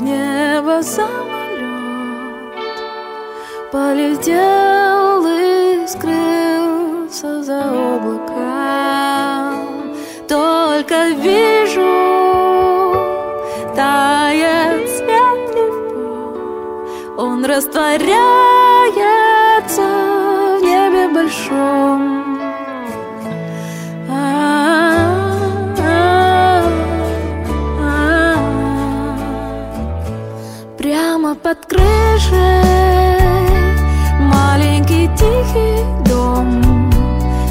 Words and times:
в 0.00 0.02
небо 0.02 0.82
самолет 0.82 1.60
полетел 3.70 5.26
и 5.26 5.86
скрылся 5.86 7.42
за 7.42 7.60
облаком. 7.96 8.34
Только 10.26 11.08
вижу, 11.08 11.92
тает 13.76 14.88
свет 14.88 15.54
легко, 15.54 16.86
он 17.18 17.44
растворяется 17.44 18.16
в 20.58 20.62
небе 20.62 21.08
большом. 21.12 22.29
Под 31.42 31.58
крышей. 31.66 33.20
Маленький 34.18 35.08
тихий 35.16 35.84
дом 36.08 36.90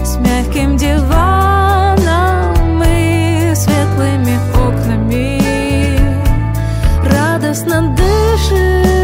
с 0.04 0.18
мягким 0.18 0.78
диваном 0.78 2.54
и 2.86 3.54
светлыми 3.56 4.38
окнами. 4.68 5.42
Радостно 7.04 7.96
дышит, 7.96 8.99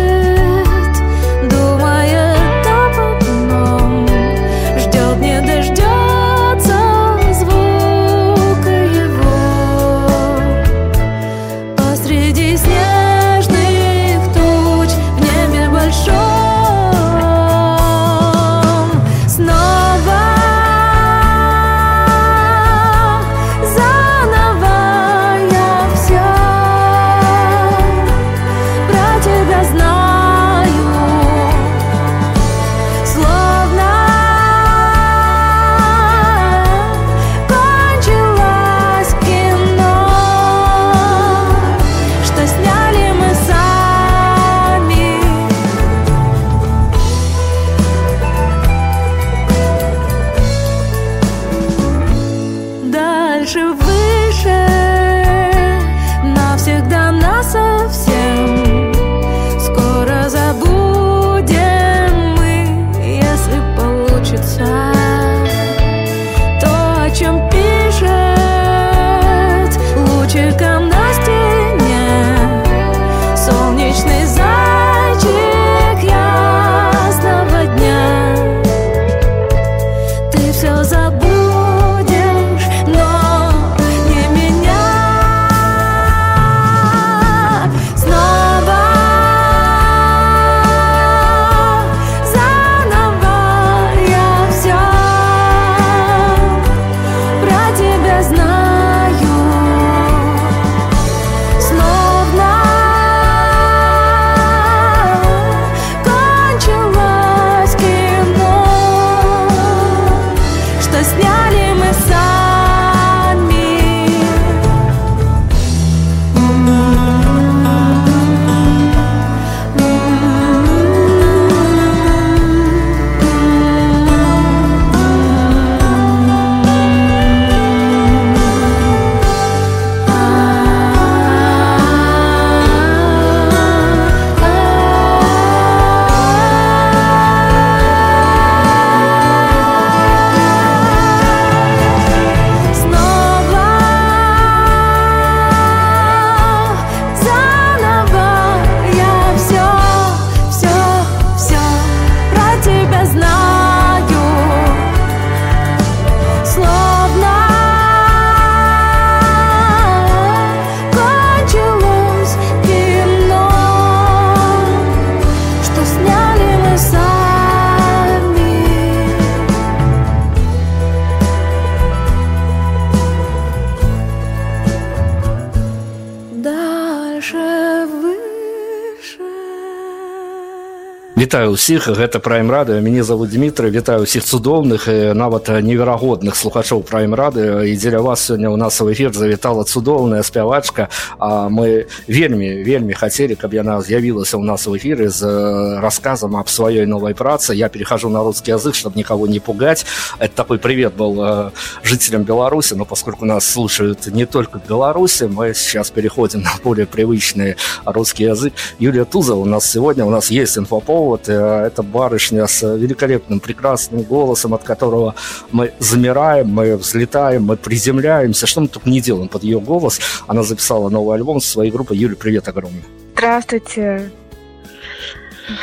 Вітаю 181.34 181.58
ўсіх 181.58 181.90
гэта 181.90 182.22
прайм 182.22 182.54
рады 182.54 182.78
мяне 182.80 183.02
зовут 183.02 183.34
Дмітрый 183.34 183.74
вітаю 183.74 184.06
ўсіх 184.06 184.22
цудоўных 184.22 184.86
і 184.86 185.12
нават 185.18 185.50
неверагодных 185.50 186.38
слухачоў 186.38 186.86
прайм 186.86 187.18
рады 187.18 187.66
і 187.66 187.74
дзеля 187.74 187.98
вас 187.98 188.30
сёння 188.30 188.46
ў 188.46 188.56
нас 188.56 188.80
у 188.80 188.86
эфір 188.86 189.10
завітала 189.10 189.66
цудоўная 189.66 190.22
спявачка 190.22 190.88
а 191.18 191.50
мы 191.50 191.90
вельмі 192.06 192.62
вельмі 192.62 192.94
хацелі 192.94 193.34
каб 193.34 193.58
яна 193.58 193.82
з'явілася 193.82 194.38
ў 194.38 194.44
нас 194.46 194.66
у 194.70 194.78
эфіры 194.78 195.10
з 195.10 195.26
э, 195.26 195.80
рассказам 195.82 196.38
аб 196.38 196.46
сваёй 196.46 196.86
новой 196.86 197.14
працы 197.14 197.54
я 197.54 197.68
перехожу 197.68 198.08
на 198.08 198.22
русский 198.22 198.54
язык 198.54 198.74
чтобы 198.74 198.96
никого 198.96 199.26
не 199.26 199.40
пугать 199.40 199.84
это 200.20 200.34
такой 200.34 200.58
привет 200.58 200.94
был 200.94 201.18
э, 201.18 201.50
жителям 201.82 202.22
Беларуси 202.22 202.74
но 202.74 202.84
поскольку 202.84 203.24
нас 203.26 203.44
слушают 203.44 204.06
не 204.06 204.26
только 204.26 204.60
в 204.60 204.66
Беларуси 204.68 205.24
мы 205.24 205.54
сейчас 205.54 205.90
переходим 205.90 206.42
на 206.42 206.54
более 206.62 206.86
привычный 206.86 207.56
русский 207.84 208.24
язык 208.24 208.54
Юлия 208.78 209.04
Тузова 209.04 209.40
у 209.40 209.44
нас 209.44 209.66
сегодня 209.66 210.04
у 210.04 210.10
нас 210.10 210.30
есть 210.30 210.56
инфоповод 210.56 211.00
э, 211.27 211.65
это 211.67 211.83
барышня 211.83 212.47
с 212.47 212.61
великолепным 212.61 213.39
прекрасным 213.39 214.01
голосом 214.03 214.53
от 214.53 214.63
которого 214.63 215.15
мы 215.51 215.73
замираем 215.79 216.47
мы 216.47 216.77
взлетаем 216.77 217.43
мы 217.43 217.57
приземляемся. 217.57 218.47
Что 218.47 218.61
мы 218.61 218.67
только 218.67 218.89
не 218.89 219.01
делаем 219.01 219.27
под 219.27 219.43
ее 219.43 219.59
голос? 219.59 219.99
Она 220.27 220.43
записала 220.43 220.89
новый 220.89 221.15
альбом 221.15 221.39
со 221.39 221.49
своей 221.49 221.71
группой 221.71 221.97
Юля 221.97 222.15
привет 222.15 222.47
огромный. 222.47 222.83
Здравствуйте, 223.15 224.11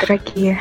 дорогие 0.01 0.59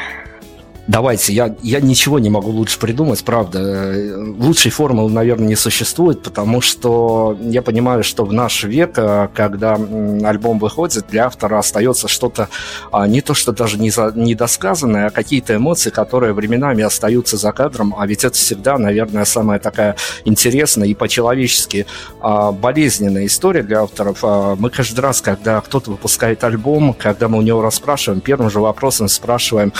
Давайте, 0.88 1.32
я, 1.32 1.54
я 1.62 1.80
ничего 1.80 2.18
не 2.18 2.28
могу 2.28 2.50
лучше 2.50 2.80
придумать, 2.80 3.22
правда. 3.24 3.94
Лучшей 4.36 4.72
формулы, 4.72 5.12
наверное, 5.12 5.46
не 5.46 5.54
существует, 5.54 6.22
потому 6.22 6.60
что 6.60 7.38
я 7.40 7.62
понимаю, 7.62 8.02
что 8.02 8.24
в 8.24 8.32
наш 8.32 8.64
век, 8.64 8.94
э, 8.96 9.28
когда 9.32 9.74
альбом 9.74 10.58
выходит, 10.58 11.06
для 11.08 11.26
автора 11.26 11.60
остается 11.60 12.08
что-то 12.08 12.48
а, 12.90 13.06
не 13.06 13.20
то, 13.20 13.32
что 13.32 13.52
даже 13.52 13.78
не 13.78 13.90
за, 13.90 14.12
недосказанное, 14.16 15.06
а 15.06 15.10
какие-то 15.10 15.54
эмоции, 15.54 15.90
которые 15.90 16.32
временами 16.32 16.82
остаются 16.82 17.36
за 17.36 17.52
кадром, 17.52 17.94
а 17.96 18.04
ведь 18.04 18.24
это 18.24 18.34
всегда, 18.34 18.76
наверное, 18.76 19.24
самая 19.24 19.60
такая 19.60 19.94
интересная 20.24 20.88
и 20.88 20.94
по-человечески 20.94 21.86
а, 22.20 22.50
болезненная 22.50 23.26
история 23.26 23.62
для 23.62 23.82
авторов. 23.82 24.18
А, 24.22 24.56
мы 24.56 24.68
каждый 24.68 24.98
раз, 24.98 25.20
когда 25.20 25.60
кто-то 25.60 25.92
выпускает 25.92 26.42
альбом, 26.42 26.92
когда 26.92 27.28
мы 27.28 27.38
у 27.38 27.42
него 27.42 27.62
расспрашиваем, 27.62 28.20
первым 28.20 28.50
же 28.50 28.58
вопросом 28.58 29.06
спрашиваем, 29.06 29.72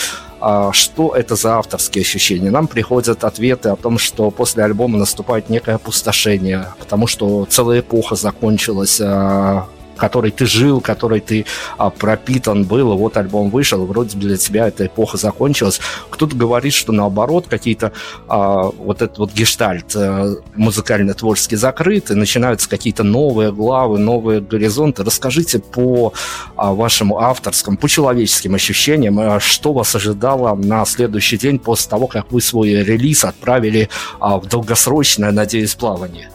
что 0.73 1.15
это 1.15 1.35
за 1.35 1.57
авторские 1.57 2.01
ощущения. 2.01 2.51
Нам 2.51 2.67
приходят 2.67 3.23
ответы 3.23 3.69
о 3.69 3.75
том, 3.75 3.97
что 3.97 4.29
после 4.31 4.63
альбома 4.63 4.97
наступает 4.97 5.49
некое 5.49 5.75
опустошение, 5.75 6.67
потому 6.79 7.07
что 7.07 7.45
целая 7.45 7.79
эпоха 7.79 8.15
закончилась, 8.15 8.99
а, 9.01 9.67
которой 9.97 10.31
ты 10.31 10.45
жил, 10.45 10.81
которой 10.81 11.19
ты 11.19 11.45
а, 11.77 11.89
пропитан 11.89 12.63
был, 12.63 12.95
вот 12.97 13.17
альбом 13.17 13.49
вышел, 13.49 13.85
вроде 13.85 14.17
для 14.17 14.37
тебя 14.37 14.67
эта 14.67 14.85
эпоха 14.85 15.17
закончилась. 15.17 15.79
Кто-то 16.09 16.35
говорит, 16.35 16.73
что 16.73 16.91
наоборот, 16.91 17.47
какие-то 17.49 17.91
а, 18.27 18.63
вот 18.63 19.01
этот 19.01 19.17
вот 19.17 19.33
гештальт 19.33 19.95
а, 19.95 20.35
музыкально-творчески 20.55 21.55
закрыт, 21.55 22.11
и 22.11 22.15
начинаются 22.15 22.69
какие-то 22.69 23.03
новые 23.03 23.51
главы, 23.51 23.99
новые 23.99 24.41
горизонты. 24.41 25.03
Расскажите 25.03 25.59
по 25.59 26.13
а, 26.55 26.73
вашему 26.73 27.19
авторскому, 27.19 27.77
по 27.77 27.87
человеческим 27.87 28.55
ощущениям, 28.55 29.19
а, 29.19 29.39
что 29.39 29.73
вас 29.73 29.95
ожидало 29.95 30.55
на 30.55 30.85
следующий 30.85 31.37
день 31.37 31.59
после 31.59 31.89
того, 31.89 32.07
как 32.07 32.31
вы 32.31 32.41
свой 32.41 32.69
релиз 32.83 33.25
отправили 33.25 33.89
а, 34.19 34.39
в 34.39 34.47
долгосрочное, 34.47 35.31
надеюсь, 35.31 35.75
плавание. 35.75 36.32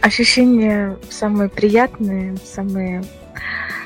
Ощущения 0.00 0.96
самые 1.10 1.48
приятные, 1.50 2.36
самые 2.44 3.04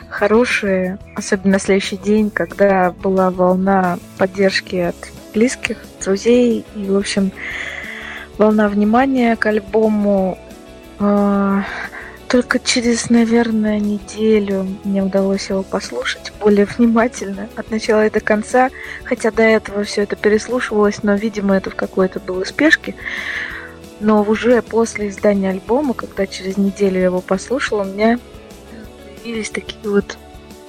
хорошие, 0.08 0.98
особенно 1.16 1.54
на 1.54 1.58
следующий 1.58 1.96
день, 1.96 2.30
когда 2.30 2.92
была 2.92 3.30
волна 3.30 3.98
поддержки 4.16 4.76
от 4.76 4.94
близких, 5.34 5.78
друзей 6.02 6.64
и, 6.76 6.84
в 6.88 6.96
общем, 6.96 7.32
волна 8.38 8.68
внимания 8.68 9.34
к 9.34 9.46
альбому. 9.46 10.38
А, 11.00 11.64
только 12.28 12.60
через, 12.60 13.10
наверное, 13.10 13.80
неделю 13.80 14.66
мне 14.84 15.02
удалось 15.02 15.50
его 15.50 15.62
послушать 15.62 16.32
более 16.40 16.64
внимательно 16.64 17.48
от 17.56 17.70
начала 17.70 18.06
и 18.06 18.10
до 18.10 18.20
конца, 18.20 18.70
хотя 19.04 19.32
до 19.32 19.42
этого 19.42 19.82
все 19.82 20.02
это 20.02 20.14
переслушивалось, 20.14 21.02
но, 21.02 21.14
видимо, 21.14 21.56
это 21.56 21.70
в 21.70 21.74
какой-то 21.74 22.20
было 22.20 22.44
спешке. 22.44 22.94
Но 24.00 24.22
уже 24.22 24.60
после 24.62 25.08
издания 25.08 25.50
альбома, 25.50 25.94
когда 25.94 26.26
через 26.26 26.56
неделю 26.56 26.98
я 26.98 27.04
его 27.04 27.20
послушала, 27.20 27.82
у 27.82 27.84
меня 27.86 28.18
появились 29.22 29.50
такие 29.50 29.88
вот 29.88 30.18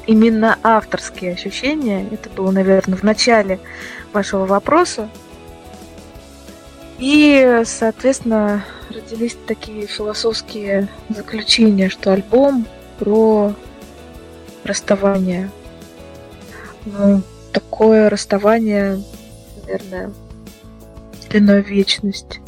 именно 0.06 0.58
авторские 0.64 1.34
ощущения. 1.34 2.08
Это 2.12 2.30
было, 2.30 2.52
наверное, 2.52 2.98
в 2.98 3.04
начале 3.04 3.60
вашего 4.14 4.46
вопроса. 4.46 5.10
И, 6.98 7.62
соответственно, 7.66 8.64
родились 8.90 9.36
такие 9.48 9.86
философские 9.88 10.88
заключения, 11.10 11.90
что 11.90 12.14
альбом 12.14 12.66
про 13.00 13.54
расставание. 14.64 15.52
Ну, 16.86 17.22
такое 17.52 18.10
расставание, 18.10 19.04
наверное, 19.62 20.12
длиной 21.30 21.62
вечность. 21.62 22.40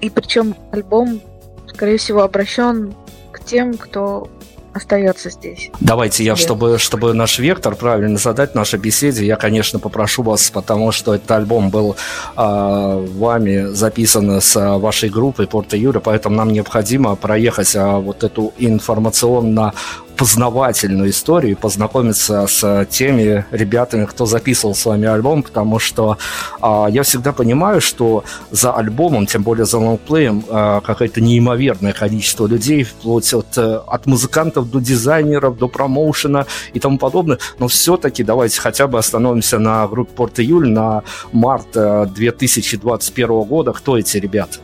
И 0.00 0.10
причем 0.10 0.54
альбом, 0.72 1.20
скорее 1.66 1.98
всего, 1.98 2.22
обращен 2.22 2.94
к 3.32 3.44
тем, 3.44 3.76
кто 3.76 4.28
остается 4.76 5.30
здесь. 5.30 5.70
Давайте 5.80 6.22
я, 6.24 6.36
чтобы, 6.36 6.78
чтобы 6.78 7.14
наш 7.14 7.38
вектор 7.38 7.74
правильно 7.74 8.18
задать 8.18 8.54
нашей 8.54 8.78
беседе, 8.78 9.24
я, 9.24 9.36
конечно, 9.36 9.78
попрошу 9.78 10.22
вас, 10.22 10.50
потому 10.50 10.92
что 10.92 11.14
этот 11.14 11.30
альбом 11.30 11.70
был 11.70 11.96
э, 12.36 13.06
вами 13.16 13.72
записан 13.72 14.40
с 14.40 14.78
вашей 14.78 15.08
группой 15.08 15.46
Порта 15.46 15.76
Юра, 15.76 16.00
поэтому 16.00 16.36
нам 16.36 16.52
необходимо 16.52 17.16
проехать 17.16 17.74
э, 17.74 17.96
вот 17.96 18.22
эту 18.22 18.52
информационно 18.58 19.72
познавательную 20.16 21.10
историю, 21.10 21.56
познакомиться 21.56 22.46
с 22.46 22.86
теми 22.90 23.44
ребятами, 23.50 24.06
кто 24.06 24.26
записывал 24.26 24.74
с 24.74 24.84
вами 24.86 25.06
альбом, 25.06 25.42
потому 25.42 25.78
что 25.78 26.18
а, 26.60 26.86
я 26.90 27.02
всегда 27.02 27.32
понимаю, 27.32 27.80
что 27.80 28.24
за 28.50 28.72
альбомом, 28.72 29.26
тем 29.26 29.42
более 29.42 29.66
за 29.66 29.78
лонгплеем, 29.78 30.44
а, 30.48 30.80
какое-то 30.80 31.20
неимоверное 31.20 31.92
количество 31.92 32.46
людей, 32.46 32.84
вплоть 32.84 33.32
от, 33.34 33.58
от 33.58 34.06
музыкантов 34.06 34.70
до 34.70 34.80
дизайнеров, 34.80 35.58
до 35.58 35.68
промоушена 35.68 36.46
и 36.72 36.80
тому 36.80 36.98
подобное. 36.98 37.38
Но 37.58 37.68
все-таки 37.68 38.24
давайте 38.24 38.60
хотя 38.60 38.86
бы 38.86 38.98
остановимся 38.98 39.58
на 39.58 39.86
группе 39.86 40.12
Порт 40.14 40.40
Июль 40.40 40.68
на 40.68 41.02
март 41.32 41.72
2021 41.72 43.30
э, 43.30 43.44
года. 43.44 43.72
Кто 43.72 43.98
эти 43.98 44.18
ребята? 44.18 44.58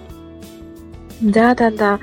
Да, 1.21 1.55
да, 1.55 1.71
да. 1.71 1.99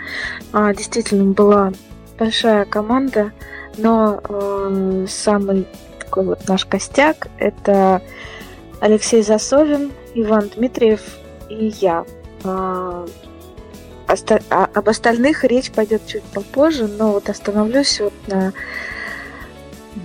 А, 0.53 0.73
действительно, 0.73 1.33
была 1.33 1.73
большая 2.19 2.65
команда, 2.65 3.31
но 3.77 4.21
э, 4.27 5.05
самый 5.07 5.65
такой 5.99 6.25
вот 6.25 6.47
наш 6.47 6.65
костяк 6.65 7.27
это 7.37 8.01
Алексей 8.81 9.23
Засовин, 9.23 9.91
Иван 10.13 10.49
Дмитриев 10.55 11.01
и 11.49 11.73
я. 11.79 12.05
Э, 12.43 13.07
оста- 14.07 14.41
а, 14.49 14.69
об 14.73 14.89
остальных 14.89 15.43
речь 15.43 15.71
пойдет 15.71 16.05
чуть 16.05 16.23
попозже, 16.23 16.87
но 16.87 17.11
вот 17.11 17.29
остановлюсь 17.29 17.99
вот 17.99 18.13
на 18.27 18.53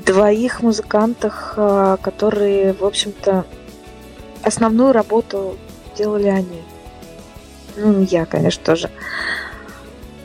двоих 0.04 0.62
музыкантах, 0.62 1.54
э, 1.56 1.96
которые, 2.02 2.74
в 2.74 2.84
общем-то, 2.84 3.44
основную 4.42 4.92
работу 4.92 5.56
делали 5.96 6.28
они. 6.28 6.62
Ну, 7.76 8.02
я, 8.02 8.24
конечно, 8.26 8.62
тоже. 8.64 8.90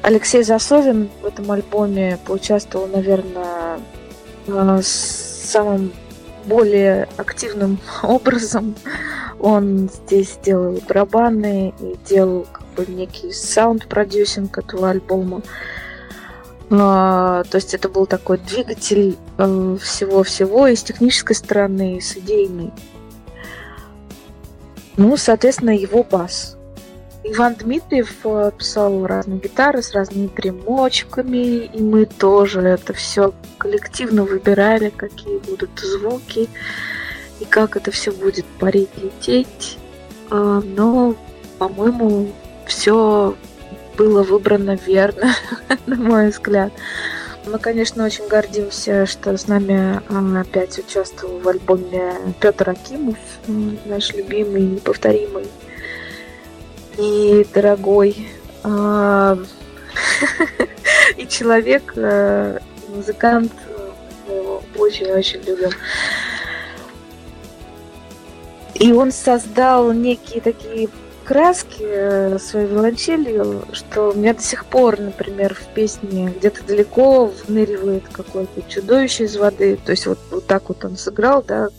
Алексей 0.01 0.43
Засовин 0.43 1.09
в 1.21 1.25
этом 1.25 1.51
альбоме 1.51 2.17
поучаствовал, 2.25 2.87
наверное, 2.87 3.79
э, 4.47 4.81
самым 4.83 5.91
более 6.45 7.07
активным 7.17 7.79
образом. 8.03 8.75
Он 9.39 9.89
здесь 9.89 10.37
делал 10.43 10.81
барабаны 10.87 11.73
и 11.79 11.97
делал 12.07 12.45
как 12.51 12.65
бы 12.75 12.85
некий 12.91 13.31
саунд-продюсинг 13.31 14.57
этого 14.57 14.89
альбома. 14.89 15.41
А, 16.71 17.43
то 17.45 17.55
есть 17.55 17.73
это 17.73 17.89
был 17.89 18.05
такой 18.05 18.37
двигатель 18.37 19.17
э, 19.37 19.77
всего-всего 19.81 20.67
и 20.67 20.75
с 20.75 20.83
технической 20.83 21.35
стороны, 21.35 21.97
и 21.97 22.01
с 22.01 22.15
идейной. 22.15 22.71
Ну, 24.97 25.17
соответственно, 25.17 25.71
его 25.71 26.03
бас. 26.03 26.58
Иван 27.23 27.55
Дмитриев 27.55 28.15
э, 28.23 28.51
писал 28.57 29.05
разные 29.05 29.39
гитары 29.39 29.81
с 29.81 29.93
разными 29.93 30.27
примочками, 30.27 31.65
и 31.65 31.81
мы 31.81 32.05
тоже 32.05 32.61
это 32.61 32.93
все 32.93 33.33
коллективно 33.57 34.23
выбирали, 34.23 34.89
какие 34.89 35.37
будут 35.39 35.77
звуки 35.79 36.47
и 37.41 37.45
как 37.45 37.75
это 37.75 37.91
все 37.91 38.11
будет 38.11 38.45
парить, 38.59 38.89
лететь. 38.97 39.77
А, 40.29 40.61
но, 40.61 41.13
по-моему, 41.57 42.31
все 42.65 43.35
было 43.97 44.23
выбрано 44.23 44.77
верно, 44.87 45.35
на 45.87 45.95
мой 45.97 46.29
взгляд. 46.29 46.71
Мы, 47.45 47.59
конечно, 47.59 48.05
очень 48.05 48.29
гордимся, 48.29 49.05
что 49.05 49.37
с 49.37 49.47
нами 49.47 50.01
а, 50.07 50.41
опять 50.41 50.79
участвовал 50.79 51.39
в 51.39 51.47
альбоме 51.49 52.13
Петр 52.39 52.69
Акимов, 52.69 53.17
наш 53.85 54.13
любимый, 54.13 54.61
неповторимый 54.61 55.47
и 56.99 57.45
дорогой. 57.53 58.27
А, 58.63 59.37
и 61.17 61.27
человек, 61.27 61.93
э, 61.95 62.59
музыкант, 62.89 63.53
мы 64.27 64.35
его 64.35 64.63
очень-очень 64.77 65.41
любим. 65.41 65.71
И 68.75 68.91
он 68.93 69.11
создал 69.11 69.91
некие 69.91 70.41
такие 70.41 70.89
краски 71.25 71.83
э, 71.83 72.39
своей 72.39 72.67
виолончелью, 72.67 73.63
что 73.71 74.09
у 74.09 74.13
меня 74.13 74.33
до 74.33 74.41
сих 74.41 74.65
пор, 74.65 74.99
например, 74.99 75.53
в 75.53 75.73
песне 75.73 76.33
где-то 76.35 76.63
далеко 76.63 77.25
выныривает 77.25 78.03
какое-то 78.11 78.61
чудовище 78.67 79.25
из 79.25 79.37
воды. 79.37 79.77
То 79.85 79.91
есть 79.91 80.05
вот, 80.07 80.19
вот 80.31 80.47
так 80.47 80.69
вот 80.69 80.83
он 80.85 80.97
сыграл, 80.97 81.43
да, 81.43 81.69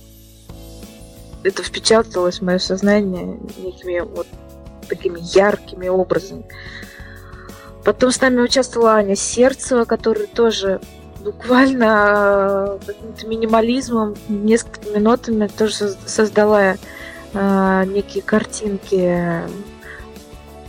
это 1.43 1.63
впечаталось 1.63 2.41
в 2.41 2.45
мое 2.45 2.59
сознание 2.59 3.39
некими 3.59 4.01
вот 4.01 4.27
такими 4.91 5.19
яркими 5.23 5.89
образами. 5.89 6.45
Потом 7.85 8.13
с 8.13 8.21
нами 8.21 8.43
участвовала 8.43 8.97
Аня 8.97 9.17
Сердцева, 9.17 9.85
которая 9.85 10.27
тоже 10.27 10.81
буквально 11.25 12.79
каким-то 12.85 13.27
минимализмом, 13.27 14.17
несколькими 14.29 14.99
минутами 14.99 15.47
тоже 15.47 15.95
создала 16.07 16.77
э, 17.33 17.85
некие 17.87 18.23
картинки 18.23 19.43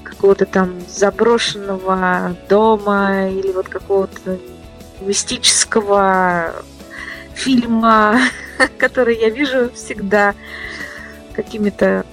какого-то 0.03 0.45
там 0.45 0.81
заброшенного 0.87 2.35
дома 2.47 3.29
или 3.29 3.51
вот 3.51 3.67
какого-то 3.67 4.37
мистического 5.01 6.53
фильма, 7.33 8.19
который 8.77 9.17
я 9.19 9.29
вижу 9.29 9.71
всегда 9.73 10.35
какими-то 11.33 12.05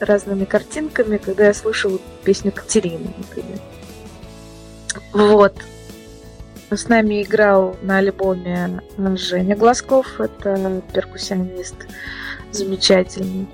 разными 0.00 0.44
картинками, 0.44 1.16
когда 1.18 1.46
я 1.46 1.54
слышу 1.54 2.00
песню 2.24 2.52
Катерины, 2.52 3.12
например. 3.18 3.58
Вот. 5.12 5.54
С 6.70 6.88
нами 6.88 7.22
играл 7.22 7.76
на 7.82 7.98
альбоме 7.98 8.80
Женя 9.16 9.56
Глазков, 9.56 10.20
это 10.20 10.82
перкуссионист 10.92 11.74
замечательный. 12.52 13.48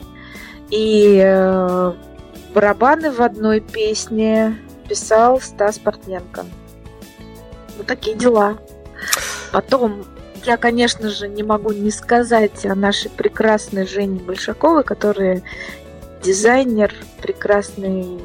И 0.71 1.21
э, 1.25 1.93
барабаны 2.55 3.11
в 3.11 3.21
одной 3.21 3.61
песне 3.61 4.59
писал 4.89 5.41
Стас 5.41 5.79
Портненко. 5.79 6.45
Вот 7.79 7.87
такие 7.87 8.17
дела. 8.17 8.59
Потом 9.53 10.05
я, 10.45 10.57
конечно 10.57 11.09
же, 11.09 11.29
не 11.29 11.43
могу 11.43 11.73
не 11.73 11.91
сказать 11.91 12.65
о 12.67 12.75
нашей 12.75 13.11
прекрасной 13.11 13.87
Жене 13.87 14.21
Большаковой, 14.21 14.85
которая 14.85 15.43
дизайнер 16.27 16.93
прекрасный 17.23 18.21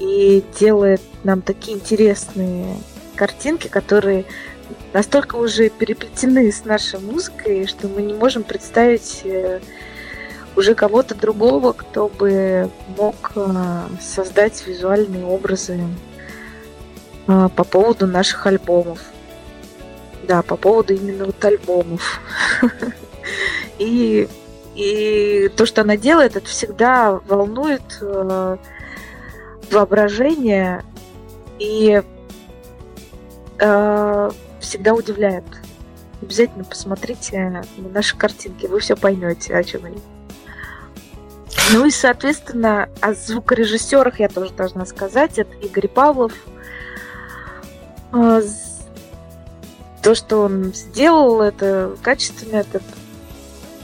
и 0.00 0.42
делает 0.58 1.00
нам 1.22 1.40
такие 1.40 1.76
интересные 1.76 2.76
картинки, 3.14 3.68
которые 3.68 4.24
настолько 4.92 5.36
уже 5.36 5.68
переплетены 5.68 6.50
с 6.50 6.64
нашей 6.64 6.98
музыкой, 6.98 7.66
что 7.68 7.86
мы 7.86 8.02
не 8.02 8.12
можем 8.12 8.42
представить 8.42 9.20
э, 9.22 9.60
уже 10.56 10.74
кого-то 10.74 11.14
другого, 11.14 11.72
кто 11.72 12.08
бы 12.08 12.68
мог 12.96 13.30
э, 13.36 13.82
создать 14.00 14.66
визуальные 14.66 15.24
образы 15.24 15.80
э, 17.28 17.48
по 17.54 17.62
поводу 17.62 18.08
наших 18.08 18.48
альбомов. 18.48 19.00
Да, 20.26 20.42
по 20.42 20.56
поводу 20.56 20.92
именно 20.92 21.26
вот 21.26 21.44
альбомов. 21.44 22.20
И, 23.78 24.26
и 24.74 25.50
то, 25.56 25.66
что 25.66 25.82
она 25.82 25.96
делает, 25.96 26.36
это 26.36 26.46
всегда 26.46 27.20
волнует 27.26 27.82
воображение 29.70 30.82
и 31.58 32.02
э, 33.58 34.30
всегда 34.60 34.94
удивляет. 34.94 35.44
Обязательно 36.20 36.64
посмотрите 36.64 37.64
на 37.76 37.88
наши 37.88 38.16
картинки, 38.16 38.66
вы 38.66 38.80
все 38.80 38.96
поймете, 38.96 39.54
о 39.56 39.62
чем 39.62 39.84
они. 39.84 39.98
Ну 41.72 41.86
и, 41.86 41.90
соответственно, 41.90 42.88
о 43.00 43.14
звукорежиссерах 43.14 44.20
я 44.20 44.28
тоже 44.28 44.52
должна 44.52 44.86
сказать. 44.86 45.38
Это 45.38 45.54
Игорь 45.56 45.88
Павлов. 45.88 46.32
Э, 48.12 48.42
то, 50.02 50.14
что 50.14 50.42
он 50.42 50.74
сделал, 50.74 51.40
это 51.40 51.96
качественно, 52.02 52.56
это 52.56 52.80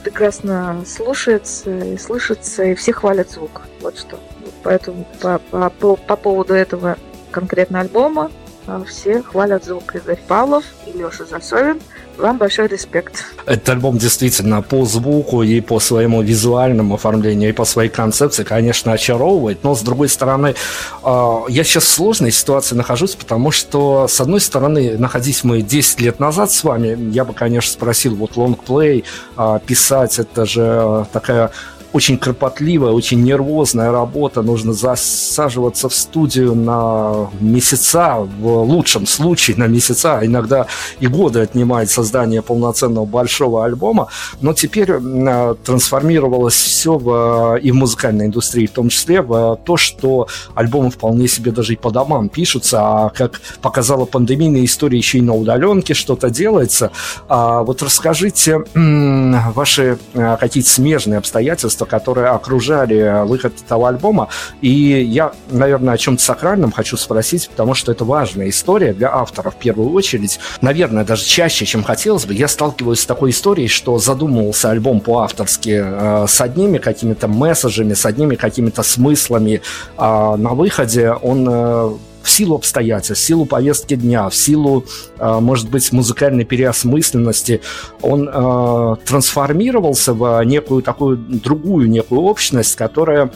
прекрасно 0.03 0.83
слушается 0.85 1.69
и 1.79 1.97
слышится, 1.97 2.63
и 2.63 2.75
все 2.75 2.93
хвалят 2.93 3.29
звук. 3.29 3.61
Вот 3.81 3.97
что. 3.97 4.19
Поэтому 4.63 5.05
по, 5.21 5.39
по, 5.39 5.69
по, 5.69 5.95
по 5.95 6.15
поводу 6.15 6.53
этого 6.53 6.97
конкретно 7.31 7.81
альбома 7.81 8.31
а, 8.67 8.83
все 8.83 9.21
хвалят 9.21 9.65
звук 9.65 9.95
Игорь 9.95 10.19
Павлов 10.27 10.65
и 10.85 10.91
Леша 10.91 11.25
Засовин. 11.25 11.81
Вам 12.17 12.37
большой 12.37 12.67
респект. 12.67 13.23
Этот 13.45 13.69
альбом 13.69 13.97
действительно 13.97 14.61
по 14.61 14.85
звуку 14.85 15.43
и 15.43 15.61
по 15.61 15.79
своему 15.79 16.21
визуальному 16.21 16.95
оформлению, 16.95 17.49
и 17.49 17.53
по 17.53 17.65
своей 17.65 17.89
концепции, 17.89 18.43
конечно, 18.43 18.93
очаровывает. 18.93 19.63
Но, 19.63 19.75
с 19.75 19.81
другой 19.81 20.09
стороны, 20.09 20.55
а, 21.03 21.43
я 21.49 21.63
сейчас 21.63 21.85
в 21.85 21.87
сложной 21.87 22.31
ситуации 22.31 22.75
нахожусь, 22.75 23.15
потому 23.15 23.51
что, 23.51 24.07
с 24.07 24.21
одной 24.21 24.41
стороны, 24.41 24.97
находись 24.97 25.43
мы 25.43 25.61
10 25.61 26.01
лет 26.01 26.19
назад 26.19 26.51
с 26.51 26.63
вами, 26.63 27.11
я 27.11 27.25
бы, 27.25 27.33
конечно, 27.33 27.71
спросил, 27.71 28.15
вот 28.15 28.37
лонгплей 28.37 29.03
а, 29.35 29.59
писать, 29.59 30.19
это 30.19 30.45
же 30.45 31.07
такая 31.11 31.51
очень 31.93 32.17
кропотливая, 32.17 32.91
очень 32.91 33.21
нервозная 33.23 33.91
работа. 33.91 34.41
Нужно 34.41 34.73
засаживаться 34.73 35.89
в 35.89 35.93
студию 35.93 36.55
на 36.55 37.29
месяца, 37.39 38.15
в 38.39 38.63
лучшем 38.63 39.05
случае 39.05 39.57
на 39.57 39.67
месяца, 39.67 40.19
а 40.19 40.25
иногда 40.25 40.67
и 40.99 41.07
годы 41.07 41.41
отнимает 41.41 41.89
создание 41.89 42.41
полноценного 42.41 43.05
большого 43.05 43.65
альбома. 43.65 44.07
Но 44.41 44.53
теперь 44.53 44.91
э, 44.91 45.55
трансформировалось 45.63 46.55
все 46.55 46.97
в, 46.97 47.57
и 47.57 47.71
в 47.71 47.75
музыкальной 47.75 48.27
индустрии, 48.27 48.67
в 48.67 48.71
том 48.71 48.89
числе 48.89 49.21
в 49.21 49.59
то, 49.65 49.77
что 49.77 50.27
альбомы 50.55 50.91
вполне 50.91 51.27
себе 51.27 51.51
даже 51.51 51.73
и 51.73 51.75
по 51.75 51.91
домам 51.91 52.29
пишутся, 52.29 52.79
а 52.81 53.09
как 53.09 53.41
показала 53.61 54.05
пандемийная 54.05 54.65
история, 54.65 54.97
еще 54.97 55.17
и 55.17 55.21
на 55.21 55.35
удаленке 55.35 55.93
что-то 55.93 56.29
делается. 56.29 56.91
А 57.27 57.63
вот 57.63 57.81
расскажите 57.81 58.63
ваши 58.73 59.97
какие-то 60.13 60.69
смежные 60.69 61.17
обстоятельства, 61.17 61.80
обстоятельства, 61.81 61.85
которые 61.85 62.27
окружали 62.27 63.25
выход 63.25 63.53
этого 63.65 63.89
альбома. 63.89 64.27
И 64.61 64.69
я, 64.69 65.31
наверное, 65.49 65.93
о 65.93 65.97
чем-то 65.97 66.21
сакральном 66.21 66.71
хочу 66.71 66.97
спросить, 66.97 67.49
потому 67.49 67.73
что 67.73 67.91
это 67.91 68.05
важная 68.05 68.49
история 68.49 68.93
для 68.93 69.13
автора 69.13 69.49
в 69.49 69.55
первую 69.55 69.91
очередь. 69.91 70.39
Наверное, 70.61 71.03
даже 71.03 71.23
чаще, 71.25 71.65
чем 71.65 71.83
хотелось 71.83 72.25
бы, 72.25 72.33
я 72.33 72.47
сталкиваюсь 72.47 72.99
с 72.99 73.05
такой 73.05 73.31
историей, 73.31 73.67
что 73.67 73.97
задумывался 73.97 74.69
альбом 74.69 74.99
по-авторски 74.99 75.81
э, 75.83 76.25
с 76.27 76.41
одними 76.41 76.77
какими-то 76.77 77.27
месседжами, 77.27 77.93
с 77.93 78.05
одними 78.05 78.35
какими-то 78.35 78.83
смыслами, 78.83 79.61
а 79.97 80.37
на 80.37 80.49
выходе 80.49 81.11
он 81.11 81.47
э, 81.49 81.91
в 82.23 82.29
силу 82.29 82.55
обстоятельств, 82.55 83.23
в 83.23 83.27
силу 83.27 83.45
повестки 83.45 83.95
дня, 83.95 84.29
в 84.29 84.35
силу, 84.35 84.85
э, 85.17 85.39
может 85.39 85.69
быть, 85.69 85.91
музыкальной 85.91 86.45
переосмысленности, 86.45 87.61
он 88.01 88.29
э, 88.31 88.95
трансформировался 89.05 90.13
в 90.13 90.43
некую 90.43 90.81
такую 90.81 91.17
другую 91.17 91.89
некую 91.89 92.21
общность, 92.21 92.75
которая 92.75 93.31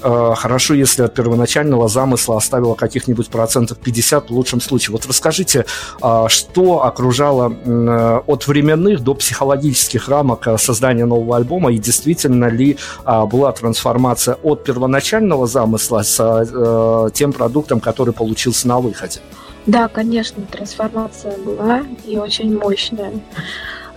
хорошо, 0.00 0.74
если 0.74 1.02
от 1.02 1.14
первоначального 1.14 1.88
замысла 1.88 2.36
оставила 2.36 2.74
каких-нибудь 2.74 3.28
процентов 3.28 3.78
50 3.78 4.30
в 4.30 4.32
лучшем 4.32 4.60
случае. 4.60 4.92
Вот 4.92 5.06
расскажите, 5.06 5.66
а, 6.00 6.28
что 6.28 6.84
окружало 6.84 7.52
э, 7.52 8.20
от 8.26 8.46
временных 8.46 9.02
до 9.02 9.14
психологических 9.14 10.08
рамок 10.08 10.46
э, 10.46 10.58
создания 10.58 11.04
нового 11.04 11.36
альбома, 11.36 11.72
и 11.72 11.78
действительно 11.78 12.46
ли 12.46 12.76
а, 13.04 13.26
была 13.26 13.52
трансформация 13.52 14.36
от 14.42 14.64
первоначального 14.64 15.46
замысла 15.46 16.02
с 16.02 17.10
тем 17.14 17.32
продуктом, 17.32 17.80
который 17.80 18.14
получился 18.14 18.68
на 18.68 18.78
выходе? 18.78 19.20
Да, 19.66 19.88
конечно, 19.88 20.42
трансформация 20.50 21.36
была 21.38 21.82
и 22.04 22.16
очень 22.16 22.58
мощная. 22.58 23.12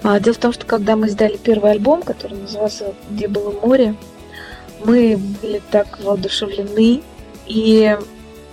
А, 0.04 0.20
дело 0.20 0.34
в 0.34 0.38
том, 0.38 0.52
что 0.54 0.66
когда 0.66 0.96
мы 0.96 1.08
издали 1.08 1.38
первый 1.38 1.72
альбом, 1.72 2.04
который 2.04 2.38
назывался 2.38 2.94
«Где 3.10 3.28
было 3.28 3.52
море», 3.52 3.96
мы 4.86 5.18
были 5.42 5.62
так 5.72 6.00
воодушевлены, 6.00 7.02
и 7.46 7.98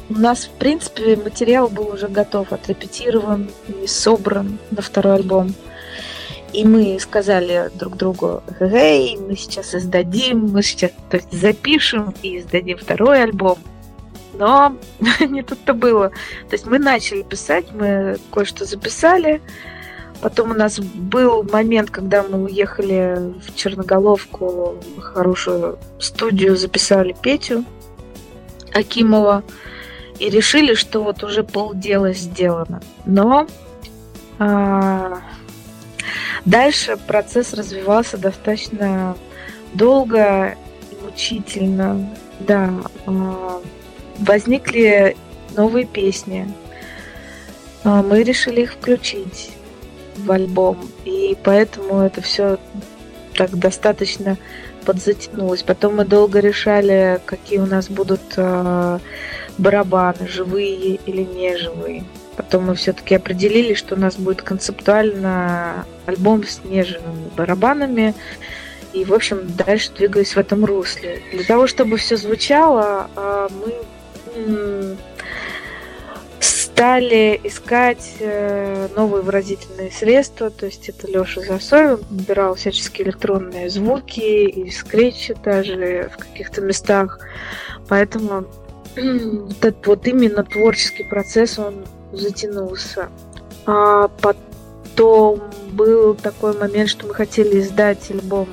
у 0.09 0.15
нас, 0.15 0.47
в 0.47 0.51
принципе, 0.51 1.17
материал 1.17 1.69
был 1.69 1.89
уже 1.89 2.09
готов, 2.09 2.53
отрепетирован 2.53 3.51
и 3.69 3.87
собран 3.87 4.59
на 4.71 4.83
второй 4.83 5.17
альбом. 5.17 5.55
И 6.53 6.65
мы 6.65 6.99
сказали 6.99 7.71
друг 7.75 7.97
другу, 7.97 8.43
эй, 8.59 9.17
мы 9.17 9.37
сейчас 9.37 9.73
издадим, 9.75 10.49
мы 10.49 10.63
сейчас 10.65 10.91
то 11.09 11.17
есть, 11.17 11.33
запишем 11.33 12.13
и 12.23 12.39
издадим 12.39 12.77
второй 12.77 13.23
альбом. 13.23 13.59
Но 14.35 14.77
не 15.21 15.43
тут-то 15.43 15.75
было. 15.75 16.09
То 16.09 16.53
есть 16.53 16.67
мы 16.67 16.81
начали 16.81 17.23
писать, 17.23 17.67
мы 17.73 18.19
кое-что 18.33 18.65
записали, 18.65 19.41
Потом 20.21 20.51
у 20.51 20.55
нас 20.55 20.79
был 20.79 21.43
момент, 21.45 21.91
когда 21.91 22.23
мы 22.23 22.45
уехали 22.45 23.33
в 23.41 23.55
Черноголовку, 23.55 24.77
в 24.97 25.01
хорошую 25.01 25.79
студию, 25.99 26.57
записали 26.57 27.17
Петю 27.21 27.65
Акимова 28.75 29.43
и 30.19 30.29
решили, 30.29 30.75
что 30.75 31.03
вот 31.03 31.25
уже 31.25 31.43
полдела 31.43 32.13
сделано. 32.13 32.83
Но 33.07 33.47
а, 34.39 35.21
дальше 36.45 36.99
процесс 36.99 37.55
развивался 37.55 38.19
достаточно 38.19 39.17
долго 39.73 40.57
и 40.91 41.03
мучительно. 41.03 42.15
Да, 42.41 42.71
а, 43.07 43.63
возникли 44.19 45.17
новые 45.57 45.87
песни. 45.87 46.53
А, 47.85 48.03
мы 48.03 48.23
решили 48.23 48.63
их 48.63 48.75
включить 48.75 49.53
в 50.25 50.33
альбом. 50.33 50.79
И 51.05 51.37
поэтому 51.43 52.01
это 52.01 52.21
все 52.21 52.59
так 53.35 53.57
достаточно 53.57 54.37
подзатянулось. 54.85 55.63
Потом 55.63 55.97
мы 55.97 56.05
долго 56.05 56.41
решали, 56.41 57.21
какие 57.25 57.59
у 57.59 57.67
нас 57.67 57.89
будут 57.89 58.21
э, 58.37 58.99
барабаны, 59.59 60.27
живые 60.27 60.97
или 60.97 61.23
неживые. 61.23 62.05
Потом 62.37 62.67
мы 62.67 62.75
все-таки 62.75 63.15
определили, 63.15 63.75
что 63.75 63.95
у 63.95 63.99
нас 63.99 64.17
будет 64.17 64.43
концептуально 64.43 65.85
альбом 66.07 66.45
с 66.45 66.63
нежными 66.65 67.31
барабанами. 67.37 68.15
И, 68.93 69.05
в 69.05 69.13
общем, 69.13 69.43
дальше 69.57 69.93
двигались 69.97 70.35
в 70.35 70.39
этом 70.39 70.65
русле. 70.65 71.23
Для 71.33 71.45
того, 71.45 71.67
чтобы 71.67 71.97
все 71.97 72.17
звучало, 72.17 73.09
а, 73.15 73.49
мы 73.49 74.97
стали 76.81 77.39
искать 77.45 78.15
э, 78.21 78.89
новые 78.97 79.23
выразительные 79.23 79.91
средства, 79.91 80.49
то 80.49 80.65
есть 80.65 80.89
это 80.89 81.07
Леша 81.09 81.43
Засоев 81.43 82.01
набирал 82.11 82.55
всяческие 82.55 83.09
электронные 83.09 83.69
звуки 83.69 84.49
и 84.49 84.71
скретчи 84.71 85.37
даже 85.45 86.11
в 86.11 86.17
каких-то 86.17 86.63
местах, 86.63 87.21
поэтому 87.87 88.47
вот 88.97 89.63
этот 89.63 89.87
вот 89.87 90.07
именно 90.07 90.43
творческий 90.43 91.05
процесс, 91.05 91.59
он 91.59 91.85
затянулся. 92.13 93.11
А 93.67 94.09
потом 94.09 95.43
был 95.73 96.15
такой 96.15 96.57
момент, 96.57 96.89
что 96.89 97.07
мы 97.07 97.13
хотели 97.13 97.61
издать 97.61 98.11
альбом 98.11 98.49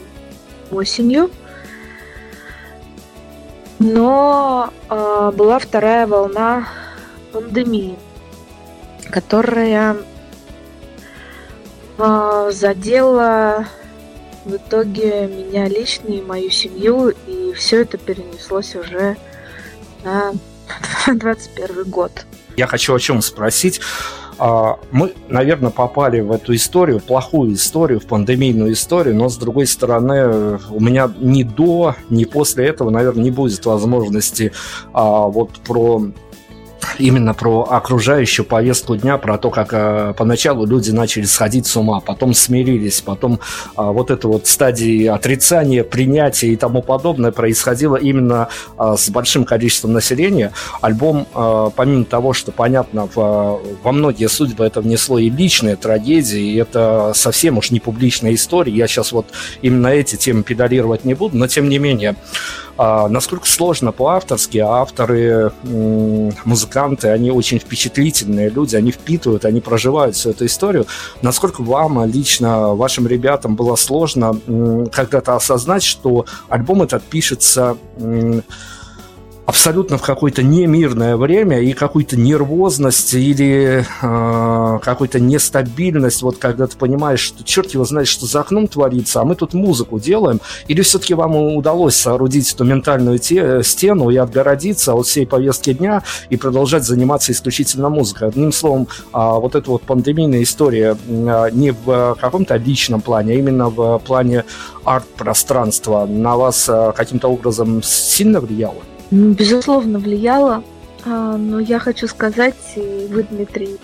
осенью, 0.69 1.31
но 3.79 4.73
э, 4.89 5.31
была 5.33 5.59
вторая 5.59 6.05
волна 6.07 6.67
пандемии 7.31 7.97
которая 9.09 9.97
э, 11.97 12.51
задела 12.53 13.65
в 14.45 14.55
итоге 14.55 15.27
меня 15.27 15.67
лично 15.67 16.07
и 16.07 16.21
мою 16.21 16.49
семью, 16.49 17.09
и 17.27 17.53
все 17.53 17.81
это 17.81 17.97
перенеслось 17.97 18.75
уже 18.75 19.17
на 20.03 20.33
21 21.07 21.89
год. 21.89 22.25
Я 22.55 22.67
хочу 22.67 22.95
о 22.95 22.99
чем 22.99 23.21
спросить. 23.21 23.81
А, 24.39 24.79
мы, 24.91 25.13
наверное, 25.29 25.71
попали 25.71 26.21
в 26.21 26.31
эту 26.31 26.55
историю, 26.55 26.99
плохую 26.99 27.53
историю, 27.53 27.99
в 27.99 28.05
пандемийную 28.05 28.73
историю, 28.73 29.15
но, 29.15 29.29
с 29.29 29.37
другой 29.37 29.65
стороны, 29.65 30.59
у 30.69 30.79
меня 30.79 31.11
ни 31.19 31.43
до, 31.43 31.95
ни 32.09 32.25
после 32.25 32.67
этого, 32.67 32.89
наверное, 32.89 33.23
не 33.23 33.31
будет 33.31 33.65
возможности 33.65 34.51
а, 34.93 35.27
вот 35.27 35.51
про 35.65 36.03
именно 36.99 37.33
про 37.33 37.63
окружающую 37.63 38.45
повестку 38.45 38.95
дня, 38.95 39.17
про 39.17 39.37
то, 39.37 39.49
как 39.49 39.69
э, 39.71 40.13
поначалу 40.17 40.65
люди 40.65 40.91
начали 40.91 41.25
сходить 41.25 41.67
с 41.67 41.75
ума, 41.77 41.99
потом 41.99 42.33
смирились, 42.33 43.01
потом 43.01 43.33
э, 43.35 43.37
вот 43.75 44.11
эта 44.11 44.27
вот 44.27 44.47
стадии 44.47 45.05
отрицания, 45.05 45.83
принятия 45.83 46.47
и 46.47 46.55
тому 46.55 46.81
подобное 46.81 47.31
происходило 47.31 47.95
именно 47.95 48.49
э, 48.77 48.95
с 48.97 49.09
большим 49.09 49.45
количеством 49.45 49.93
населения. 49.93 50.51
Альбом, 50.81 51.27
э, 51.33 51.69
помимо 51.75 52.05
того, 52.05 52.33
что, 52.33 52.51
понятно, 52.51 53.07
в, 53.13 53.61
во 53.83 53.91
многие 53.91 54.29
судьбы 54.29 54.65
это 54.65 54.81
внесло 54.81 55.17
и 55.17 55.29
личные 55.29 55.75
трагедии, 55.75 56.53
и 56.53 56.55
это 56.55 57.11
совсем 57.13 57.57
уж 57.57 57.71
не 57.71 57.79
публичная 57.79 58.33
история, 58.33 58.73
я 58.73 58.87
сейчас 58.87 59.11
вот 59.11 59.27
именно 59.61 59.87
эти 59.87 60.15
темы 60.15 60.43
педалировать 60.43 61.05
не 61.05 61.13
буду, 61.13 61.37
но 61.37 61.47
тем 61.47 61.69
не 61.69 61.79
менее, 61.79 62.15
насколько 62.77 63.47
сложно 63.47 63.91
по-авторски, 63.91 64.57
а 64.59 64.81
авторы 64.81 65.51
музыканты, 65.63 67.09
они 67.09 67.31
очень 67.31 67.59
впечатлительные 67.59 68.49
люди, 68.49 68.75
они 68.75 68.91
впитывают, 68.91 69.45
они 69.45 69.61
проживают 69.61 70.15
всю 70.15 70.31
эту 70.31 70.45
историю. 70.45 70.85
Насколько 71.21 71.61
вам 71.63 72.05
лично, 72.05 72.73
вашим 72.75 73.07
ребятам 73.07 73.55
было 73.55 73.75
сложно 73.75 74.39
когда-то 74.91 75.35
осознать, 75.35 75.83
что 75.83 76.25
альбом 76.49 76.83
этот 76.83 77.03
пишется 77.03 77.77
абсолютно 79.47 79.97
в 79.97 80.01
какое-то 80.01 80.43
немирное 80.43 81.15
время 81.15 81.61
и 81.61 81.71
какую-то 81.71 82.17
нервозность 82.17 83.13
или 83.13 83.85
э, 84.01 84.79
какую-то 84.83 85.21
нестабильность, 85.21 86.21
вот 86.21 86.37
когда 86.37 86.67
ты 86.67 86.75
понимаешь, 86.75 87.21
что 87.21 87.45
черт 87.45 87.71
его 87.71 87.85
знает, 87.85 88.09
что 88.09 88.25
за 88.25 88.41
окном 88.41 88.67
творится, 88.67 89.21
а 89.21 89.23
мы 89.23 89.35
тут 89.35 89.53
музыку 89.53 89.99
делаем, 89.99 90.41
или 90.67 90.81
все-таки 90.81 91.13
вам 91.13 91.55
удалось 91.55 91.95
соорудить 91.95 92.53
эту 92.53 92.65
ментальную 92.65 93.19
те, 93.19 93.63
стену 93.63 94.09
и 94.09 94.17
отгородиться 94.17 94.93
от 94.93 95.07
всей 95.07 95.25
повестки 95.25 95.71
дня 95.71 96.03
и 96.29 96.35
продолжать 96.35 96.83
заниматься 96.83 97.31
исключительно 97.31 97.87
музыкой. 97.87 98.27
Одним 98.27 98.51
словом, 98.51 98.89
э, 99.13 99.17
вот 99.17 99.55
эта 99.55 99.71
вот 99.71 99.81
пандемийная 99.83 100.43
история 100.43 100.97
э, 101.07 101.49
не 101.53 101.71
в 101.71 102.17
каком-то 102.19 102.57
личном 102.57 102.99
плане, 102.99 103.31
а 103.31 103.35
именно 103.37 103.69
в 103.69 103.99
плане 103.99 104.43
арт-пространства 104.83 106.05
на 106.05 106.35
вас 106.35 106.67
э, 106.67 106.91
каким-то 106.93 107.29
образом 107.29 107.81
сильно 107.81 108.41
влияла? 108.41 108.83
Безусловно, 109.11 109.99
влияло. 109.99 110.63
А, 111.05 111.37
но 111.37 111.59
я 111.59 111.79
хочу 111.79 112.07
сказать, 112.07 112.55
и 112.75 113.07
вы, 113.09 113.23
Дмитрий, 113.23 113.77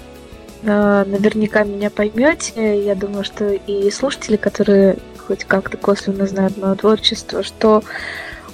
а, 0.66 1.06
наверняка 1.06 1.64
меня 1.64 1.90
поймете. 1.90 2.84
Я 2.84 2.96
думаю, 2.96 3.24
что 3.24 3.52
и 3.52 3.90
слушатели, 3.92 4.36
которые 4.36 4.98
хоть 5.18 5.46
как-то 5.46 5.78
косвенно 5.78 6.28
знают 6.28 6.58
мое 6.58 6.76
творчество, 6.76 7.44
что 7.44 7.84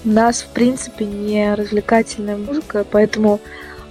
у 0.06 0.10
нас, 0.10 0.42
в 0.42 0.48
принципе, 0.48 1.06
не 1.06 1.54
развлекательная 1.54 2.38
музыка, 2.38 2.86
поэтому 2.90 3.40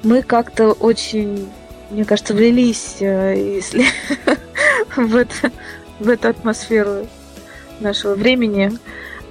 мы 0.02 0.22
как-то 0.22 0.72
очень, 0.72 1.48
мне 1.90 2.04
кажется, 2.04 2.34
влились 2.34 2.96
э, 3.00 3.34
если 3.36 3.84
в, 4.96 5.16
это, 5.16 5.50
в 5.98 6.08
эту 6.08 6.28
атмосферу 6.28 7.06
нашего 7.80 8.14
времени. 8.14 8.72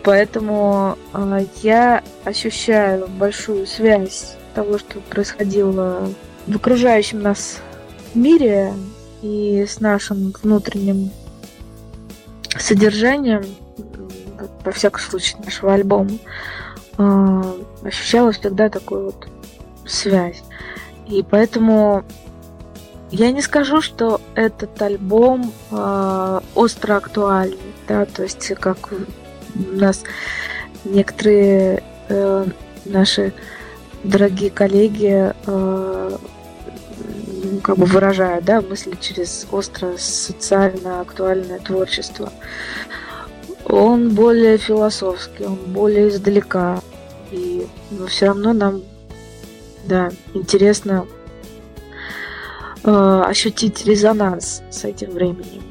Поэтому 0.07 0.97
э, 1.13 1.45
я 1.63 2.01
ощущаю 2.23 3.09
большую 3.09 3.67
связь 3.67 4.37
того, 4.55 4.77
что 4.77 5.01
происходило 5.01 6.07
в 6.47 6.55
окружающем 6.55 7.21
нас 7.21 7.57
мире 8.13 8.71
и 9.21 9.65
с 9.67 9.81
нашим 9.81 10.33
внутренним 10.41 11.11
содержанием, 12.57 13.43
во 14.63 14.71
всяком 14.71 15.01
случае, 15.01 15.43
нашего 15.43 15.73
альбома, 15.73 16.11
э, 16.97 17.41
ощущала 17.83 18.31
всегда 18.31 18.69
такую 18.69 19.07
вот 19.07 19.27
связь. 19.85 20.41
И 21.09 21.21
поэтому 21.29 22.05
я 23.11 23.33
не 23.33 23.41
скажу, 23.41 23.81
что 23.81 24.21
этот 24.35 24.81
альбом 24.81 25.51
э, 25.69 26.39
остро 26.55 26.95
актуальный, 26.95 27.57
да, 27.89 28.05
то 28.05 28.23
есть 28.23 28.53
как 28.57 28.93
у 29.57 29.75
нас 29.75 30.03
некоторые 30.85 31.83
э, 32.09 32.45
наши 32.85 33.33
дорогие 34.03 34.49
коллеги 34.49 35.33
э, 35.45 36.17
как 37.63 37.77
бы 37.77 37.85
выражают 37.85 38.45
да, 38.45 38.61
мысли 38.61 38.95
через 38.99 39.47
остро 39.51 39.97
социально 39.97 41.01
актуальное 41.01 41.59
творчество. 41.59 42.31
Он 43.65 44.13
более 44.13 44.57
философский, 44.57 45.45
он 45.45 45.57
более 45.67 46.09
издалека. 46.09 46.81
И 47.31 47.67
но 47.91 48.07
все 48.07 48.27
равно 48.27 48.53
нам 48.53 48.81
да, 49.85 50.11
интересно 50.33 51.05
э, 52.83 53.23
ощутить 53.25 53.85
резонанс 53.85 54.61
с 54.69 54.85
этим 54.85 55.11
временем. 55.11 55.66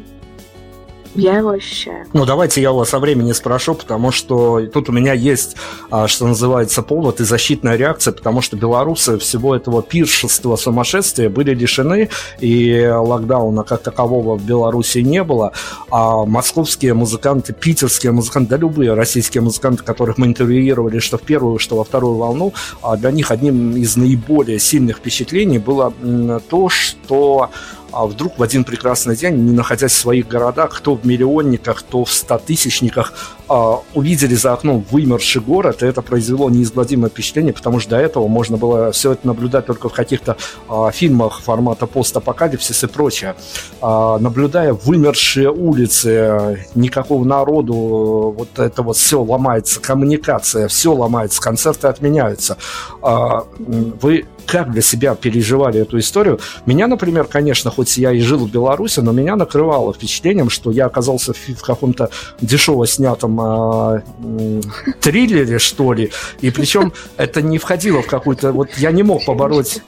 Я 1.16 1.38
его 1.38 1.50
ощущаю. 1.50 2.06
Ну, 2.12 2.26
давайте 2.26 2.60
я 2.60 2.72
у 2.72 2.76
вас 2.76 2.92
о 2.94 2.98
времени 2.98 3.32
спрошу, 3.32 3.74
потому 3.74 4.12
что 4.12 4.60
тут 4.66 4.88
у 4.88 4.92
меня 4.92 5.12
есть, 5.12 5.56
а, 5.90 6.08
что 6.08 6.26
называется, 6.26 6.82
повод 6.82 7.20
и 7.20 7.24
защитная 7.24 7.76
реакция, 7.76 8.12
потому 8.12 8.42
что 8.42 8.56
белорусы 8.56 9.18
всего 9.18 9.56
этого 9.56 9.82
пиршества 9.82 10.56
сумасшествия 10.56 11.30
были 11.30 11.54
лишены, 11.54 12.10
и 12.40 12.86
локдауна 12.86 13.64
как 13.64 13.82
такового 13.82 14.36
в 14.36 14.44
Беларуси 14.44 14.98
не 14.98 15.22
было, 15.24 15.52
а 15.90 16.24
московские 16.26 16.94
музыканты, 16.94 17.52
питерские 17.52 18.12
музыканты, 18.12 18.50
да 18.50 18.56
любые 18.58 18.94
российские 18.94 19.42
музыканты, 19.42 19.82
которых 19.82 20.18
мы 20.18 20.26
интервьюировали, 20.26 20.98
что 20.98 21.16
в 21.18 21.22
первую, 21.22 21.58
что 21.58 21.76
во 21.76 21.84
вторую 21.84 22.16
волну, 22.16 22.52
а 22.82 22.96
для 22.96 23.10
них 23.10 23.30
одним 23.30 23.76
из 23.76 23.96
наиболее 23.96 24.58
сильных 24.58 24.98
впечатлений 24.98 25.58
было 25.58 25.92
то, 26.48 26.68
что 26.68 27.50
а 27.96 28.06
вдруг 28.06 28.38
в 28.38 28.42
один 28.42 28.64
прекрасный 28.64 29.16
день, 29.16 29.36
не 29.36 29.52
находясь 29.52 29.92
в 29.92 29.96
своих 29.96 30.28
городах, 30.28 30.76
кто 30.76 30.94
в 30.94 31.06
миллионниках, 31.06 31.78
кто 31.78 32.04
в 32.04 32.12
стотысячниках, 32.12 33.14
а, 33.48 33.80
увидели 33.94 34.34
за 34.34 34.52
окном 34.52 34.84
вымерший 34.90 35.40
город, 35.40 35.82
и 35.82 35.86
это 35.86 36.02
произвело 36.02 36.50
неизгладимое 36.50 37.08
впечатление, 37.08 37.54
потому 37.54 37.80
что 37.80 37.90
до 37.90 37.96
этого 37.96 38.28
можно 38.28 38.58
было 38.58 38.92
все 38.92 39.12
это 39.12 39.26
наблюдать 39.26 39.64
только 39.64 39.88
в 39.88 39.94
каких-то 39.94 40.36
а, 40.68 40.90
фильмах 40.90 41.40
формата 41.40 41.86
постапокалипсис 41.86 42.84
и 42.84 42.86
прочее. 42.86 43.34
А, 43.80 44.18
наблюдая 44.18 44.74
вымершие 44.74 45.50
улицы, 45.50 46.66
никакого 46.74 47.24
народу, 47.24 48.34
вот 48.36 48.58
это 48.58 48.82
вот 48.82 48.98
все 48.98 49.22
ломается, 49.22 49.80
коммуникация, 49.80 50.68
все 50.68 50.92
ломается, 50.92 51.40
концерты 51.40 51.88
отменяются. 51.88 52.58
А, 53.00 53.46
вы 53.58 54.26
как 54.46 54.70
для 54.72 54.82
себя 54.82 55.14
переживали 55.14 55.80
эту 55.80 55.98
историю. 55.98 56.40
Меня, 56.66 56.86
например, 56.86 57.24
конечно, 57.24 57.70
хоть 57.70 57.96
я 57.96 58.12
и 58.12 58.20
жил 58.20 58.46
в 58.46 58.50
Беларуси, 58.50 59.00
но 59.00 59.12
меня 59.12 59.36
накрывало 59.36 59.92
впечатлением, 59.92 60.50
что 60.50 60.70
я 60.70 60.86
оказался 60.86 61.32
в, 61.32 61.62
каком-то 61.62 62.10
дешево 62.40 62.86
снятом 62.86 63.40
э, 63.40 64.02
триллере, 65.00 65.58
что 65.58 65.92
ли. 65.92 66.10
И 66.40 66.50
причем 66.50 66.92
это 67.16 67.42
не 67.42 67.58
входило 67.58 68.02
в 68.02 68.06
какую-то... 68.06 68.52
Вот 68.52 68.70
я 68.78 68.92
не 68.92 69.02
мог 69.02 69.24
побороть... 69.24 69.82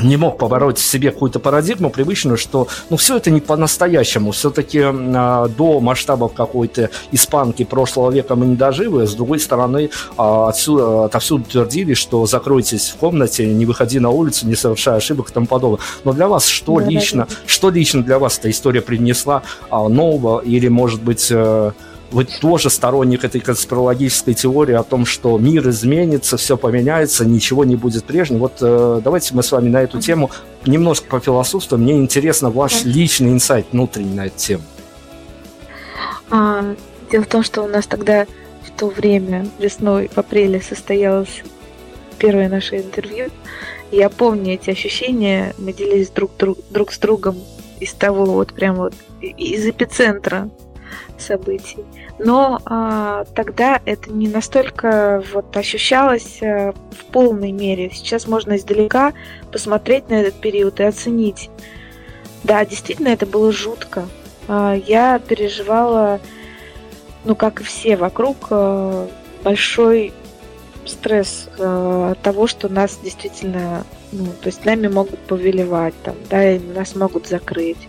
не 0.00 0.16
мог 0.16 0.38
побороть 0.38 0.78
в 0.78 0.84
себе 0.84 1.10
какую-то 1.10 1.38
парадигму 1.38 1.90
привычную, 1.90 2.36
что 2.36 2.68
ну 2.90 2.96
все 2.96 3.16
это 3.16 3.30
не 3.30 3.40
по-настоящему. 3.40 4.32
Все-таки 4.32 4.78
э, 4.78 5.48
до 5.56 5.80
масштабов 5.80 6.32
какой-то 6.32 6.90
испанки 7.10 7.64
прошлого 7.64 8.10
века 8.10 8.34
мы 8.34 8.46
не 8.46 8.56
доживы. 8.56 9.06
С 9.06 9.14
другой 9.14 9.38
стороны, 9.38 9.90
э, 9.90 9.90
отсюда, 10.16 11.04
отовсюду 11.04 11.44
твердили, 11.44 11.94
что 11.94 12.26
закройтесь 12.26 12.90
в 12.90 12.96
комнате, 12.96 13.46
не 13.46 13.66
выходи 13.66 13.98
на 13.98 14.10
улицу, 14.10 14.46
не 14.46 14.54
совершая 14.54 14.96
ошибок 14.96 15.30
и 15.30 15.32
тому 15.32 15.46
подобное. 15.46 15.80
Но 16.04 16.12
для 16.12 16.28
вас 16.28 16.46
что 16.46 16.78
да, 16.78 16.86
лично, 16.86 17.26
да, 17.28 17.34
да. 17.34 17.36
что 17.46 17.70
лично 17.70 18.02
для 18.02 18.18
вас 18.18 18.38
эта 18.38 18.50
история 18.50 18.80
принесла 18.80 19.42
э, 19.70 19.76
нового 19.88 20.40
или, 20.40 20.68
может 20.68 21.02
быть, 21.02 21.28
э, 21.30 21.72
вы 22.12 22.24
тоже 22.24 22.70
сторонник 22.70 23.24
этой 23.24 23.40
конспирологической 23.40 24.34
теории 24.34 24.74
о 24.74 24.82
том, 24.82 25.06
что 25.06 25.38
мир 25.38 25.68
изменится, 25.68 26.36
все 26.36 26.56
поменяется, 26.56 27.24
ничего 27.24 27.64
не 27.64 27.76
будет 27.76 28.04
прежним. 28.04 28.38
Вот 28.38 28.58
э, 28.60 29.00
давайте 29.02 29.34
мы 29.34 29.42
с 29.42 29.50
вами 29.50 29.68
на 29.68 29.82
эту 29.82 30.00
тему 30.00 30.30
немножко 30.66 31.06
по 31.08 31.20
философству. 31.20 31.78
Мне 31.78 31.96
интересно 31.96 32.50
ваш 32.50 32.84
личный 32.84 33.30
инсайт 33.30 33.66
внутренний 33.72 34.14
на 34.14 34.26
эту 34.26 34.36
тему. 34.36 34.62
А, 36.30 36.74
дело 37.10 37.24
в 37.24 37.28
том, 37.28 37.42
что 37.42 37.62
у 37.62 37.68
нас 37.68 37.86
тогда 37.86 38.26
в 38.64 38.78
то 38.78 38.88
время, 38.88 39.46
весной, 39.58 40.08
в 40.08 40.18
апреле, 40.18 40.60
состоялось 40.60 41.42
первое 42.18 42.48
наше 42.48 42.76
интервью. 42.76 43.28
Я 43.90 44.08
помню 44.08 44.54
эти 44.54 44.70
ощущения, 44.70 45.54
мы 45.58 45.72
делились 45.72 46.10
друг, 46.10 46.30
друг, 46.38 46.58
друг 46.70 46.92
с 46.92 46.98
другом 46.98 47.36
из 47.80 47.92
того 47.92 48.24
вот 48.24 48.52
прям 48.52 48.76
вот 48.76 48.94
из 49.20 49.66
эпицентра 49.66 50.48
событий. 51.18 51.84
Но 52.18 52.60
а, 52.64 53.24
тогда 53.34 53.80
это 53.84 54.10
не 54.10 54.28
настолько 54.28 55.22
вот 55.32 55.56
ощущалось 55.56 56.40
а, 56.42 56.72
в 56.90 57.04
полной 57.06 57.52
мере. 57.52 57.90
Сейчас 57.92 58.26
можно 58.26 58.56
издалека 58.56 59.12
посмотреть 59.50 60.08
на 60.08 60.14
этот 60.14 60.34
период 60.34 60.80
и 60.80 60.84
оценить. 60.84 61.50
Да, 62.44 62.64
действительно, 62.64 63.08
это 63.08 63.26
было 63.26 63.52
жутко. 63.52 64.08
А, 64.48 64.74
я 64.74 65.18
переживала, 65.18 66.20
ну, 67.24 67.34
как 67.34 67.60
и 67.60 67.64
все 67.64 67.96
вокруг, 67.96 68.48
а, 68.50 69.08
большой 69.44 70.12
стресс 70.86 71.48
от 71.58 72.20
того, 72.22 72.46
что 72.46 72.68
нас 72.68 72.98
действительно 73.02 73.84
ну, 74.12 74.26
то 74.26 74.48
есть 74.48 74.64
нами 74.66 74.88
могут 74.88 75.18
повелевать, 75.20 75.94
там, 76.02 76.14
да, 76.28 76.52
и 76.52 76.58
нас 76.58 76.94
могут 76.94 77.26
закрыть. 77.26 77.88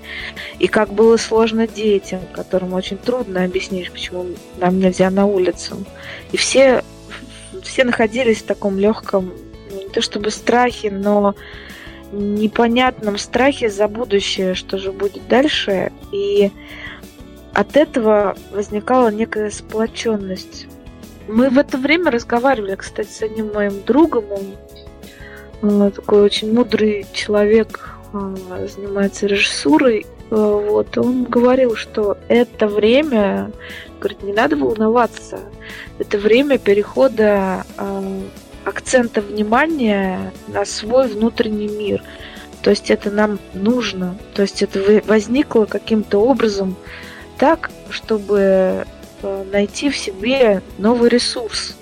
И 0.58 0.68
как 0.68 0.94
было 0.94 1.18
сложно 1.18 1.68
детям, 1.68 2.22
которым 2.32 2.74
очень 2.74 2.98
трудно 2.98 3.44
объяснить, 3.44 3.92
почему 3.92 4.28
нам 4.58 4.80
нельзя 4.80 5.10
на 5.10 5.26
улицу. 5.26 5.86
И 6.32 6.38
все, 6.38 6.82
все 7.62 7.84
находились 7.84 8.40
в 8.40 8.46
таком 8.46 8.80
легком, 8.80 9.34
ну, 9.70 9.82
не 9.82 9.90
то 9.90 10.02
чтобы 10.02 10.32
страхе, 10.32 10.92
но 10.92 11.36
непонятном 12.14 13.18
страхе 13.18 13.70
за 13.70 13.90
будущее, 13.90 14.54
что 14.54 14.78
же 14.78 14.94
будет 14.94 15.28
дальше. 15.28 15.92
И 16.14 16.52
от 17.54 17.76
этого 17.76 18.38
возникала 18.52 19.10
некая 19.10 19.50
сплоченность. 19.50 20.68
Мы 21.28 21.50
в 21.50 21.58
это 21.58 21.78
время 21.78 22.12
разговаривали, 22.12 22.76
кстати, 22.76 23.10
с 23.10 23.22
одним 23.22 23.54
моим 23.54 23.84
другом, 23.84 24.26
он 25.62 25.92
такой 25.92 26.22
очень 26.22 26.54
мудрый 26.54 27.06
человек, 27.14 27.92
а, 28.12 28.36
занимается 28.68 29.28
режиссурой. 29.28 30.06
А, 30.30 30.36
вот, 30.36 30.98
он 30.98 31.24
говорил, 31.24 31.76
что 31.76 32.18
это 32.28 32.68
время, 32.68 33.52
говорит, 34.00 34.24
не 34.24 34.34
надо 34.34 34.58
волноваться, 34.58 35.40
это 36.00 36.18
время 36.18 36.58
перехода 36.58 37.64
акцента 38.66 39.22
внимания 39.22 40.34
на 40.48 40.66
свой 40.66 41.08
внутренний 41.08 41.68
мир. 41.68 42.04
То 42.62 42.70
есть 42.70 42.90
это 42.90 43.12
нам 43.12 43.40
нужно, 43.54 44.18
то 44.34 44.42
есть 44.42 44.62
это 44.62 45.02
возникло 45.06 45.66
каким-то 45.66 46.20
образом 46.20 46.78
так, 47.38 47.72
чтобы 47.90 48.86
найти 49.52 49.90
в 49.90 49.98
себе 49.98 50.62
новый 50.78 51.10
ресурс 51.10 51.76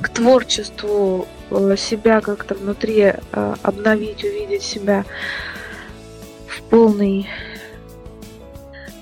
к 0.00 0.08
творчеству 0.08 1.26
Э, 1.52 1.76
себя 1.76 2.20
как-то 2.20 2.54
внутри 2.54 3.12
э, 3.32 3.54
обновить, 3.62 4.24
увидеть 4.24 4.62
себя 4.62 5.04
в 6.46 6.62
полный, 6.62 7.28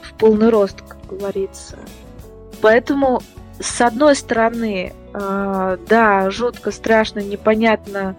в 0.02 0.14
полный 0.14 0.48
рост, 0.48 0.82
как 0.82 0.98
говорится. 1.06 1.78
Поэтому, 2.60 3.22
с 3.60 3.80
одной 3.80 4.16
стороны, 4.16 4.92
э, 5.14 5.78
да, 5.88 6.30
жутко, 6.30 6.72
страшно, 6.72 7.20
непонятно. 7.20 8.16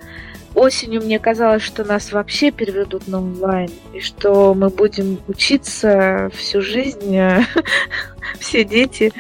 Осенью 0.54 1.02
мне 1.02 1.18
казалось, 1.18 1.64
что 1.64 1.84
нас 1.84 2.12
вообще 2.12 2.52
переведут 2.52 3.08
на 3.08 3.20
онлайн, 3.20 3.70
и 3.94 4.02
что 4.02 4.54
мы 4.54 4.70
будем 4.70 5.20
учиться 5.28 6.30
всю 6.34 6.62
жизнь, 6.62 7.18
все 8.40 8.64
дети 8.64 9.14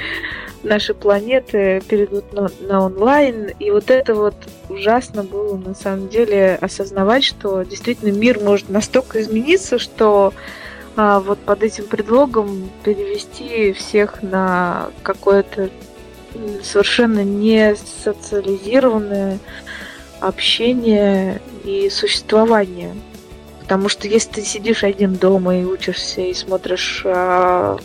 нашей 0.64 0.96
планеты 0.96 1.82
перейдут 1.88 2.34
на, 2.34 2.50
на 2.62 2.86
онлайн. 2.86 3.52
И 3.60 3.72
вот 3.72 3.90
это 3.90 4.14
вот 4.14 4.36
ужасно 4.70 5.24
было 5.24 5.58
на 5.58 5.74
самом 5.74 6.10
деле 6.10 6.58
осознавать, 6.62 7.24
что 7.24 7.64
действительно 7.64 8.12
мир 8.12 8.40
может 8.40 8.70
настолько 8.70 9.22
измениться, 9.22 9.80
что 9.80 10.34
а, 10.96 11.20
вот 11.20 11.40
под 11.40 11.64
этим 11.64 11.88
предлогом 11.88 12.70
перевести 12.84 13.74
всех 13.74 14.22
на 14.22 14.90
какое-то 15.04 15.70
совершенно 16.64 17.24
не 17.24 17.76
социализированное 18.04 19.40
общение 20.22 21.42
и 21.66 21.90
существование. 21.90 22.96
Потому 23.60 23.90
что 23.90 24.08
если 24.08 24.32
ты 24.32 24.42
сидишь 24.44 24.84
один 24.84 25.16
дома 25.16 25.58
и 25.58 25.66
учишься 25.66 26.22
и 26.22 26.34
смотришь 26.34 27.04
а, 27.06 27.78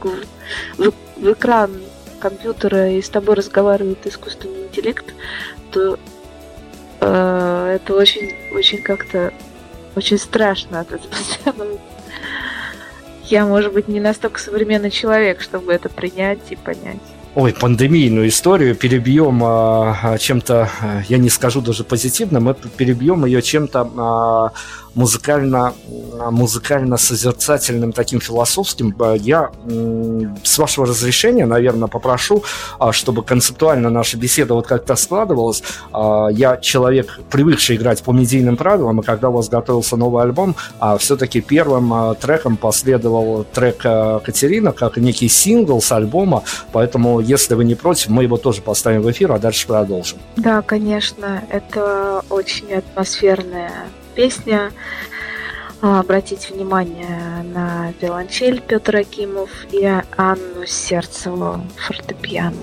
в, 0.00 0.92
в 1.16 1.32
экран 1.32 1.72
компьютера 2.20 2.90
и 2.90 3.00
с 3.00 3.08
тобой 3.08 3.34
разговаривает 3.34 4.06
искусственный 4.06 4.64
интеллект, 4.64 5.14
то 5.72 5.98
э, 7.00 7.76
это 7.76 7.94
очень, 7.94 8.34
очень 8.52 8.82
как-то 8.82 9.32
очень 9.96 10.18
страшно 10.18 10.80
от 10.80 10.92
этого 10.92 11.78
Я, 13.24 13.46
может 13.46 13.72
быть, 13.72 13.88
не 13.88 14.00
настолько 14.00 14.38
современный 14.38 14.90
человек, 14.90 15.40
чтобы 15.40 15.72
это 15.72 15.88
принять 15.88 16.50
и 16.50 16.56
понять 16.56 17.00
ой, 17.34 17.52
пандемийную 17.52 18.28
историю, 18.28 18.74
перебьем 18.74 19.42
а, 19.44 20.18
чем-то, 20.18 20.68
я 21.08 21.18
не 21.18 21.30
скажу 21.30 21.60
даже 21.60 21.84
позитивным, 21.84 22.44
мы 22.44 22.54
перебьем 22.54 23.24
ее 23.24 23.42
чем-то 23.42 23.90
а, 23.96 24.52
музыкально, 24.94 25.74
музыкально-созерцательным, 26.30 27.92
таким 27.92 28.20
философским. 28.20 28.94
Я, 29.16 29.50
с 30.42 30.58
вашего 30.58 30.86
разрешения, 30.86 31.46
наверное, 31.46 31.88
попрошу, 31.88 32.44
а, 32.78 32.92
чтобы 32.92 33.22
концептуально 33.22 33.90
наша 33.90 34.16
беседа 34.16 34.54
вот 34.54 34.66
как-то 34.66 34.96
складывалась. 34.96 35.62
А, 35.92 36.28
я 36.28 36.56
человек, 36.56 37.20
привыкший 37.30 37.76
играть 37.76 38.02
по 38.02 38.12
медийным 38.12 38.56
правилам, 38.56 39.00
и 39.00 39.02
когда 39.02 39.28
у 39.28 39.32
вас 39.32 39.48
готовился 39.48 39.96
новый 39.96 40.22
альбом, 40.22 40.56
а 40.78 40.98
все-таки 40.98 41.40
первым 41.40 42.14
треком 42.16 42.56
последовал 42.56 43.44
трек 43.44 43.78
Катерина, 43.78 44.72
как 44.72 44.96
некий 44.96 45.28
сингл 45.28 45.80
с 45.80 45.92
альбома, 45.92 46.42
поэтому, 46.72 47.20
если 47.20 47.54
вы 47.54 47.64
не 47.64 47.74
против, 47.74 48.08
мы 48.08 48.24
его 48.24 48.36
тоже 48.36 48.60
поставим 48.62 49.02
в 49.02 49.10
эфир, 49.10 49.32
а 49.32 49.38
дальше 49.38 49.66
продолжим. 49.66 50.18
Да, 50.36 50.62
конечно, 50.62 51.42
это 51.50 52.22
очень 52.28 52.72
атмосферная 52.72 53.72
песня. 54.20 54.70
А, 55.80 56.00
обратите 56.00 56.52
внимание 56.52 57.42
на 57.42 57.94
виолончель 58.02 58.60
Петр 58.60 58.96
Акимов 58.96 59.48
и 59.72 59.90
Анну 60.14 60.66
Сердцеву 60.66 61.66
фортепиано. 61.78 62.54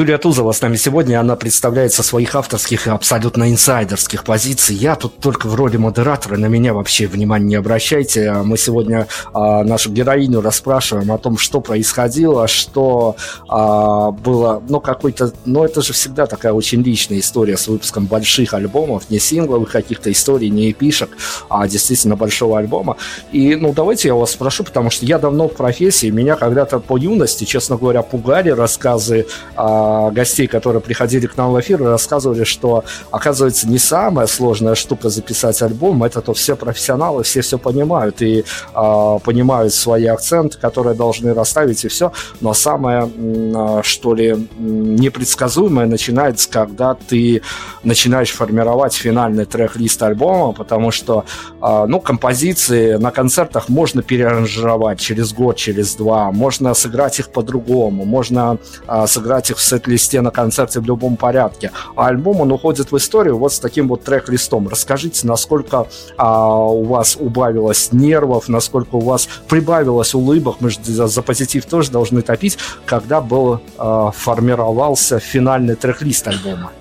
Юлия 0.00 0.16
Тузова 0.16 0.52
с 0.52 0.62
нами 0.62 0.76
сегодня. 0.76 1.20
Она 1.20 1.36
представляет 1.36 1.92
со 1.92 2.02
своих 2.02 2.34
авторских 2.34 2.86
и 2.86 2.90
абсолютно 2.90 3.50
инсайдерских 3.50 4.24
позиций. 4.24 4.74
Я 4.74 4.94
тут 4.94 5.18
только 5.18 5.46
в 5.46 5.54
роли 5.54 5.76
модератора, 5.76 6.38
на 6.38 6.46
меня 6.46 6.72
вообще 6.72 7.06
внимания 7.06 7.44
не 7.44 7.54
обращайте. 7.56 8.32
Мы 8.32 8.56
сегодня 8.56 9.08
а, 9.34 9.62
нашу 9.62 9.92
героиню 9.92 10.40
расспрашиваем 10.40 11.12
о 11.12 11.18
том, 11.18 11.36
что 11.36 11.60
происходило, 11.60 12.48
что 12.48 13.16
а, 13.46 14.10
было, 14.10 14.62
ну, 14.70 14.80
какой-то... 14.80 15.34
Ну, 15.44 15.64
это 15.64 15.82
же 15.82 15.92
всегда 15.92 16.24
такая 16.24 16.54
очень 16.54 16.82
личная 16.82 17.18
история 17.18 17.58
с 17.58 17.68
выпуском 17.68 18.06
больших 18.06 18.54
альбомов, 18.54 19.10
не 19.10 19.18
сингловых 19.18 19.70
каких-то 19.70 20.10
историй, 20.10 20.48
не 20.48 20.70
эпишек, 20.70 21.10
а 21.50 21.68
действительно 21.68 22.16
большого 22.16 22.58
альбома. 22.58 22.96
И, 23.32 23.54
ну, 23.54 23.74
давайте 23.74 24.08
я 24.08 24.14
вас 24.14 24.30
спрошу, 24.30 24.64
потому 24.64 24.88
что 24.88 25.04
я 25.04 25.18
давно 25.18 25.46
в 25.46 25.52
профессии, 25.52 26.08
меня 26.08 26.36
когда-то 26.36 26.80
по 26.80 26.96
юности, 26.96 27.44
честно 27.44 27.76
говоря, 27.76 28.00
пугали 28.00 28.48
рассказы 28.48 29.26
а, 29.56 29.89
гостей, 30.12 30.46
которые 30.46 30.80
приходили 30.80 31.26
к 31.26 31.36
нам 31.36 31.52
в 31.52 31.60
эфир, 31.60 31.82
рассказывали, 31.82 32.44
что, 32.44 32.84
оказывается, 33.10 33.68
не 33.68 33.78
самая 33.78 34.26
сложная 34.26 34.74
штука 34.74 35.08
записать 35.08 35.62
альбом, 35.62 36.02
это 36.04 36.20
то 36.20 36.32
все 36.34 36.56
профессионалы, 36.56 37.22
все 37.22 37.40
все 37.40 37.58
понимают 37.58 38.22
и 38.22 38.44
э, 38.74 39.18
понимают 39.24 39.72
свои 39.74 40.06
акценты, 40.06 40.58
которые 40.58 40.94
должны 40.94 41.34
расставить 41.34 41.84
и 41.84 41.88
все, 41.88 42.12
но 42.40 42.54
самое, 42.54 43.10
э, 43.16 43.80
что 43.82 44.14
ли, 44.14 44.48
непредсказуемое 44.58 45.86
начинается, 45.86 46.50
когда 46.50 46.94
ты 46.94 47.42
начинаешь 47.82 48.30
формировать 48.30 48.94
финальный 48.94 49.44
трек-лист 49.44 50.02
альбома, 50.02 50.52
потому 50.52 50.90
что, 50.90 51.24
э, 51.62 51.84
ну, 51.86 52.00
композиции 52.00 52.96
на 52.96 53.10
концертах 53.10 53.68
можно 53.68 54.02
переаранжировать 54.02 55.00
через 55.00 55.32
год, 55.32 55.56
через 55.56 55.94
два, 55.94 56.30
можно 56.30 56.74
сыграть 56.74 57.18
их 57.18 57.30
по-другому, 57.30 58.04
можно 58.04 58.58
э, 58.88 59.06
сыграть 59.06 59.50
их 59.50 59.56
в 59.58 59.62
сет-листе 59.80 60.20
на 60.20 60.30
концерте 60.30 60.80
в 60.80 60.84
любом 60.84 61.16
порядке. 61.16 61.70
А 61.96 62.08
альбом, 62.08 62.40
он 62.40 62.52
уходит 62.52 62.92
в 62.92 62.96
историю 62.96 63.38
вот 63.38 63.52
с 63.52 63.58
таким 63.58 63.88
вот 63.88 64.04
трек-листом. 64.04 64.68
Расскажите, 64.68 65.26
насколько 65.26 65.86
а, 66.16 66.58
у 66.58 66.84
вас 66.84 67.16
убавилось 67.18 67.92
нервов, 67.92 68.48
насколько 68.48 68.96
у 68.96 69.00
вас 69.00 69.28
прибавилось 69.48 70.14
улыбок, 70.14 70.56
мы 70.60 70.70
же 70.70 70.78
за, 70.82 71.06
за 71.06 71.22
позитив 71.22 71.64
тоже 71.64 71.90
должны 71.90 72.22
топить, 72.22 72.58
когда 72.84 73.20
был 73.20 73.60
а, 73.78 74.10
формировался 74.10 75.18
финальный 75.18 75.76
трек-лист 75.76 76.28
альбома. 76.28 76.72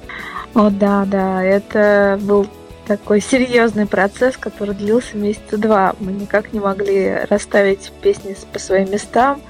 О, 0.56 0.70
да, 0.70 1.06
да, 1.06 1.44
это 1.44 2.20
был 2.22 2.48
такой 2.88 3.22
серьезный 3.22 3.86
процесс, 3.86 4.36
который 4.36 4.74
длился 4.74 5.16
месяца 5.16 5.58
два. 5.58 5.94
Мы 6.00 6.12
никак 6.12 6.54
не 6.54 6.60
могли 6.60 7.20
расставить 7.30 7.92
песни 8.02 8.36
по 8.52 8.60
своим 8.60 8.92
местам. 8.92 9.42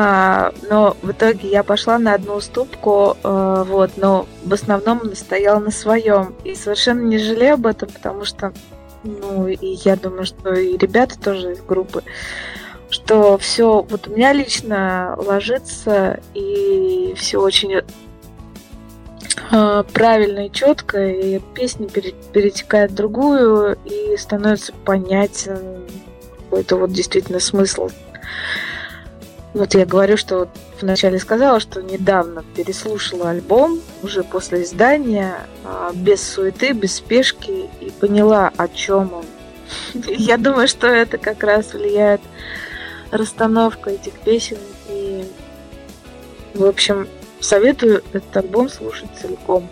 А, 0.00 0.52
но 0.70 0.96
в 1.02 1.10
итоге 1.10 1.50
я 1.50 1.64
пошла 1.64 1.98
на 1.98 2.14
одну 2.14 2.34
уступку, 2.34 3.16
а, 3.24 3.64
вот, 3.64 3.96
но 3.96 4.28
в 4.44 4.54
основном 4.54 5.12
стояла 5.16 5.58
на 5.58 5.72
своем. 5.72 6.36
И 6.44 6.54
совершенно 6.54 7.00
не 7.00 7.18
жалею 7.18 7.54
об 7.54 7.66
этом, 7.66 7.88
потому 7.90 8.24
что, 8.24 8.52
ну, 9.02 9.48
и 9.48 9.66
я 9.84 9.96
думаю, 9.96 10.24
что 10.24 10.52
и 10.52 10.76
ребята 10.76 11.18
тоже 11.18 11.50
из 11.50 11.60
группы, 11.62 12.04
что 12.90 13.38
все 13.38 13.82
вот 13.82 14.06
у 14.06 14.12
меня 14.12 14.32
лично 14.32 15.16
ложится, 15.18 16.20
и 16.32 17.12
все 17.16 17.40
очень 17.40 17.82
а, 19.50 19.82
правильно 19.82 20.46
и 20.46 20.52
четко, 20.52 21.08
и 21.08 21.40
песня 21.54 21.88
перетекает 21.88 22.92
в 22.92 22.94
другую, 22.94 23.76
и 23.84 24.16
становится 24.16 24.72
понятен 24.84 25.82
какой-то 26.44 26.76
вот 26.76 26.92
действительно 26.92 27.40
смысл 27.40 27.88
вот 29.54 29.74
я 29.74 29.86
говорю, 29.86 30.16
что 30.16 30.40
вот 30.40 30.48
вначале 30.80 31.18
сказала, 31.18 31.58
что 31.58 31.82
недавно 31.82 32.44
переслушала 32.54 33.30
альбом 33.30 33.80
уже 34.02 34.22
после 34.22 34.62
издания, 34.62 35.36
а, 35.64 35.92
без 35.94 36.22
суеты, 36.22 36.72
без 36.72 36.96
спешки, 36.96 37.70
и 37.80 37.90
поняла, 37.90 38.52
о 38.56 38.68
чем 38.68 39.12
он. 39.14 39.24
Я 40.06 40.36
думаю, 40.36 40.68
что 40.68 40.86
это 40.86 41.18
как 41.18 41.42
раз 41.42 41.72
влияет 41.72 42.20
расстановка 43.10 43.90
этих 43.90 44.12
песен. 44.20 44.58
И, 44.88 45.24
в 46.54 46.64
общем, 46.64 47.08
советую 47.40 48.02
этот 48.12 48.36
альбом 48.36 48.68
слушать 48.68 49.08
целиком. 49.20 49.68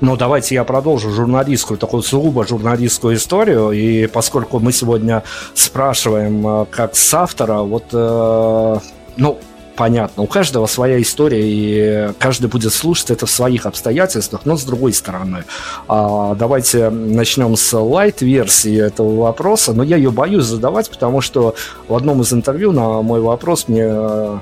Но 0.00 0.16
давайте 0.16 0.54
я 0.54 0.64
продолжу 0.64 1.10
журналистскую, 1.10 1.78
такую 1.78 2.02
сугубо 2.02 2.46
журналистскую 2.46 3.16
историю. 3.16 3.72
И 3.72 4.06
поскольку 4.06 4.58
мы 4.58 4.72
сегодня 4.72 5.22
спрашиваем 5.54 6.46
э, 6.46 6.66
как 6.70 6.96
с 6.96 7.14
автора, 7.14 7.60
вот, 7.60 7.84
э, 7.92 8.78
ну, 9.16 9.38
понятно, 9.76 10.22
у 10.22 10.26
каждого 10.26 10.66
своя 10.66 11.00
история, 11.00 11.42
и 11.42 12.12
каждый 12.18 12.46
будет 12.46 12.72
слушать 12.72 13.10
это 13.10 13.26
в 13.26 13.30
своих 13.30 13.66
обстоятельствах, 13.66 14.42
но 14.44 14.56
с 14.56 14.64
другой 14.64 14.92
стороны. 14.92 15.44
А, 15.88 16.34
давайте 16.34 16.90
начнем 16.90 17.56
с 17.56 17.76
лайт-версии 17.78 18.80
этого 18.80 19.22
вопроса, 19.22 19.72
но 19.72 19.82
я 19.82 19.96
ее 19.96 20.10
боюсь 20.10 20.44
задавать, 20.44 20.90
потому 20.90 21.20
что 21.20 21.54
в 21.88 21.94
одном 21.94 22.22
из 22.22 22.32
интервью 22.32 22.72
на 22.72 23.02
мой 23.02 23.20
вопрос 23.20 23.68
мне 23.68 23.84
э, 23.86 24.38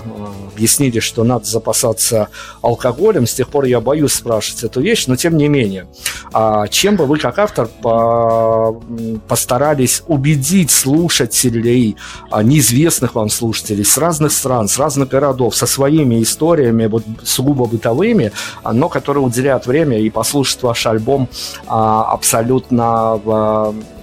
объяснили, 0.54 1.00
что 1.00 1.24
надо 1.24 1.46
запасаться 1.46 2.28
алкоголем, 2.60 3.26
с 3.26 3.34
тех 3.34 3.48
пор 3.48 3.64
я 3.64 3.80
боюсь 3.80 4.12
спрашивать 4.12 4.64
эту 4.64 4.80
вещь, 4.80 5.06
но 5.06 5.16
тем 5.16 5.36
не 5.36 5.48
менее. 5.48 5.86
А 6.32 6.66
чем 6.68 6.96
бы 6.96 7.06
вы, 7.06 7.18
как 7.18 7.38
автор, 7.38 7.68
по 7.82 8.80
постарались 9.28 10.02
убедить 10.06 10.70
слушателей, 10.70 11.96
а, 12.30 12.42
неизвестных 12.42 13.14
вам 13.14 13.30
слушателей 13.30 13.84
с 13.84 13.96
разных 13.96 14.32
стран, 14.32 14.68
с 14.68 14.78
разных 14.78 15.08
городов 15.22 15.54
со 15.54 15.66
своими 15.66 16.22
историями, 16.22 16.86
вот 16.86 17.04
сугубо 17.24 17.66
бытовыми, 17.66 18.32
но 18.72 18.88
которые 18.88 19.22
уделяют 19.24 19.66
время 19.66 19.98
и 19.98 20.10
послушать 20.10 20.62
ваш 20.62 20.86
альбом 20.86 21.28
а, 21.66 22.12
абсолютно 22.12 23.20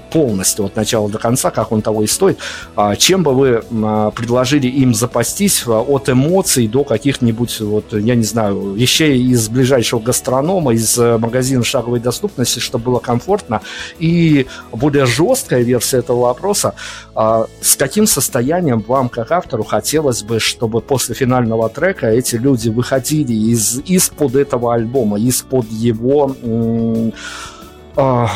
полностью 0.10 0.66
от 0.66 0.76
начала 0.76 1.10
до 1.10 1.18
конца, 1.18 1.52
как 1.52 1.72
он 1.72 1.82
того 1.82 2.04
и 2.04 2.08
стоит, 2.08 2.40
а, 2.76 2.96
чем 2.96 3.24
бы 3.24 3.34
вы 3.34 3.64
а, 3.84 4.12
предложили 4.12 4.68
им 4.68 4.94
запастись 4.94 5.64
а, 5.68 5.82
от 5.82 6.10
эмоций 6.10 6.68
до 6.68 6.84
каких-нибудь, 6.84 7.60
вот, 7.62 7.94
я 7.94 8.16
не 8.16 8.24
знаю, 8.24 8.74
вещей 8.74 9.22
из 9.22 9.50
ближайшего 9.50 10.00
гастронома, 10.00 10.74
из 10.74 10.98
э, 10.98 11.18
магазина 11.18 11.64
шаговой 11.64 12.00
доступности, 12.00 12.60
чтобы 12.60 12.86
было 12.86 13.00
комфортно. 13.00 13.62
И 14.00 14.48
более 14.72 15.06
жесткая 15.06 15.62
версия 15.62 15.98
этого 15.98 16.22
вопроса, 16.22 16.74
с 17.16 17.76
каким 17.78 18.08
состоянием 18.08 18.84
вам, 18.88 19.10
как 19.10 19.32
автору, 19.32 19.64
хотелось 19.64 20.24
бы, 20.24 20.40
чтобы 20.40 20.82
после 20.82 21.16
финального 21.16 21.70
трека 21.70 22.08
эти 22.08 22.36
люди 22.36 22.70
выходили 22.70 23.34
из, 23.34 23.80
из-под 23.86 24.36
этого 24.36 24.74
альбома, 24.74 25.20
из-под 25.20 25.70
его 25.70 26.36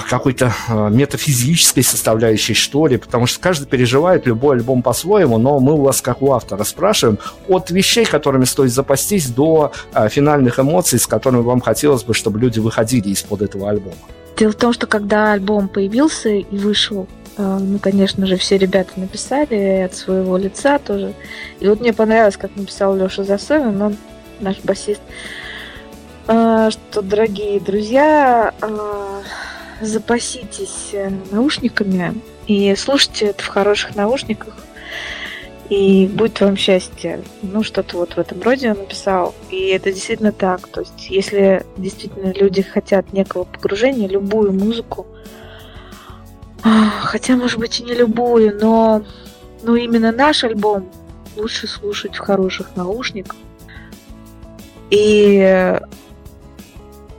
какой-то 0.10 0.54
а, 0.68 0.90
метафизической 0.90 1.84
составляющей, 1.84 2.54
что 2.54 2.88
ли, 2.88 2.98
потому 2.98 3.26
что 3.28 3.40
каждый 3.40 3.66
переживает 3.66 4.26
любой 4.26 4.58
альбом 4.58 4.82
по-своему, 4.82 5.38
но 5.38 5.60
мы 5.60 5.74
у 5.74 5.82
вас, 5.82 6.02
как 6.02 6.22
у 6.22 6.32
автора, 6.32 6.64
спрашиваем 6.64 7.20
от 7.48 7.72
вещей, 7.72 8.06
которыми 8.06 8.46
стоит 8.46 8.72
запастись, 8.72 9.30
до 9.30 9.72
а, 9.94 10.10
финальных 10.10 10.60
эмоций, 10.60 11.00
с 11.00 11.08
которыми 11.08 11.42
вам 11.42 11.62
хотелось 11.62 12.04
бы, 12.04 12.14
чтобы 12.14 12.40
люди 12.40 12.60
выходили 12.60 13.10
из-под 13.10 13.42
этого 13.42 13.70
альбома. 13.70 13.96
Дело 14.38 14.52
в 14.52 14.56
том, 14.56 14.74
что 14.74 14.88
когда 14.88 15.34
альбом 15.34 15.68
появился 15.68 16.30
и 16.30 16.58
вышел, 16.58 17.08
ну, 17.38 17.80
конечно 17.80 18.28
же, 18.28 18.38
все 18.38 18.58
ребята 18.58 18.92
написали 18.96 19.84
от 19.86 19.96
своего 19.96 20.38
лица 20.38 20.78
тоже. 20.80 21.14
И 21.60 21.68
вот 21.68 21.80
мне 21.80 21.94
понравилось, 21.94 22.38
как 22.38 22.56
написал 22.56 22.96
Леша 22.96 23.24
Засовин, 23.24 23.82
он 23.82 23.96
наш 24.40 24.60
басист, 24.64 25.02
что, 26.26 27.02
дорогие 27.02 27.60
друзья, 27.60 28.54
запаситесь 29.82 30.90
э, 30.94 31.12
наушниками 31.32 32.14
и 32.48 32.76
слушайте 32.76 33.28
это 33.28 33.44
в 33.44 33.48
хороших 33.48 33.96
наушниках, 33.96 34.54
и 35.70 36.08
будет 36.08 36.40
вам 36.42 36.58
счастье. 36.58 37.24
Ну, 37.42 37.64
что-то 37.64 37.98
вот 37.98 38.14
в 38.14 38.18
этом 38.20 38.42
роде 38.42 38.72
он 38.72 38.78
написал. 38.80 39.34
И 39.50 39.68
это 39.68 39.92
действительно 39.92 40.32
так. 40.32 40.68
То 40.68 40.82
есть, 40.82 41.10
если 41.10 41.66
действительно 41.78 42.32
люди 42.34 42.62
хотят 42.62 43.14
некого 43.14 43.46
погружения, 43.46 44.08
любую 44.08 44.52
музыку, 44.52 45.08
хотя, 47.02 47.36
может 47.36 47.60
быть, 47.60 47.80
и 47.80 47.84
не 47.84 47.94
любую, 47.94 48.60
но 48.60 49.04
ну, 49.64 49.76
именно 49.76 50.12
наш 50.12 50.44
альбом 50.44 50.90
лучше 51.38 51.68
слушать 51.68 52.16
в 52.16 52.20
хороших 52.20 52.76
наушниках. 52.76 53.38
И 54.90 55.80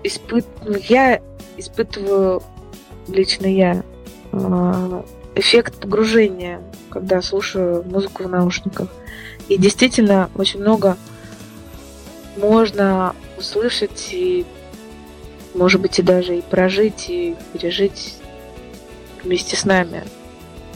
испыт... 0.05 0.47
Ну, 0.65 0.77
я 0.89 1.21
испытываю 1.57 2.43
лично 3.09 3.47
я 3.47 3.83
а, 4.33 5.05
эффект 5.35 5.81
погружения, 5.81 6.61
когда 6.91 7.21
слушаю 7.23 7.83
музыку 7.85 8.25
в 8.25 8.29
наушниках. 8.29 8.89
И 9.49 9.59
действительно 9.59 10.31
очень 10.37 10.61
много 10.61 10.97
можно 12.37 13.15
услышать 13.37 14.11
и, 14.13 14.47
может 15.55 15.81
быть, 15.81 15.99
и 15.99 16.03
даже 16.03 16.39
и 16.39 16.43
прожить, 16.43 17.09
и 17.09 17.37
пережить 17.53 18.17
вместе 19.23 19.57
с 19.57 19.65
нами 19.65 20.05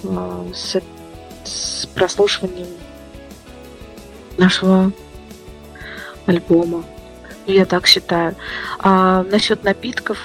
а, 0.05 0.47
с, 0.55 0.81
с 1.45 1.87
прослушиванием 1.87 2.69
нашего 4.37 4.93
альбома. 6.27 6.85
Я 7.49 7.65
так 7.65 7.87
считаю. 7.87 8.35
А 8.79 9.23
насчет 9.23 9.65
напитков, 9.65 10.19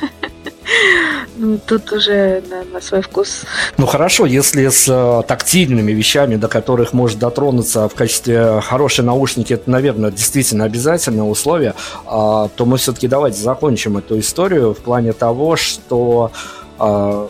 ну, 1.36 1.58
тут 1.66 1.90
уже 1.90 2.40
на, 2.48 2.62
на 2.74 2.80
свой 2.80 3.02
вкус. 3.02 3.42
Ну 3.78 3.86
хорошо, 3.86 4.26
если 4.26 4.68
с 4.68 4.86
э, 4.88 5.26
тактильными 5.26 5.90
вещами, 5.90 6.36
до 6.36 6.46
которых 6.46 6.92
может 6.92 7.18
дотронуться 7.18 7.88
в 7.88 7.94
качестве 7.96 8.60
хорошей 8.60 9.04
наушники, 9.04 9.54
это, 9.54 9.68
наверное, 9.68 10.12
действительно 10.12 10.64
обязательное 10.64 11.24
условие, 11.24 11.74
э, 12.06 12.06
то 12.06 12.64
мы 12.64 12.76
все-таки 12.76 13.08
давайте 13.08 13.38
закончим 13.38 13.98
эту 13.98 14.20
историю 14.20 14.72
в 14.72 14.78
плане 14.78 15.12
того, 15.14 15.56
что 15.56 16.30
э, 16.78 17.26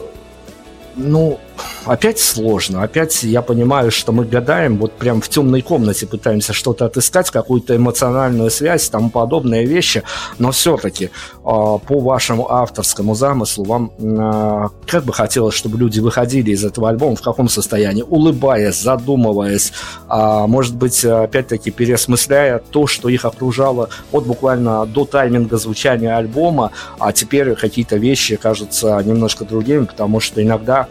ну, 0.95 1.41
опять 1.85 2.19
сложно. 2.19 2.83
Опять 2.83 3.23
я 3.23 3.43
понимаю, 3.43 3.91
что 3.91 4.13
мы 4.13 4.25
гадаем, 4.25 4.79
вот 4.79 4.93
прям 4.93 5.21
в 5.21 5.29
темной 5.29 5.63
комнате 5.63 6.07
пытаемся 6.07 6.53
что-то 6.53 6.87
отыскать, 6.87 7.31
какую-то 7.31 7.77
эмоциональную 7.77 8.51
связь, 8.51 8.89
тому 8.89 9.11
подобные 9.11 9.67
вещи. 9.67 10.03
Но 10.39 10.53
все-таки 10.53 11.11
а, 11.45 11.79
по 11.79 12.01
вашему 12.01 12.51
авторскому 12.51 13.15
замыслу 13.15 13.65
вам 13.65 13.93
а, 13.99 14.71
как 14.87 15.05
бы 15.05 15.13
хотелось, 15.13 15.55
чтобы 15.55 15.79
люди 15.79 16.01
выходили 16.01 16.51
из 16.51 16.65
этого 16.65 16.89
альбома 16.89 17.17
в 17.17 17.23
каком 17.23 17.49
состоянии? 17.49 18.05
Улыбаясь, 18.09 18.81
задумываясь, 18.81 19.73
а, 20.09 20.47
может 20.47 20.77
быть, 20.77 21.05
опять-таки 21.05 21.71
переосмысляя 21.71 22.59
то, 22.59 22.87
что 22.87 23.09
их 23.09 23.25
окружало 23.25 23.89
вот 24.11 24.27
буквально 24.27 24.87
до 24.87 25.05
тайминга 25.05 25.57
звучания 25.57 26.17
альбома, 26.17 26.71
а 26.99 27.13
теперь 27.13 27.55
какие-то 27.55 27.97
вещи 27.97 28.37
кажутся 28.37 29.01
немножко 29.05 29.45
другими, 29.45 29.85
потому 29.85 30.21
что 30.21 30.43
иногда, 30.43 30.89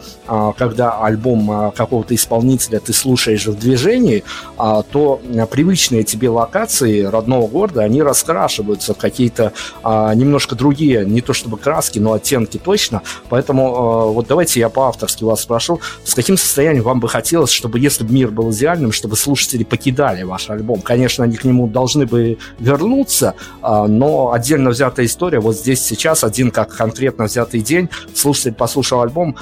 когда 0.62 0.91
альбом 0.91 1.49
а, 1.49 1.72
какого-то 1.72 2.14
исполнителя 2.14 2.80
ты 2.80 2.93
слушаешь 2.93 3.47
в 3.47 3.57
движении, 3.57 4.24
а, 4.59 4.84
то 4.84 5.20
привычные 5.49 6.03
тебе 6.03 6.30
локации 6.30 7.01
родного 7.01 7.47
города, 7.47 7.82
они 7.82 8.03
раскрашиваются 8.03 8.93
в 8.93 8.97
какие-то 8.97 9.53
а, 9.82 10.14
немножко 10.14 10.55
другие, 10.55 11.03
не 11.03 11.22
то 11.22 11.34
чтобы 11.34 11.57
краски, 11.57 11.97
но 11.97 12.14
оттенки 12.14 12.59
точно. 12.59 13.01
Поэтому 13.28 14.14
вот 14.14 14.28
давайте 14.28 14.59
я 14.59 14.70
по-авторски 14.70 15.24
вас 15.24 15.41
спрошу, 15.41 15.82
с 16.03 16.14
каким 16.14 16.38
состоянием 16.38 16.84
вам 16.84 16.99
бы 16.99 17.09
хотелось, 17.09 17.49
чтобы 17.49 17.80
если 17.80 18.03
бы 18.03 18.14
мир 18.14 18.30
был 18.30 18.51
идеальным, 18.51 18.91
чтобы 18.91 19.16
слушатели 19.16 19.64
покидали 19.64 20.22
ваш 20.22 20.47
альбом? 20.51 20.82
Конечно, 20.82 21.24
они 21.24 21.38
к 21.38 21.43
нему 21.43 21.66
должны 21.66 22.05
бы 22.05 22.38
вернуться, 22.59 23.34
но 23.64 24.32
отдельно 24.32 24.70
взятая 24.70 25.07
история, 25.07 25.39
вот 25.39 25.55
здесь 25.57 25.82
сейчас 25.82 26.24
один 26.24 26.51
как 26.51 26.76
конкретно 26.76 27.26
взятый 27.26 27.62
день, 27.62 27.89
слушатель 28.14 28.53
послушал 28.53 29.01
альбом 29.01 29.36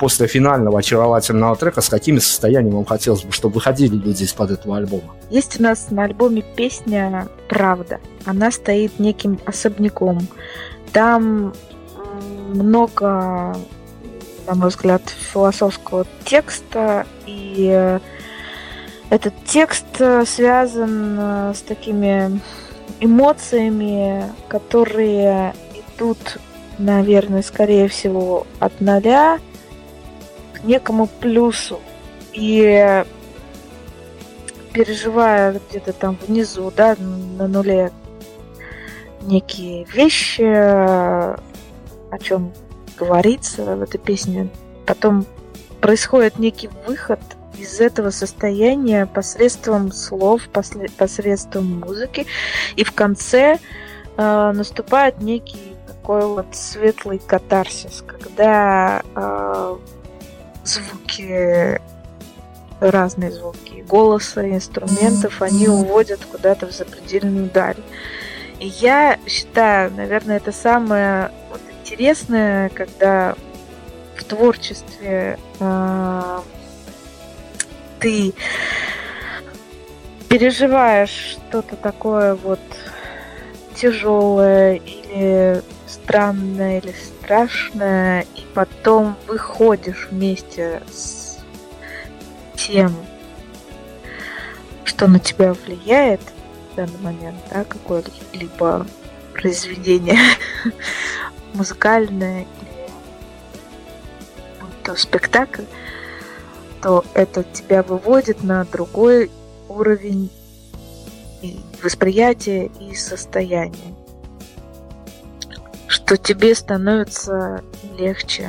после 0.00 0.26
финального 0.26 0.63
очаровательного 0.70 1.56
трека, 1.56 1.80
с 1.80 1.88
какими 1.88 2.18
состояниями 2.18 2.74
вам 2.74 2.84
хотелось 2.84 3.22
бы, 3.22 3.32
чтобы 3.32 3.54
выходили 3.54 3.96
люди 3.96 4.22
из-под 4.24 4.52
этого 4.52 4.76
альбома? 4.76 5.14
Есть 5.30 5.60
у 5.60 5.62
нас 5.62 5.90
на 5.90 6.04
альбоме 6.04 6.42
песня 6.56 7.28
«Правда». 7.48 8.00
Она 8.24 8.50
стоит 8.50 8.98
неким 8.98 9.38
особняком. 9.46 10.26
Там 10.92 11.52
много, 12.48 13.56
на 14.46 14.54
мой 14.54 14.68
взгляд, 14.68 15.02
философского 15.08 16.06
текста, 16.24 17.06
и 17.26 17.98
этот 19.10 19.34
текст 19.44 19.86
связан 20.26 21.18
с 21.54 21.60
такими 21.60 22.40
эмоциями, 23.00 24.24
которые 24.48 25.54
идут, 25.96 26.38
наверное, 26.78 27.42
скорее 27.42 27.88
всего, 27.88 28.46
от 28.60 28.80
ноля 28.80 29.38
некому 30.64 31.06
плюсу. 31.06 31.80
И 32.32 33.04
переживая 34.72 35.60
где-то 35.70 35.92
там 35.92 36.18
внизу, 36.26 36.72
да, 36.76 36.96
на 36.98 37.46
нуле 37.46 37.92
некие 39.22 39.84
вещи, 39.84 40.42
о 40.42 41.38
чем 42.20 42.52
говорится 42.96 43.76
в 43.76 43.82
этой 43.82 43.98
песне, 43.98 44.48
потом 44.86 45.26
происходит 45.80 46.38
некий 46.38 46.70
выход 46.86 47.20
из 47.56 47.80
этого 47.80 48.10
состояния 48.10 49.06
посредством 49.06 49.92
слов, 49.92 50.48
посредством 50.48 51.80
музыки, 51.80 52.26
и 52.76 52.84
в 52.84 52.92
конце 52.92 53.58
э, 54.16 54.52
наступает 54.52 55.20
некий 55.20 55.76
такой 55.86 56.26
вот 56.26 56.46
светлый 56.52 57.18
катарсис, 57.18 58.02
когда 58.06 59.02
э, 59.14 59.76
звуки, 60.64 61.80
разные 62.80 63.32
звуки 63.32 63.84
голоса, 63.88 64.48
инструментов, 64.48 65.42
они 65.42 65.68
уводят 65.68 66.24
куда-то 66.24 66.66
в 66.66 66.72
запредельную 66.72 67.50
даль. 67.50 67.76
И 68.60 68.66
я 68.66 69.18
считаю, 69.26 69.92
наверное, 69.92 70.36
это 70.36 70.52
самое 70.52 71.30
вот 71.50 71.60
интересное, 71.80 72.68
когда 72.70 73.34
в 74.16 74.24
творчестве 74.24 75.38
э, 75.60 76.40
ты 78.00 78.32
переживаешь 80.28 81.36
что-то 81.38 81.76
такое 81.76 82.34
вот 82.34 82.60
тяжелое 83.74 84.76
или 84.76 85.62
странное 85.86 86.78
или 86.78 86.92
страшное, 86.92 88.26
и 88.36 88.42
потом 88.54 89.16
выходишь 89.26 90.08
вместе 90.10 90.82
с 90.90 91.38
тем, 92.56 92.94
что 94.84 95.06
на 95.06 95.18
тебя 95.18 95.54
влияет 95.54 96.20
в 96.72 96.76
данный 96.76 96.98
момент, 97.00 97.36
да, 97.50 97.64
какое-либо 97.64 98.86
произведение 99.32 100.18
музыкальное 101.54 102.42
или 102.42 102.74
то 104.82 104.94
спектакль, 104.96 105.64
то 106.82 107.04
это 107.14 107.42
тебя 107.42 107.82
выводит 107.82 108.42
на 108.42 108.64
другой 108.64 109.30
уровень 109.68 110.30
восприятия 111.82 112.70
и 112.80 112.94
состояния 112.94 113.93
что 115.94 116.16
тебе 116.16 116.56
становится 116.56 117.62
легче, 117.96 118.48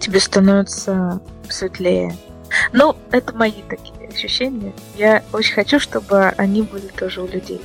тебе 0.00 0.18
становится 0.18 1.20
светлее. 1.48 2.16
Ну, 2.72 2.96
это 3.12 3.32
мои 3.32 3.62
такие 3.68 4.08
ощущения. 4.08 4.72
Я 4.96 5.22
очень 5.32 5.54
хочу, 5.54 5.78
чтобы 5.78 6.30
они 6.36 6.62
были 6.62 6.88
тоже 6.88 7.22
у 7.22 7.28
людей. 7.28 7.60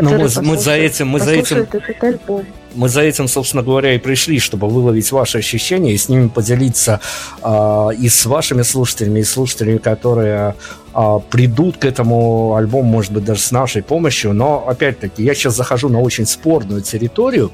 Ну, 0.00 0.10
мы, 0.10 0.28
мы 0.42 0.58
за 0.58 0.74
этим, 0.74 1.08
мы 1.08 1.18
за 1.18 1.32
этим, 1.32 1.56
этот 1.56 2.04
альбом. 2.04 2.46
Мы 2.78 2.88
за 2.88 3.00
этим, 3.00 3.26
собственно 3.28 3.62
говоря, 3.62 3.94
и 3.94 3.98
пришли, 3.98 4.38
чтобы 4.38 4.68
выловить 4.68 5.10
ваши 5.10 5.38
ощущения 5.38 5.92
и 5.92 5.98
с 5.98 6.08
ними 6.08 6.28
поделиться 6.28 7.00
э, 7.42 7.88
и 7.98 8.08
с 8.08 8.24
вашими 8.24 8.62
слушателями, 8.62 9.20
и 9.20 9.24
слушателями, 9.24 9.78
которые 9.78 10.54
э, 10.94 11.18
придут 11.28 11.78
к 11.78 11.84
этому 11.84 12.54
альбому, 12.54 12.84
может 12.84 13.12
быть, 13.12 13.24
даже 13.24 13.40
с 13.40 13.50
нашей 13.50 13.82
помощью. 13.82 14.32
Но, 14.32 14.64
опять-таки, 14.66 15.24
я 15.24 15.34
сейчас 15.34 15.56
захожу 15.56 15.88
на 15.88 16.00
очень 16.00 16.24
спорную 16.24 16.82
территорию, 16.82 17.50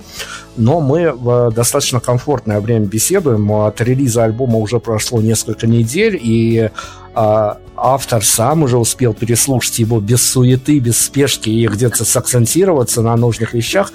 но 0.56 0.80
мы 0.80 1.12
в 1.12 1.50
достаточно 1.52 2.00
комфортное 2.00 2.60
время 2.60 2.84
беседуем. 2.84 3.50
От 3.50 3.80
релиза 3.80 4.24
альбома 4.24 4.58
уже 4.58 4.78
прошло 4.78 5.22
несколько 5.22 5.66
недель, 5.66 6.18
и 6.20 6.68
э, 7.14 7.54
автор 7.76 8.22
сам 8.22 8.62
уже 8.62 8.76
успел 8.76 9.14
переслушать 9.14 9.78
его 9.78 10.00
без 10.00 10.22
суеты, 10.22 10.80
без 10.80 10.98
спешки 10.98 11.48
и 11.48 11.66
где-то 11.66 12.04
сакцентироваться 12.04 13.00
на 13.00 13.16
нужных 13.16 13.54
вещах. 13.54 13.90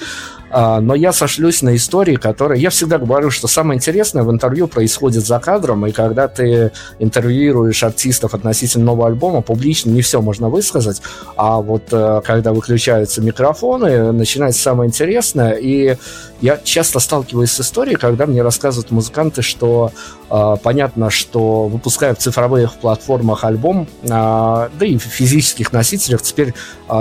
А, 0.52 0.80
но 0.82 0.96
я 0.96 1.14
сошлюсь 1.14 1.62
на 1.62 1.76
истории, 1.76 2.16
которые... 2.16 2.62
Я 2.62 2.70
всегда 2.70 2.98
говорю, 2.98 3.30
что 3.30 3.48
самое 3.48 3.78
интересное 3.78 4.24
в 4.24 4.32
интервью 4.32 4.68
происходит 4.68 5.26
за 5.26 5.40
кадром, 5.40 5.86
и 5.86 5.92
когда 5.92 6.28
ты 6.28 6.72
интервьюируешь 7.00 7.84
артистов 7.84 8.34
относительно 8.34 8.86
нового 8.86 9.08
альбома, 9.08 9.42
публично 9.42 9.92
не 9.92 10.02
все 10.02 10.22
можно 10.22 10.50
высказать, 10.50 11.02
а 11.36 11.62
вот 11.62 11.84
э, 11.92 12.22
когда 12.26 12.54
выключаются 12.54 13.22
микрофоны, 13.22 14.12
начинается 14.12 14.62
самое 14.62 14.88
интересное, 14.88 15.54
и 15.54 15.98
я 16.42 16.58
часто 16.64 17.00
сталкиваюсь 17.00 17.52
с 17.52 17.60
историей, 17.60 17.96
когда 17.96 18.26
мне 18.26 18.42
рассказывают 18.42 18.92
музыканты, 18.92 19.42
что 19.42 19.92
э, 20.30 20.56
понятно, 20.64 21.10
что 21.10 21.68
выпуская 21.68 22.16
в 22.16 22.18
цифровых 22.18 22.76
платформах 22.76 23.44
альбом, 23.44 23.88
э, 24.02 24.08
да 24.08 24.70
и 24.86 24.98
в 24.98 25.04
физических 25.04 25.72
носителях, 25.74 26.22
теперь 26.22 26.54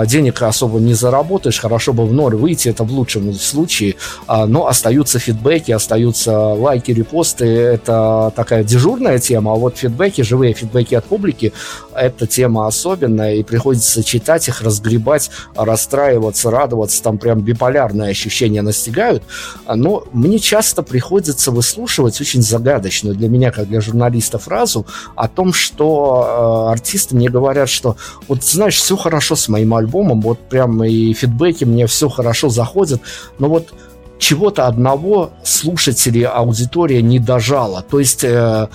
денег 0.05 0.41
особо 0.43 0.79
не 0.79 0.93
заработаешь, 0.93 1.59
хорошо 1.59 1.93
бы 1.93 2.05
в 2.05 2.13
ноль 2.13 2.35
выйти, 2.35 2.69
это 2.69 2.83
в 2.83 2.91
лучшем 2.91 3.29
случае, 3.41 3.95
а, 4.27 4.45
но 4.45 4.67
остаются 4.67 5.19
фидбэки, 5.19 5.71
остаются 5.71 6.37
лайки, 6.37 6.91
репосты, 6.91 7.45
это 7.45 8.31
такая 8.35 8.63
дежурная 8.63 9.19
тема, 9.19 9.53
а 9.53 9.55
вот 9.55 9.77
фидбэки, 9.77 10.21
живые 10.21 10.53
фидбэки 10.53 10.95
от 10.95 11.05
публики, 11.05 11.53
эта 11.95 12.27
тема 12.27 12.67
особенная, 12.67 13.35
и 13.35 13.43
приходится 13.43 14.03
читать 14.03 14.47
их, 14.47 14.61
разгребать, 14.61 15.31
расстраиваться, 15.55 16.51
радоваться, 16.51 17.03
там 17.03 17.17
прям 17.17 17.41
биполярные 17.41 18.11
ощущения 18.11 18.61
настигают, 18.61 19.23
но 19.67 20.03
мне 20.11 20.39
часто 20.39 20.83
приходится 20.83 21.51
выслушивать 21.51 22.19
очень 22.21 22.41
загадочную 22.41 23.15
для 23.15 23.29
меня, 23.29 23.51
как 23.51 23.67
для 23.67 23.81
журналиста, 23.81 24.39
фразу 24.39 24.85
о 25.15 25.27
том, 25.27 25.53
что 25.53 26.67
э, 26.67 26.71
артисты 26.71 27.15
мне 27.15 27.29
говорят, 27.29 27.69
что 27.69 27.95
вот 28.27 28.43
знаешь, 28.43 28.75
все 28.75 28.95
хорошо 28.95 29.35
с 29.35 29.47
моим 29.47 29.73
альбомом, 29.73 30.21
вот 30.21 30.39
прям 30.39 30.83
и 30.83 31.13
фидбэки 31.13 31.65
мне 31.65 31.87
все 31.87 32.09
хорошо 32.09 32.49
заходят, 32.49 33.01
но 33.39 33.49
вот 33.49 33.73
чего-то 34.19 34.67
одного 34.67 35.31
слушатели, 35.43 36.23
аудитория 36.23 37.01
не 37.01 37.19
дожала. 37.19 37.81
То 37.81 37.99
есть 37.99 38.23
э, 38.23 38.67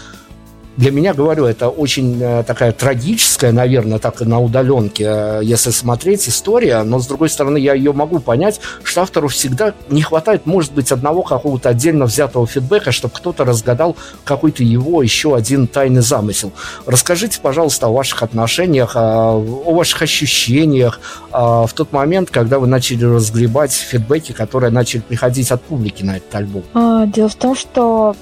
для 0.77 0.91
меня, 0.91 1.15
говорю, 1.15 1.45
это 1.45 1.69
очень 1.69 2.21
э, 2.21 2.43
такая 2.45 2.73
трагическая, 2.73 3.53
наверное, 3.53 3.99
так 3.99 4.21
и 4.23 4.25
на 4.25 4.41
удаленке, 4.41 5.05
э, 5.07 5.41
если 5.43 5.71
смотреть, 5.71 6.29
история, 6.29 6.83
но, 6.83 6.99
с 6.99 7.07
другой 7.07 7.29
стороны, 7.29 7.59
я 7.59 7.75
ее 7.75 7.93
могу 7.93 8.19
понять, 8.19 8.61
что 8.83 9.03
автору 9.03 9.29
всегда 9.29 9.75
не 9.89 10.03
хватает, 10.03 10.47
может 10.47 10.73
быть, 10.73 10.91
одного 10.91 11.23
какого-то 11.23 11.69
отдельно 11.69 12.07
взятого 12.07 12.47
фидбэка, 12.47 12.91
чтобы 12.91 13.15
кто-то 13.15 13.45
разгадал 13.45 13.97
какой-то 14.25 14.65
его 14.65 15.03
еще 15.03 15.37
один 15.37 15.67
тайный 15.67 16.03
замысел. 16.03 16.53
Расскажите, 16.87 17.39
пожалуйста, 17.41 17.87
о 17.87 17.93
ваших 17.93 18.23
отношениях, 18.23 18.97
о, 18.97 19.35
о 19.37 19.75
ваших 19.75 20.03
ощущениях 20.03 21.01
в 21.31 21.71
тот 21.75 21.93
момент, 21.93 22.31
когда 22.31 22.59
вы 22.59 22.67
начали 22.67 23.05
разгребать 23.05 23.73
фидбэки, 23.73 24.33
которые 24.33 24.71
начали 24.71 25.01
приходить 25.01 25.51
от 25.51 25.63
публики 25.63 26.03
на 26.03 26.17
этот 26.17 26.35
альбом. 26.35 26.63
А, 26.75 27.07
дело 27.07 27.29
в 27.29 27.35
том, 27.35 27.55
что 27.55 28.15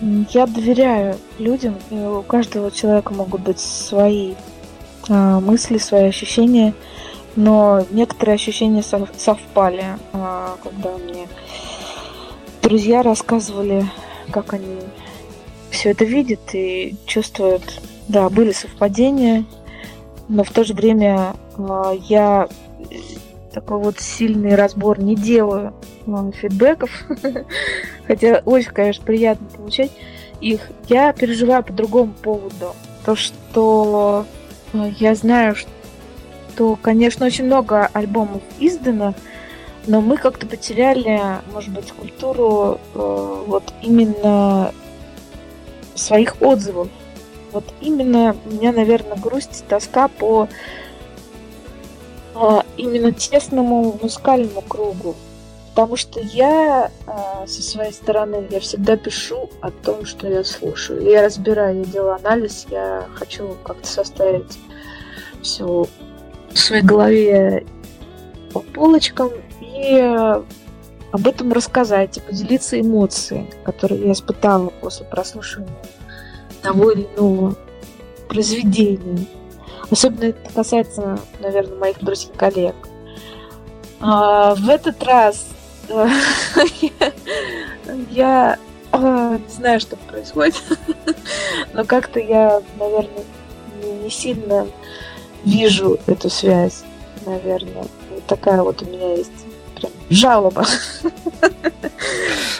я 0.00 0.46
доверяю 0.46 1.16
людям, 1.38 1.76
и 1.90 1.94
у 1.94 2.22
каждого 2.22 2.70
человека 2.70 3.14
могут 3.14 3.42
быть 3.42 3.60
свои 3.60 4.34
а, 5.08 5.40
мысли, 5.40 5.78
свои 5.78 6.04
ощущения, 6.04 6.74
но 7.36 7.84
некоторые 7.90 8.34
ощущения 8.34 8.82
совпали, 8.82 9.84
а, 10.12 10.56
когда 10.62 10.96
мне 10.98 11.28
друзья 12.62 13.02
рассказывали, 13.02 13.86
как 14.30 14.54
они 14.54 14.78
все 15.70 15.90
это 15.90 16.04
видят 16.04 16.54
и 16.54 16.96
чувствуют. 17.06 17.80
Да, 18.06 18.28
были 18.28 18.52
совпадения, 18.52 19.44
но 20.28 20.44
в 20.44 20.50
то 20.50 20.64
же 20.64 20.74
время 20.74 21.34
а, 21.56 21.92
я 22.08 22.48
такой 23.54 23.78
вот 23.78 24.00
сильный 24.00 24.56
разбор 24.56 25.00
не 25.00 25.14
делаю 25.14 25.72
фидбэков, 26.06 26.90
хотя 28.06 28.42
очень, 28.44 28.70
конечно, 28.70 29.04
приятно 29.04 29.46
получать 29.56 29.92
их. 30.40 30.60
Я 30.88 31.12
переживаю 31.12 31.62
по 31.62 31.72
другому 31.72 32.12
поводу. 32.12 32.74
То, 33.04 33.14
что 33.14 34.26
э, 34.72 34.90
я 34.98 35.14
знаю, 35.14 35.54
что, 35.54 36.76
конечно, 36.76 37.24
очень 37.24 37.44
много 37.44 37.88
альбомов 37.92 38.42
издано, 38.58 39.14
но 39.86 40.00
мы 40.00 40.16
как-то 40.16 40.46
потеряли, 40.46 41.20
может 41.52 41.70
быть, 41.70 41.92
культуру 41.92 42.80
э, 42.94 43.44
вот 43.46 43.72
именно 43.82 44.72
своих 45.94 46.42
отзывов. 46.42 46.88
Вот 47.52 47.64
именно 47.80 48.34
у 48.44 48.50
меня, 48.50 48.72
наверное, 48.72 49.16
грусть, 49.16 49.64
тоска 49.68 50.08
по 50.08 50.48
э, 52.34 52.60
именно 52.76 53.12
тесному 53.12 53.98
музыкальному 54.00 54.60
кругу. 54.62 55.14
Потому 55.74 55.96
что 55.96 56.20
я 56.20 56.90
э, 57.06 57.46
со 57.46 57.62
своей 57.62 57.92
стороны, 57.92 58.46
я 58.50 58.60
всегда 58.60 58.96
пишу 58.96 59.50
о 59.60 59.70
том, 59.70 60.04
что 60.04 60.28
я 60.28 60.44
слушаю. 60.44 61.02
Я 61.02 61.22
разбираю, 61.24 61.78
я 61.78 61.84
делаю 61.84 62.14
анализ, 62.14 62.66
я 62.70 63.06
хочу 63.14 63.56
как-то 63.64 63.86
составить 63.86 64.58
все 65.42 65.86
в 66.52 66.58
своей 66.58 66.82
голове 66.82 67.66
по 68.52 68.60
полочкам 68.60 69.30
и 69.60 69.98
об 71.14 71.26
этом 71.28 71.52
рассказать 71.52 72.16
и 72.16 72.20
поделиться 72.20 72.80
эмоциями, 72.80 73.50
которые 73.64 74.06
я 74.06 74.12
испытала 74.12 74.70
после 74.80 75.06
прослушивания 75.06 75.72
того 76.60 76.90
или 76.90 77.06
иного 77.16 77.56
произведения. 78.28 79.26
Особенно 79.90 80.24
это 80.26 80.52
касается, 80.54 81.18
наверное, 81.40 81.78
моих 81.78 81.98
друзей 82.02 82.30
и 82.32 82.36
коллег. 82.36 82.74
А, 84.00 84.54
в 84.54 84.68
этот 84.68 85.02
раз 85.02 85.46
я 88.10 88.58
а, 88.92 89.38
не 89.38 89.48
знаю, 89.48 89.80
что 89.80 89.96
происходит, 89.96 90.62
но 91.72 91.84
как-то 91.84 92.20
я, 92.20 92.62
наверное, 92.78 93.24
не 94.02 94.10
сильно 94.10 94.66
вижу 95.44 95.98
эту 96.06 96.30
связь, 96.30 96.84
наверное. 97.26 97.86
Вот 98.10 98.24
такая 98.26 98.62
вот 98.62 98.82
у 98.82 98.86
меня 98.86 99.14
есть 99.14 99.32
прям 99.76 99.92
жалоба. 100.10 100.66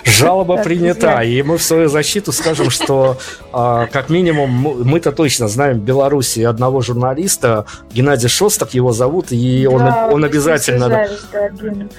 Жалоба 0.04 0.58
принята, 0.58 1.22
и 1.22 1.42
мы 1.42 1.58
в 1.58 1.62
свою 1.62 1.88
защиту 1.88 2.32
скажем, 2.32 2.70
что 2.70 3.18
а, 3.52 3.86
как 3.86 4.10
минимум 4.10 4.50
мы-то 4.50 5.12
точно 5.12 5.48
знаем 5.48 5.80
в 5.80 5.82
Беларуси 5.82 6.40
одного 6.40 6.82
журналиста, 6.82 7.66
Геннадий 7.92 8.28
Шостак 8.28 8.74
его 8.74 8.92
зовут, 8.92 9.32
и 9.32 9.66
он, 9.66 9.78
да, 9.78 10.08
он 10.12 10.24
обязательно, 10.24 11.08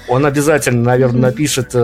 он 0.07 0.25
обязательно, 0.25 0.83
наверное, 0.83 1.21
напишет 1.21 1.71
э, 1.73 1.79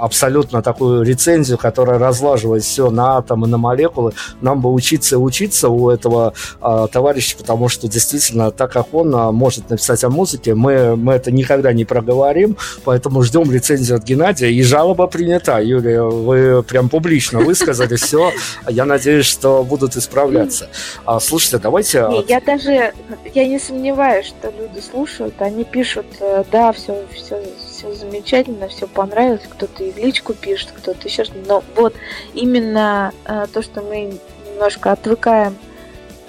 абсолютно 0.00 0.62
такую 0.62 1.02
рецензию, 1.02 1.58
которая 1.58 1.98
разлаживает 1.98 2.62
все 2.62 2.90
на 2.90 3.18
атомы, 3.18 3.46
на 3.46 3.58
молекулы. 3.58 4.12
Нам 4.40 4.60
бы 4.60 4.72
учиться 4.72 5.16
и 5.16 5.18
учиться 5.18 5.68
у 5.68 5.90
этого 5.90 6.34
а, 6.60 6.86
товарища, 6.86 7.36
потому 7.36 7.68
что 7.68 7.88
действительно, 7.88 8.50
так 8.50 8.72
как 8.72 8.94
он 8.94 9.14
а, 9.14 9.32
может 9.32 9.70
написать 9.70 10.02
о 10.04 10.10
музыке, 10.10 10.54
мы, 10.54 10.96
мы 10.96 11.14
это 11.14 11.30
никогда 11.30 11.72
не 11.72 11.84
проговорим, 11.84 12.56
поэтому 12.88 13.22
ждем 13.22 13.52
рецензию 13.52 13.98
от 13.98 14.04
Геннадия, 14.04 14.48
и 14.48 14.62
жалоба 14.62 15.08
принята. 15.08 15.60
Юлия, 15.60 16.04
вы 16.04 16.62
прям 16.62 16.88
публично 16.88 17.38
высказали 17.38 17.96
все. 17.96 18.32
Я 18.66 18.86
надеюсь, 18.86 19.26
что 19.26 19.62
будут 19.62 19.94
исправляться. 19.94 20.70
А, 21.04 21.20
слушайте, 21.20 21.58
давайте... 21.58 22.06
Не, 22.08 22.24
я 22.26 22.40
даже, 22.40 22.94
я 23.34 23.46
не 23.46 23.58
сомневаюсь, 23.58 24.28
что 24.28 24.50
люди 24.58 24.80
слушают, 24.80 25.34
они 25.40 25.64
пишут, 25.64 26.06
э, 26.20 26.44
да, 26.50 26.72
все, 26.72 27.04
все, 27.14 27.42
все 27.70 27.94
замечательно, 27.94 28.68
все 28.68 28.86
понравилось, 28.86 29.42
кто-то 29.50 29.84
и 29.84 29.92
в 29.92 29.98
личку 29.98 30.32
пишет, 30.32 30.72
кто-то 30.74 31.06
еще 31.06 31.24
что-то. 31.24 31.46
Но 31.46 31.64
вот 31.76 31.94
именно 32.32 33.12
э, 33.26 33.44
то, 33.52 33.60
что 33.60 33.82
мы 33.82 34.18
немножко 34.50 34.92
отвыкаем 34.92 35.58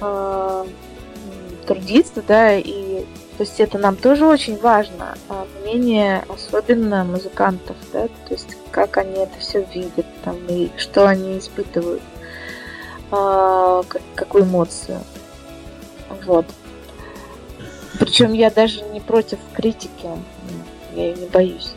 э, 0.01 0.65
трудиться, 1.65 2.21
да, 2.27 2.57
и 2.57 3.05
то 3.39 3.43
есть 3.43 3.61
это 3.61 3.77
нам 3.77 3.95
тоже 3.95 4.25
очень 4.25 4.57
важно, 4.57 5.17
а 5.29 5.47
мнение 5.61 6.25
особенно 6.27 7.05
музыкантов, 7.05 7.77
да, 7.93 8.09
то 8.27 8.33
есть 8.33 8.57
как 8.69 8.97
они 8.97 9.13
это 9.13 9.39
все 9.39 9.63
видят, 9.73 10.05
там, 10.25 10.35
и 10.49 10.69
что 10.75 11.07
они 11.07 11.37
испытывают, 11.37 12.01
а, 13.11 13.81
как, 13.83 14.01
какую 14.15 14.43
эмоцию. 14.43 14.99
Вот. 16.25 16.47
Причем 17.97 18.33
я 18.33 18.51
даже 18.51 18.81
не 18.81 18.99
против 18.99 19.39
критики, 19.53 20.09
я 20.93 21.07
ее 21.07 21.15
не 21.15 21.27
боюсь. 21.27 21.71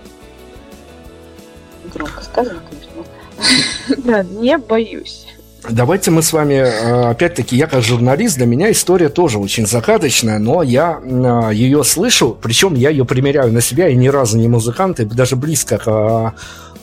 Громко 1.94 2.24
сказано, 2.24 2.60
конечно. 2.68 4.02
Да, 4.02 4.22
не 4.24 4.58
боюсь. 4.58 5.28
Давайте 5.70 6.10
мы 6.10 6.22
с 6.22 6.32
вами, 6.32 6.54
э, 6.54 7.10
опять-таки, 7.10 7.56
я 7.56 7.68
как 7.68 7.82
журналист, 7.82 8.36
для 8.36 8.46
меня 8.46 8.72
история 8.72 9.08
тоже 9.08 9.38
очень 9.38 9.64
загадочная, 9.64 10.40
но 10.40 10.62
я 10.64 11.00
э, 11.00 11.54
ее 11.54 11.84
слышу, 11.84 12.36
причем 12.42 12.74
я 12.74 12.90
ее 12.90 13.04
примеряю 13.04 13.52
на 13.52 13.60
себя, 13.60 13.88
и 13.88 13.94
ни 13.94 14.08
разу 14.08 14.38
не 14.38 14.48
музыкант, 14.48 14.98
и 14.98 15.04
даже 15.04 15.36
близко 15.36 15.78
к 15.78 16.34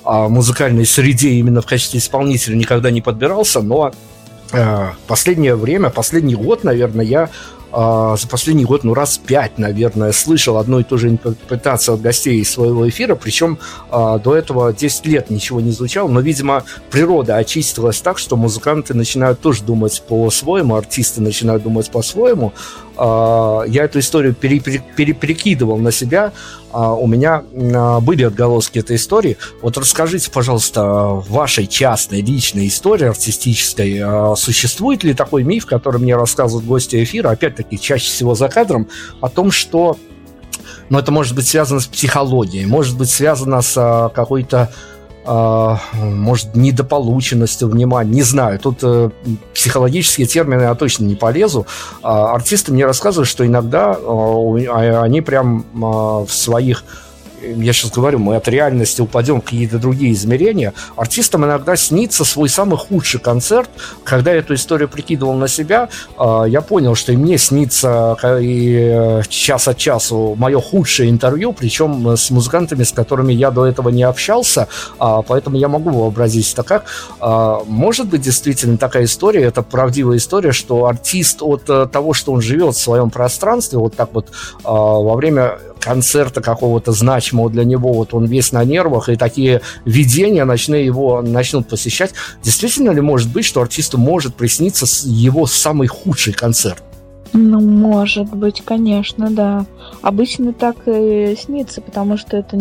э, 0.06 0.28
музыкальной 0.30 0.86
среде 0.86 1.32
именно 1.32 1.62
в 1.62 1.66
качестве 1.66 2.00
исполнителя 2.00 2.56
никогда 2.56 2.90
не 2.90 3.02
подбирался, 3.02 3.62
но 3.62 3.92
последнее 5.06 5.56
время, 5.56 5.92
последний 5.92 6.34
год, 6.34 6.64
наверное, 6.64 7.06
я 7.06 7.30
а, 7.72 8.16
за 8.18 8.28
последний 8.28 8.66
год, 8.66 8.84
ну, 8.84 8.94
раз 8.94 9.18
пять, 9.18 9.58
наверное, 9.58 10.12
слышал 10.12 10.58
одно 10.58 10.80
и 10.80 10.84
то 10.84 10.98
же 10.98 11.10
интерпретацию 11.10 11.96
от 11.96 12.02
гостей 12.02 12.44
своего 12.44 12.88
эфира, 12.88 13.16
причем 13.16 13.60
а, 13.92 14.18
до 14.18 14.36
этого 14.36 14.74
10 14.74 15.06
лет 15.06 15.30
ничего 15.30 15.62
не 15.62 15.72
звучало, 15.72 16.08
но, 16.08 16.20
видимо, 16.20 16.64
природа 16.90 17.38
очистилась 17.38 18.02
так, 18.02 18.18
что 18.18 18.36
музыканты 18.36 18.94
начинают 18.94 19.40
тоже 19.40 19.64
думать 19.64 20.02
по-своему, 20.08 20.76
артисты 20.76 21.22
начинают 21.22 21.64
думать 21.64 21.92
по-своему, 21.92 22.54
я 23.00 23.84
эту 23.84 24.00
историю 24.00 24.34
переприкидывал 24.34 25.78
на 25.78 25.92
себя. 25.92 26.34
А, 26.72 26.94
у 26.94 27.08
меня 27.08 27.44
а, 27.74 28.00
были 28.00 28.24
отголоски 28.24 28.80
этой 28.80 28.98
истории. 28.98 29.38
Вот 29.62 29.78
расскажите, 29.78 30.30
пожалуйста, 30.30 30.84
вашей 30.84 31.66
частной, 31.66 32.22
личной 32.22 32.68
истории 32.68 33.08
артистической. 33.08 34.36
Существует 34.36 35.04
ли 35.04 35.14
такой 35.14 35.44
миф, 35.44 35.66
который 35.66 36.00
мне 36.00 36.16
рассказывают 36.16 36.66
гости 36.68 37.04
эфира, 37.04 37.30
опять-таки, 37.30 37.80
чаще 37.80 38.06
всего 38.06 38.36
за 38.36 38.50
кадром, 38.50 38.88
о 39.22 39.30
том, 39.30 39.52
что 39.52 39.98
но 40.90 41.00
это 41.00 41.12
может 41.12 41.36
быть 41.36 41.48
связано 41.48 41.80
с 41.80 41.88
психологией, 41.88 42.66
может 42.66 42.98
быть 42.98 43.10
связано 43.10 43.62
с 43.62 43.76
а, 43.78 44.10
какой-то 44.10 44.58
а, 44.62 44.72
может, 45.30 46.56
недополученностью 46.56 47.70
внимания, 47.70 48.12
не 48.12 48.24
знаю. 48.24 48.60
Тут 48.60 48.80
э, 48.82 49.10
психологические 49.54 50.26
термины 50.26 50.64
я 50.64 50.74
точно 50.74 51.06
не 51.06 51.16
полезу. 51.16 51.68
А, 52.02 52.34
артисты 52.34 52.72
мне 52.74 52.86
рассказывают, 52.86 53.30
что 53.30 53.46
иногда 53.46 53.96
а, 53.96 55.02
они 55.04 55.22
прям 55.22 55.66
в 55.74 56.30
своих 56.30 56.84
я 57.42 57.74
сейчас 57.74 57.92
говорю, 57.92 58.20
мы 58.20 58.36
от 58.36 58.48
реальности 58.48 59.02
упадем 59.02 59.42
в 59.42 59.44
какие-то 59.44 59.80
другие 59.80 60.14
измерения. 60.14 60.74
Артистам 60.96 61.46
иногда 61.46 61.76
снится 61.76 62.26
свой 62.26 62.50
самый 62.50 62.78
худший 62.78 63.20
концерт. 63.20 63.70
Когда 64.04 64.32
я 64.32 64.40
эту 64.40 64.54
историю 64.54 64.90
прикидывал 64.90 65.34
на 65.34 65.48
себя, 65.48 65.90
а, 66.18 66.46
я 66.46 66.62
понял, 66.62 66.96
что 66.96 67.12
и 67.12 67.18
мне 67.18 67.38
снится 67.38 68.18
и 68.42 68.90
э, 68.92 69.22
час 69.30 69.68
от 69.68 69.78
часу 69.78 70.36
мое 70.38 70.60
худшее 70.60 71.10
интервью, 71.10 71.54
причем 71.54 72.16
с 72.18 72.30
музыкантами, 72.30 72.84
с 72.84 72.92
которыми 72.92 73.34
я 73.34 73.52
до 73.52 73.66
этого 73.66 73.90
не 73.90 74.04
общался, 74.04 74.68
а, 75.00 75.22
поэтому 75.22 75.58
я 75.58 75.68
могу 75.68 75.90
вообразить 75.92 76.54
это 76.54 76.64
как. 76.64 76.86
А, 77.20 77.62
может 77.66 78.08
быть, 78.08 78.22
действительно 78.22 78.78
такая 78.78 79.06
история, 79.06 79.44
это 79.44 79.62
правдивая 79.62 80.18
история, 80.18 80.52
что 80.52 80.86
артист 80.86 81.42
от 81.42 81.70
э, 81.70 81.88
того, 81.92 82.14
что 82.14 82.34
он 82.34 82.42
живет 82.42 82.76
в 82.76 82.80
своем 82.80 83.10
пространстве, 83.10 83.80
вот 83.80 83.96
так 83.96 84.10
вот 84.14 84.28
во 84.64 85.16
время 85.16 85.60
концерта 85.80 86.42
какого-то 86.42 86.92
значимого 86.92 87.50
для 87.50 87.64
него, 87.64 87.94
вот 87.94 88.14
он 88.14 88.26
весь 88.26 88.52
на 88.52 88.64
нервах, 88.64 89.10
и 89.10 89.16
такие 89.16 89.62
видения 89.86 90.46
ночные 90.46 90.86
его 90.86 91.22
начнут 91.22 91.68
посещать. 91.68 92.14
Действительно 92.44 92.92
ли 92.92 93.02
может 93.02 93.32
быть, 93.32 93.46
что 93.46 93.62
артисту 93.62 93.98
может 93.98 94.36
присниться 94.36 94.86
его 95.06 95.46
самый 95.46 95.88
худший 95.88 96.34
концерт? 96.34 96.84
Ну, 97.34 97.60
может 97.60 98.30
быть, 98.30 98.62
конечно, 98.62 99.30
да. 99.30 99.66
Обычно 100.02 100.52
так 100.54 100.76
и 100.88 101.36
снится, 101.40 101.82
потому 101.82 102.18
что 102.18 102.38
это 102.38 102.58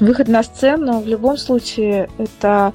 выход 0.00 0.28
на 0.28 0.42
сцену 0.42 1.00
в 1.00 1.06
любом 1.06 1.36
случае 1.36 2.08
это 2.18 2.72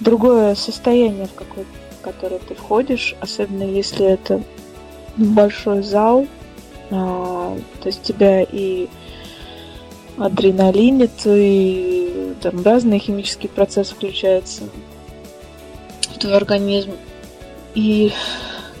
другое 0.00 0.54
состояние, 0.56 1.26
в, 1.26 1.34
какое, 1.34 1.64
в 1.64 2.04
которое 2.04 2.40
ты 2.40 2.54
входишь, 2.54 3.14
особенно 3.20 3.62
если 3.62 4.06
это 4.06 4.42
большой 5.16 5.82
зал, 5.82 6.26
то 6.90 7.56
есть 7.84 8.02
тебя 8.02 8.42
и 8.42 8.88
адреналинит, 10.16 11.12
и 11.24 12.34
там 12.40 12.62
разные 12.62 13.00
химические 13.00 13.50
процессы 13.50 13.94
включаются 13.94 14.64
в 16.14 16.18
твой 16.18 16.36
организм. 16.36 16.92
И, 17.74 18.12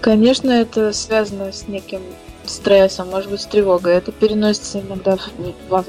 конечно, 0.00 0.50
это 0.50 0.92
связано 0.92 1.52
с 1.52 1.66
неким 1.66 2.02
стрессом, 2.44 3.10
может 3.10 3.30
быть, 3.30 3.40
с 3.40 3.46
тревогой. 3.46 3.94
Это 3.94 4.12
переносится 4.12 4.80
иногда 4.80 5.16
в, 5.16 5.28
в, 5.68 5.84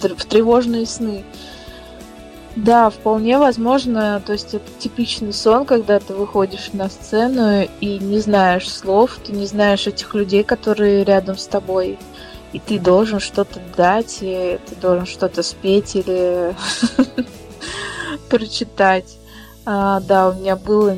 в 0.00 0.24
тревожные 0.24 0.86
сны. 0.86 1.24
Да, 2.56 2.90
вполне 2.90 3.38
возможно. 3.38 4.20
То 4.24 4.32
есть 4.32 4.54
это 4.54 4.70
типичный 4.78 5.32
сон, 5.32 5.64
когда 5.64 6.00
ты 6.00 6.14
выходишь 6.14 6.70
на 6.72 6.88
сцену 6.88 7.68
и 7.80 7.98
не 7.98 8.18
знаешь 8.18 8.68
слов, 8.70 9.18
ты 9.24 9.32
не 9.32 9.46
знаешь 9.46 9.86
этих 9.86 10.14
людей, 10.14 10.42
которые 10.42 11.04
рядом 11.04 11.36
с 11.36 11.46
тобой. 11.46 11.98
И 12.52 12.58
ты 12.58 12.80
должен 12.80 13.20
что-то 13.20 13.60
дать, 13.76 14.18
и 14.22 14.58
ты 14.68 14.74
должен 14.74 15.06
что-то 15.06 15.44
спеть 15.44 15.94
или 15.94 16.54
прочитать. 18.30 19.16
А, 19.64 20.00
да, 20.00 20.30
у 20.30 20.34
меня 20.34 20.56
было 20.56 20.96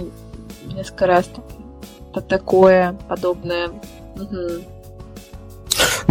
несколько 0.64 1.06
раз 1.06 1.28
такое 2.28 2.96
подобное. 3.08 3.68
Угу. 4.16 4.71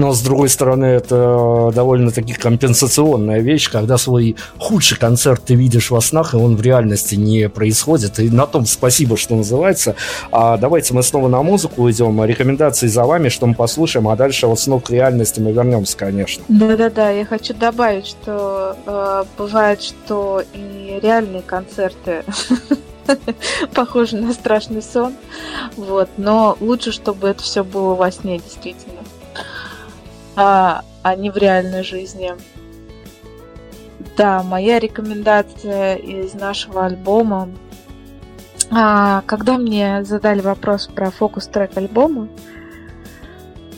Но, 0.01 0.13
с 0.13 0.21
другой 0.21 0.49
стороны, 0.49 0.85
это 0.85 1.71
довольно-таки 1.75 2.33
компенсационная 2.33 3.39
вещь, 3.41 3.69
когда 3.69 3.99
свой 3.99 4.35
худший 4.57 4.97
концерт 4.97 5.43
ты 5.45 5.53
видишь 5.53 5.91
во 5.91 6.01
снах, 6.01 6.33
и 6.33 6.37
он 6.37 6.55
в 6.55 6.61
реальности 6.63 7.13
не 7.13 7.47
происходит. 7.49 8.17
И 8.19 8.31
на 8.31 8.47
том 8.47 8.65
спасибо, 8.65 9.15
что 9.15 9.35
называется. 9.35 9.95
А 10.31 10.57
давайте 10.57 10.95
мы 10.95 11.03
снова 11.03 11.27
на 11.27 11.43
музыку 11.43 11.83
уйдем. 11.83 12.25
Рекомендации 12.25 12.87
за 12.87 13.03
вами, 13.03 13.29
что 13.29 13.45
мы 13.45 13.53
послушаем, 13.53 14.07
а 14.07 14.15
дальше 14.15 14.47
вот 14.47 14.59
снова 14.59 14.79
к 14.79 14.89
реальности 14.89 15.39
мы 15.39 15.51
вернемся, 15.51 15.95
конечно. 15.95 16.43
Да-да-да, 16.47 17.11
я 17.11 17.23
хочу 17.23 17.53
добавить, 17.53 18.07
что 18.07 18.75
э, 18.87 19.23
бывает, 19.37 19.83
что 19.83 20.41
и 20.55 20.99
реальные 20.99 21.43
концерты 21.43 22.23
похожи 23.75 24.17
на 24.17 24.33
страшный 24.33 24.81
сон. 24.81 25.13
Вот. 25.77 26.09
Но 26.17 26.57
лучше, 26.59 26.91
чтобы 26.91 27.27
это 27.27 27.43
все 27.43 27.63
было 27.63 27.93
во 27.93 28.11
сне, 28.11 28.39
действительно 28.39 29.00
а, 30.41 30.83
а 31.03 31.15
не 31.15 31.29
в 31.29 31.37
реальной 31.37 31.83
жизни. 31.83 32.33
Да, 34.17 34.43
моя 34.43 34.79
рекомендация 34.79 35.95
из 35.95 36.33
нашего 36.33 36.85
альбома. 36.85 37.49
А, 38.71 39.21
когда 39.25 39.57
мне 39.57 40.03
задали 40.03 40.41
вопрос 40.41 40.87
про 40.87 41.11
фокус-трек 41.11 41.77
альбома, 41.77 42.27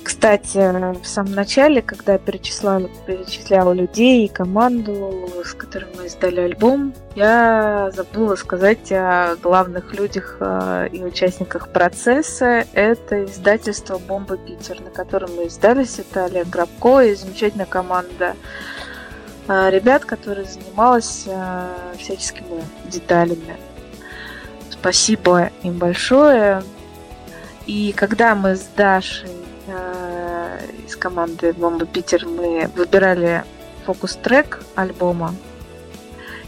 кстати, 0.04 0.58
в 1.02 1.06
самом 1.06 1.34
начале, 1.34 1.82
когда 1.82 2.14
я 2.14 2.20
перечисляла, 2.20 2.90
перечисляла 3.06 3.72
людей 3.72 4.26
и 4.26 4.28
команду, 4.28 5.30
с 5.46 5.54
которой 5.54 5.88
мы 5.98 6.08
издали 6.08 6.42
альбом, 6.42 6.94
я 7.16 7.90
забыла 7.96 8.36
сказать 8.36 8.92
о 8.92 9.36
главных 9.42 9.94
людях 9.94 10.38
э, 10.40 10.90
и 10.92 11.04
участниках 11.04 11.70
процесса. 11.70 12.66
Это 12.74 13.24
издательство 13.26 13.98
«Бомба 13.98 14.36
Питер», 14.38 14.82
на 14.82 14.90
котором 14.90 15.36
мы 15.36 15.48
издались. 15.48 16.00
Это 16.00 16.26
Олег 16.26 16.48
Грабко 16.48 17.02
и 17.02 17.16
замечательная 17.16 17.66
команда 17.66 18.36
э, 19.48 19.70
ребят, 19.70 20.06
которая 20.06 20.46
занималась 20.46 21.24
э, 21.28 21.68
всяческими 21.98 22.64
деталями. 22.86 23.56
Спасибо 24.70 25.50
им 25.62 25.78
большое. 25.78 26.62
И 27.68 27.94
когда 27.96 28.36
мы 28.36 28.56
с 28.56 28.68
Дашей 28.76 29.43
из 29.68 30.96
команды 30.96 31.54
Бомба 31.54 31.86
Питер 31.86 32.26
мы 32.26 32.70
выбирали 32.76 33.44
фокус-трек 33.86 34.62
альбома, 34.76 35.34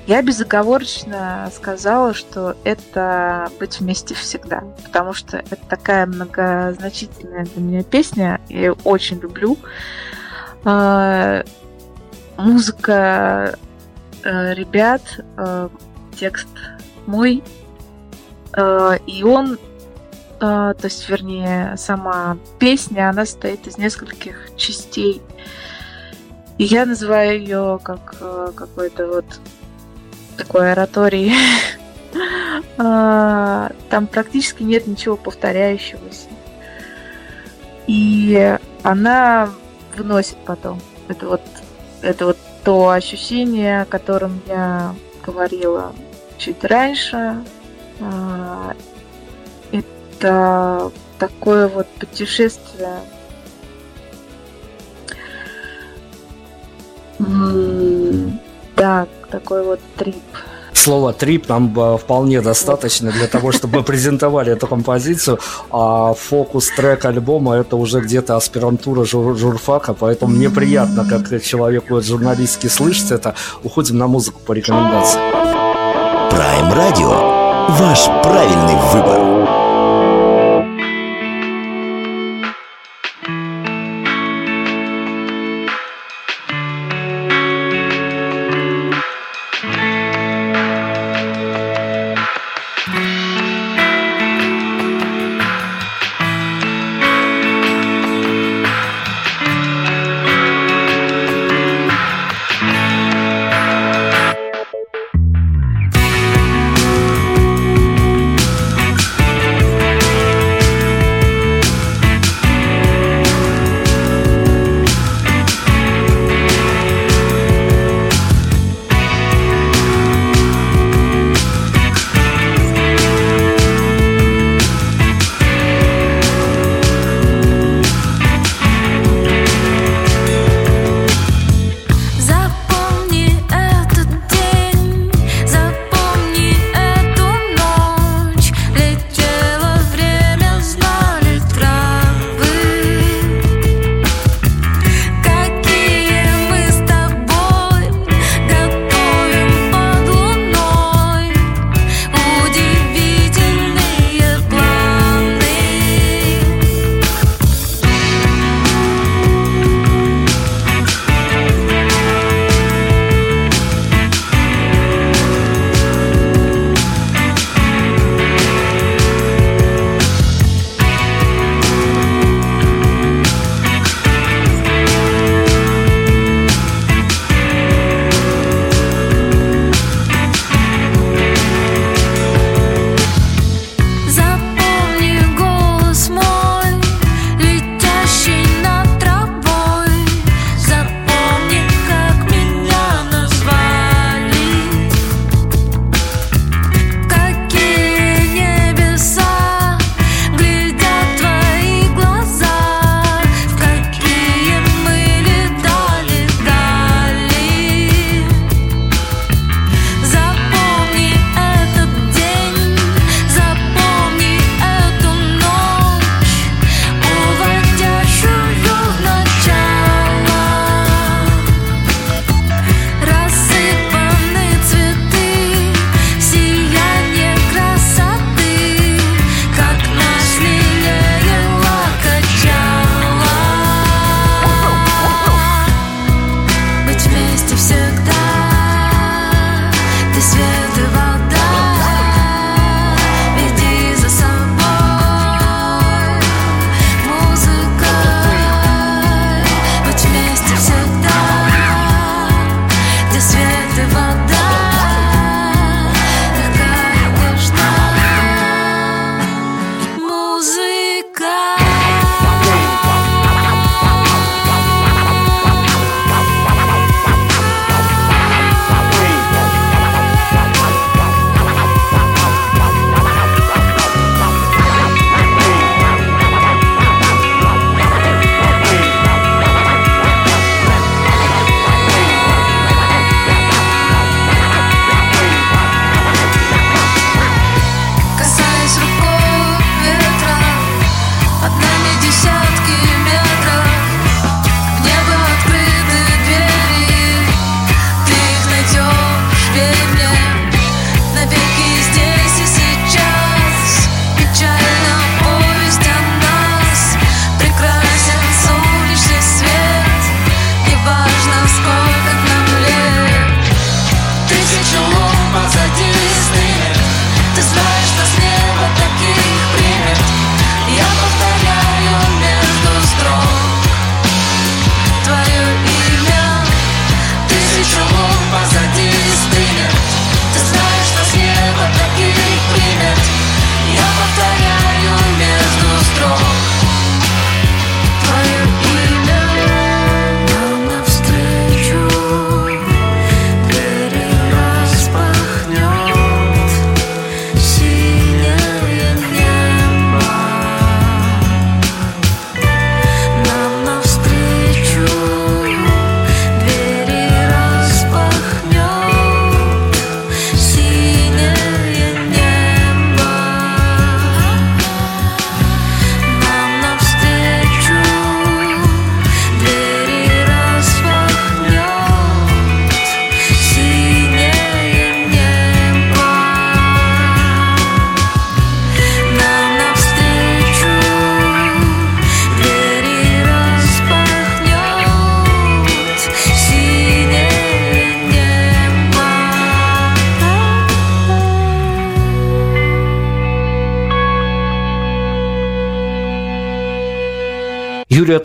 я 0.07 0.21
безоговорочно 0.21 1.49
сказала, 1.51 2.13
что 2.13 2.55
это 2.63 3.49
«Быть 3.59 3.79
вместе 3.79 4.13
всегда», 4.13 4.63
потому 4.83 5.13
что 5.13 5.37
это 5.37 5.57
такая 5.67 6.05
многозначительная 6.05 7.45
для 7.45 7.61
меня 7.61 7.83
песня, 7.83 8.39
я 8.47 8.55
ее 8.55 8.73
очень 8.83 9.19
люблю. 9.19 9.57
Э, 10.63 11.43
музыка 12.37 13.57
э, 14.23 14.53
ребят, 14.53 15.01
текст 16.19 16.47
мой, 17.07 17.43
и 19.05 19.23
он 19.23 19.59
то 20.73 20.85
есть, 20.85 21.07
вернее, 21.09 21.75
сама 21.77 22.37
песня, 22.59 23.09
она 23.09 23.25
состоит 23.25 23.67
из 23.67 23.77
нескольких 23.77 24.51
частей. 24.55 25.21
И 26.57 26.63
я 26.63 26.85
называю 26.85 27.39
ее 27.39 27.79
как 27.83 28.15
э, 28.19 28.51
какой-то 28.55 29.07
вот 29.07 29.25
такой 30.37 30.71
ораторий. 30.71 31.33
А, 32.77 33.71
там 33.89 34.07
практически 34.07 34.63
нет 34.63 34.87
ничего 34.87 35.17
повторяющегося. 35.17 36.27
И 37.87 38.57
она 38.83 39.49
выносит 39.97 40.37
потом. 40.45 40.81
Это 41.07 41.27
вот, 41.27 41.41
это 42.01 42.25
вот 42.27 42.37
то 42.63 42.89
ощущение, 42.89 43.81
о 43.81 43.85
котором 43.85 44.41
я 44.47 44.95
говорила 45.25 45.93
чуть 46.37 46.63
раньше. 46.63 47.43
Это 50.17 50.91
такое 51.19 51.67
вот 51.67 51.87
путешествие. 51.99 52.99
Да, 58.77 59.07
такой 59.31 59.63
вот 59.63 59.79
трип. 59.97 60.15
Слово 60.73 61.13
трип 61.13 61.49
нам 61.49 61.97
вполне 61.97 62.41
достаточно 62.41 63.11
для 63.11 63.27
того, 63.27 63.51
чтобы 63.51 63.77
мы 63.77 63.83
презентовали 63.83 64.51
эту 64.51 64.67
композицию, 64.67 65.39
а 65.71 66.13
фокус 66.13 66.69
трек 66.69 67.05
альбома 67.05 67.55
это 67.55 67.75
уже 67.75 68.01
где-то 68.01 68.35
аспирантура 68.35 69.05
жур 69.05 69.35
журфака, 69.37 69.93
поэтому 69.93 70.35
мне 70.35 70.49
приятно, 70.49 71.05
как 71.09 71.41
человеку 71.41 72.01
журналистски 72.01 72.67
слышать 72.67 73.11
это. 73.11 73.35
Уходим 73.63 73.97
на 73.97 74.07
музыку 74.07 74.39
по 74.45 74.53
рекомендации. 74.53 75.19
Prime 76.31 76.71
Radio– 76.75 77.09
ваш 77.79 78.05
правильный 78.21 78.75
выбор. 78.91 79.74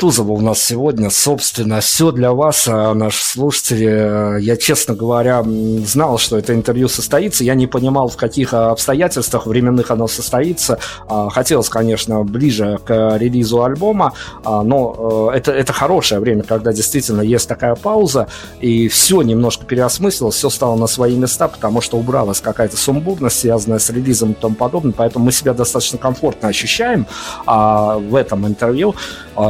Юрия 0.01 0.13
Тузова 0.13 0.33
у 0.33 0.41
нас 0.41 0.63
сегодня, 0.63 1.11
собственно, 1.11 1.81
все 1.81 2.11
для 2.11 2.33
вас, 2.33 2.67
а, 2.69 2.95
наши 2.95 3.23
слушатели. 3.23 4.41
Я, 4.41 4.57
честно 4.57 4.95
говоря, 4.95 5.45
знал, 5.85 6.19
что 6.19 6.39
это 6.39 6.55
интервью 6.55 6.89
состоится. 6.89 7.45
Я 7.45 7.55
не 7.55 7.67
понимал, 7.67 8.09
в 8.09 8.17
каких 8.17 8.55
обстоятельствах 8.55 9.47
временных 9.47 9.91
оно 9.91 10.09
состоится. 10.09 10.79
А, 11.07 11.29
хотелось, 11.29 11.69
конечно, 11.69 12.23
ближе 12.25 12.79
к 12.85 13.17
релизу 13.19 13.63
альбома, 13.63 14.15
а, 14.43 14.63
но 14.63 15.31
э, 15.33 15.37
это, 15.37 15.53
это 15.53 15.73
хорошее 15.73 16.21
время, 16.21 16.45
когда 16.45 16.73
действительно 16.73 17.21
есть 17.21 17.47
такая 17.49 17.75
пауза, 17.75 18.27
и 18.61 18.89
все 18.89 19.21
немножко 19.21 19.67
переосмыслилось, 19.67 20.37
все 20.37 20.49
стало 20.49 20.77
на 20.77 20.87
свои 20.87 21.15
места, 21.17 21.49
потому 21.49 21.83
что 21.83 21.99
убралась 21.99 22.41
какая-то 22.41 22.77
сумбурность, 22.77 23.41
связанная 23.41 23.79
с 23.79 23.91
релизом 23.91 24.33
и 24.33 24.35
тому 24.35 24.55
подобное, 24.55 24.95
поэтому 24.97 25.27
мы 25.27 25.33
себя 25.33 25.53
достаточно 25.53 25.99
комфортно 25.99 26.49
ощущаем 26.49 27.07
в 27.47 28.15
этом 28.15 28.47
интервью. 28.47 28.95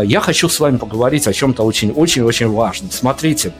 Я 0.03 0.21
хочу 0.21 0.40
с 0.49 0.61
вами 0.61 0.77
поговорить 0.77 1.27
о 1.27 1.33
чем-то 1.33 1.63
очень-очень-очень 1.63 2.49
важном. 2.49 2.91
Смотрите, 2.91 3.53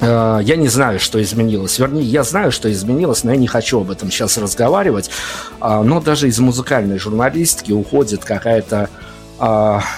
а, 0.00 0.38
я 0.38 0.56
не 0.56 0.68
знаю, 0.68 1.00
что 1.00 1.22
изменилось. 1.22 1.78
Вернее, 1.78 2.04
я 2.04 2.22
знаю, 2.22 2.52
что 2.52 2.70
изменилось, 2.70 3.24
но 3.24 3.32
я 3.32 3.36
не 3.36 3.46
хочу 3.46 3.80
об 3.80 3.90
этом 3.90 4.10
сейчас 4.10 4.38
разговаривать. 4.38 5.10
А, 5.60 5.82
но 5.82 6.00
даже 6.00 6.28
из 6.28 6.38
музыкальной 6.38 6.98
журналистики 6.98 7.72
уходит 7.72 8.24
какая-то 8.24 8.90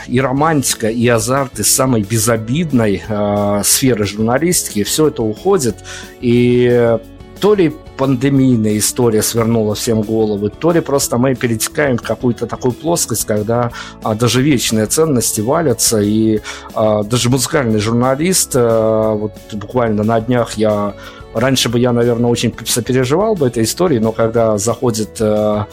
и 0.08 0.18
романтика, 0.18 0.88
и 0.88 1.06
азарт 1.06 1.60
из 1.60 1.72
самой 1.72 2.02
безобидной 2.02 3.02
сферы 3.64 4.06
журналистики. 4.06 4.82
Все 4.82 5.08
это 5.08 5.22
уходит. 5.22 5.76
И 6.22 6.98
то 7.38 7.54
ли 7.54 7.74
пандемийная 7.97 8.78
история 8.78 9.22
свернула 9.22 9.74
всем 9.74 10.03
головы, 10.03 10.51
то 10.51 10.70
ли 10.72 10.80
просто 10.80 11.18
мы 11.18 11.34
перетекаем 11.34 11.97
в 11.97 12.03
какую-то 12.03 12.47
такую 12.47 12.72
плоскость, 12.72 13.24
когда 13.24 13.70
а, 14.03 14.14
даже 14.14 14.42
вечные 14.42 14.86
ценности 14.86 15.40
валятся, 15.40 16.01
и 16.01 16.40
а, 16.74 17.03
даже 17.03 17.30
музыкальный 17.30 17.78
журналист, 17.78 18.53
а, 18.55 19.14
вот 19.14 19.32
буквально 19.53 20.03
на 20.03 20.20
днях 20.20 20.55
я 20.55 20.94
Раньше 21.36 21.68
бы 21.68 21.78
я, 21.78 21.92
наверное, 21.92 22.30
очень 22.30 22.55
сопереживал 22.64 23.34
бы 23.34 23.49
этой 23.49 23.64
истории, 23.64 23.99
но 23.99 24.11
когда 24.12 24.57
заходит 24.57 25.20
а, 25.20 25.66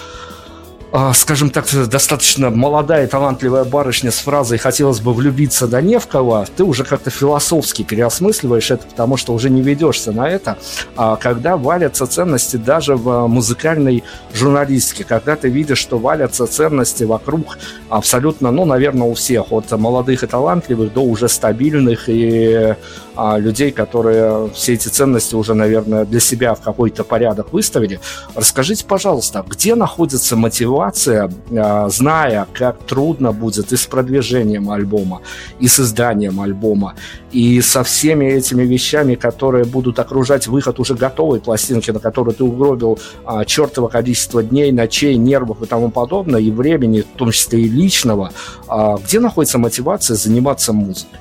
скажем 1.13 1.49
так, 1.49 1.65
достаточно 1.89 2.51
молодая 2.51 3.07
талантливая 3.07 3.63
барышня 3.63 4.11
с 4.11 4.19
фразой 4.19 4.59
«хотелось 4.59 4.99
бы 4.99 5.13
влюбиться 5.13 5.67
да 5.67 5.81
не 5.81 5.97
в 5.97 6.05
кого», 6.05 6.45
ты 6.55 6.63
уже 6.63 6.83
как-то 6.83 7.09
философски 7.09 7.81
переосмысливаешь 7.81 8.69
это, 8.69 8.85
потому 8.85 9.17
что 9.17 9.33
уже 9.33 9.49
не 9.49 9.61
ведешься 9.61 10.11
на 10.11 10.29
это. 10.29 10.57
А 10.95 11.15
когда 11.15 11.57
валятся 11.57 12.05
ценности 12.05 12.57
даже 12.57 12.95
в 12.95 13.27
музыкальной 13.27 14.03
журналистике, 14.33 15.03
когда 15.03 15.35
ты 15.35 15.49
видишь, 15.49 15.79
что 15.79 15.97
валятся 15.97 16.45
ценности 16.45 17.05
вокруг 17.05 17.57
абсолютно, 17.89 18.51
ну, 18.51 18.65
наверное, 18.65 19.07
у 19.07 19.15
всех, 19.15 19.51
от 19.51 19.71
молодых 19.71 20.21
и 20.23 20.27
талантливых 20.27 20.93
до 20.93 21.01
уже 21.01 21.27
стабильных 21.27 22.03
и 22.07 22.75
а, 23.15 23.37
людей, 23.37 23.71
которые 23.71 24.49
все 24.53 24.73
эти 24.73 24.87
ценности 24.87 25.35
уже, 25.35 25.53
наверное, 25.53 26.05
для 26.05 26.19
себя 26.19 26.53
в 26.53 26.61
какой-то 26.61 27.03
порядок 27.03 27.53
выставили. 27.53 27.99
Расскажите, 28.35 28.85
пожалуйста, 28.85 29.45
где 29.47 29.75
находится 29.75 30.35
мотивация, 30.35 31.31
а, 31.51 31.89
зная, 31.89 32.47
как 32.53 32.83
трудно 32.83 33.31
будет 33.31 33.71
и 33.71 33.77
с 33.77 33.85
продвижением 33.85 34.69
альбома, 34.69 35.21
и 35.59 35.67
с 35.67 35.79
изданием 35.79 36.39
альбома, 36.39 36.95
и 37.31 37.61
со 37.61 37.83
всеми 37.83 38.25
этими 38.25 38.63
вещами, 38.63 39.15
которые 39.15 39.65
будут 39.65 39.99
окружать 39.99 40.47
выход 40.47 40.79
уже 40.79 40.95
готовой 40.95 41.39
пластинки, 41.39 41.91
на 41.91 41.99
которую 41.99 42.35
ты 42.35 42.43
угробил 42.43 42.99
а, 43.25 43.45
чертово 43.45 43.87
количество 43.87 44.43
дней, 44.43 44.71
ночей, 44.71 45.15
нервов 45.17 45.61
и 45.61 45.65
тому 45.65 45.91
подобное, 45.91 46.41
и 46.41 46.51
времени, 46.51 47.01
в 47.01 47.17
том 47.17 47.31
числе 47.31 47.61
и 47.61 47.69
личного, 47.69 48.31
а, 48.67 48.97
где 48.97 49.19
находится 49.19 49.57
мотивация 49.57 50.15
заниматься 50.15 50.73
музыкой? 50.73 51.19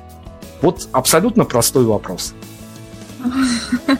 Вот 0.62 0.88
абсолютно 0.92 1.44
простой 1.44 1.84
вопрос. 1.84 2.34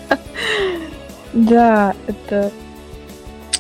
Да, 1.35 1.95
это 2.07 2.53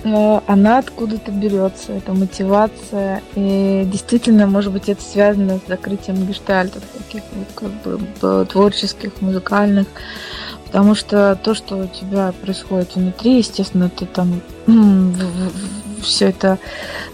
э, 0.04 0.40
она 0.46 0.78
откуда-то 0.78 1.30
берется, 1.30 1.92
эта 1.92 2.12
мотивация. 2.12 3.22
И 3.34 3.84
действительно, 3.86 4.46
может 4.46 4.74
быть, 4.74 4.90
это 4.90 5.02
связано 5.02 5.58
с 5.58 5.66
закрытием 5.66 6.26
гештальтов, 6.26 6.82
таких 6.92 7.22
как 7.54 7.70
бы 7.82 8.44
творческих, 8.44 9.22
музыкальных. 9.22 9.86
Потому 10.66 10.94
что 10.94 11.38
то, 11.42 11.54
что 11.54 11.76
у 11.76 11.86
тебя 11.86 12.34
происходит 12.42 12.94
внутри, 12.94 13.38
естественно, 13.38 13.88
ты 13.88 14.04
там 14.04 14.42
все 16.02 16.28
это 16.28 16.58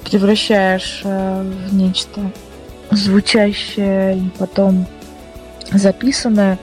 превращаешь 0.04 1.02
э, 1.04 1.52
в 1.68 1.72
нечто 1.72 2.32
звучащее 2.90 4.18
и 4.18 4.28
потом 4.38 4.86
записанное. 5.72 6.58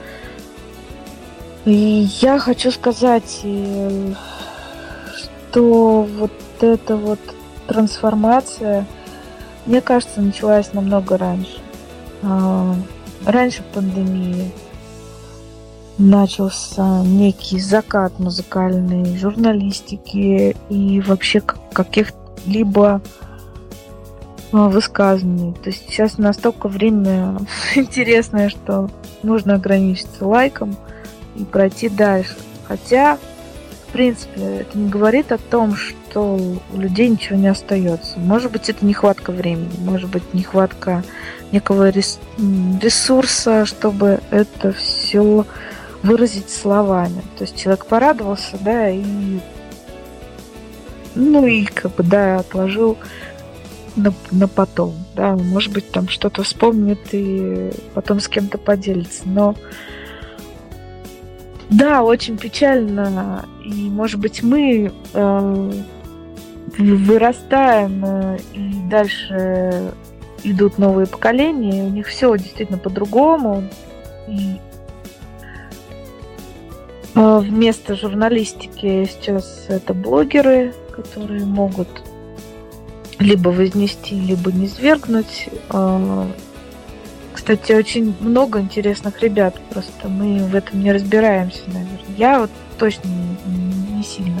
И 1.64 2.08
я 2.20 2.38
хочу 2.38 2.70
сказать, 2.70 3.40
э, 3.42 4.12
что 5.16 6.02
вот 6.02 6.32
эта 6.60 6.96
вот 6.96 7.18
трансформация, 7.66 8.86
мне 9.66 9.80
кажется, 9.80 10.20
началась 10.20 10.72
намного 10.72 11.18
раньше. 11.18 11.58
А, 12.22 12.74
раньше 13.24 13.62
пандемии 13.74 14.52
начался 15.98 17.02
некий 17.02 17.58
закат 17.58 18.18
музыкальной 18.18 19.16
журналистики 19.16 20.56
и 20.68 21.00
вообще 21.00 21.40
каких-либо 21.40 23.00
высказанный. 24.64 25.52
То 25.52 25.70
есть 25.70 25.86
сейчас 25.88 26.18
настолько 26.18 26.68
время 26.68 27.38
интересное, 27.74 28.48
что 28.48 28.90
нужно 29.22 29.54
ограничиться 29.54 30.26
лайком 30.26 30.76
и 31.34 31.44
пройти 31.44 31.88
дальше. 31.88 32.36
Хотя, 32.66 33.18
в 33.88 33.92
принципе, 33.92 34.40
это 34.40 34.78
не 34.78 34.88
говорит 34.88 35.32
о 35.32 35.38
том, 35.38 35.76
что 35.76 36.38
у 36.72 36.78
людей 36.78 37.08
ничего 37.08 37.38
не 37.38 37.48
остается. 37.48 38.18
Может 38.18 38.50
быть, 38.50 38.68
это 38.68 38.84
нехватка 38.84 39.30
времени, 39.30 39.70
может 39.80 40.10
быть, 40.10 40.34
нехватка 40.34 41.04
некого 41.52 41.90
ресурса, 41.90 43.66
чтобы 43.66 44.20
это 44.30 44.72
все 44.72 45.44
выразить 46.02 46.50
словами. 46.50 47.22
То 47.38 47.44
есть 47.44 47.56
человек 47.60 47.86
порадовался, 47.86 48.56
да, 48.60 48.88
и 48.88 49.02
ну 51.16 51.46
и 51.46 51.64
как 51.64 51.94
бы, 51.94 52.02
да, 52.02 52.38
отложил 52.38 52.98
на, 53.96 54.12
на 54.30 54.48
потом. 54.48 54.94
Да, 55.14 55.36
может 55.36 55.72
быть, 55.72 55.90
там 55.90 56.08
что-то 56.08 56.42
вспомнит 56.42 56.98
и 57.12 57.70
потом 57.94 58.20
с 58.20 58.28
кем-то 58.28 58.58
поделится. 58.58 59.22
Но 59.24 59.54
да, 61.70 62.02
очень 62.02 62.36
печально. 62.36 63.44
И, 63.64 63.90
может 63.90 64.20
быть, 64.20 64.42
мы 64.42 64.92
э, 65.14 65.72
вырастаем, 66.78 68.04
э, 68.04 68.38
и 68.52 68.74
дальше 68.88 69.92
идут 70.44 70.78
новые 70.78 71.06
поколения, 71.06 71.80
и 71.80 71.86
у 71.86 71.90
них 71.90 72.06
все 72.06 72.36
действительно 72.36 72.78
по-другому. 72.78 73.64
И 74.28 74.60
э, 77.14 77.38
вместо 77.38 77.96
журналистики 77.96 79.08
сейчас 79.10 79.66
это 79.68 79.92
блогеры, 79.92 80.72
которые 80.92 81.44
могут 81.44 81.88
либо 83.18 83.48
вознести, 83.48 84.18
либо 84.18 84.52
не 84.52 84.68
свергнуть. 84.68 85.48
А, 85.70 86.28
кстати, 87.32 87.72
очень 87.72 88.14
много 88.20 88.60
интересных 88.60 89.22
ребят, 89.22 89.56
просто 89.70 90.08
мы 90.08 90.44
в 90.44 90.54
этом 90.54 90.82
не 90.82 90.92
разбираемся, 90.92 91.62
наверное. 91.66 92.16
Я 92.16 92.40
вот 92.40 92.50
точно 92.78 93.08
не, 93.46 94.02
сильно 94.02 94.40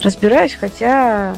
разбираюсь, 0.00 0.54
хотя 0.54 1.36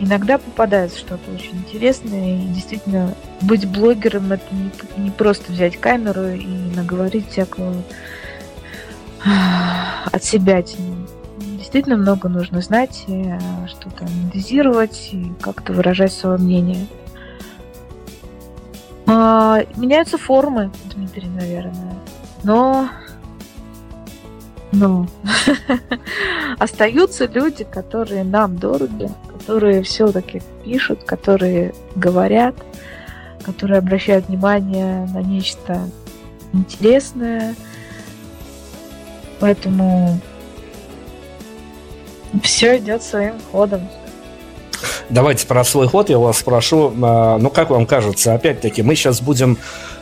иногда 0.00 0.38
попадается 0.38 0.98
что-то 0.98 1.30
очень 1.30 1.56
интересное. 1.58 2.36
И 2.36 2.46
действительно, 2.48 3.14
быть 3.40 3.66
блогером 3.66 4.32
это 4.32 4.44
не, 4.52 4.70
не 5.02 5.10
просто 5.10 5.52
взять 5.52 5.76
камеру 5.78 6.28
и 6.28 6.46
наговорить 6.74 7.30
всякого 7.30 7.74
от 10.12 10.24
себя 10.24 10.62
действительно 11.68 11.98
много 11.98 12.30
нужно 12.30 12.62
знать, 12.62 13.04
э, 13.08 13.38
что-то 13.66 14.06
анализировать 14.06 15.10
и 15.12 15.30
как-то 15.38 15.74
выражать 15.74 16.14
свое 16.14 16.38
мнение. 16.38 16.86
А, 19.06 19.60
меняются 19.76 20.16
формы, 20.16 20.70
Дмитрий, 20.94 21.28
наверное. 21.28 21.94
Но 22.42 22.88
но 24.72 25.06
остаются 26.58 27.26
люди, 27.26 27.64
которые 27.64 28.24
нам 28.24 28.56
дороги, 28.56 29.10
которые 29.30 29.82
все-таки 29.82 30.40
пишут, 30.64 31.04
которые 31.04 31.74
говорят, 31.94 32.54
которые 33.44 33.78
обращают 33.78 34.28
внимание 34.28 35.06
на 35.12 35.20
нечто 35.20 35.80
интересное. 36.54 37.54
Поэтому 39.40 40.18
все 42.42 42.78
идет 42.78 43.02
своим 43.02 43.34
ходом. 43.52 43.88
Давайте 45.10 45.46
про 45.46 45.64
свой 45.64 45.88
ход 45.88 46.10
я 46.10 46.18
вас 46.18 46.38
спрошу. 46.38 46.92
А, 47.02 47.38
ну, 47.38 47.50
как 47.50 47.70
вам 47.70 47.86
кажется, 47.86 48.34
опять-таки, 48.34 48.82
мы 48.82 48.94
сейчас 48.94 49.20
будем 49.20 49.58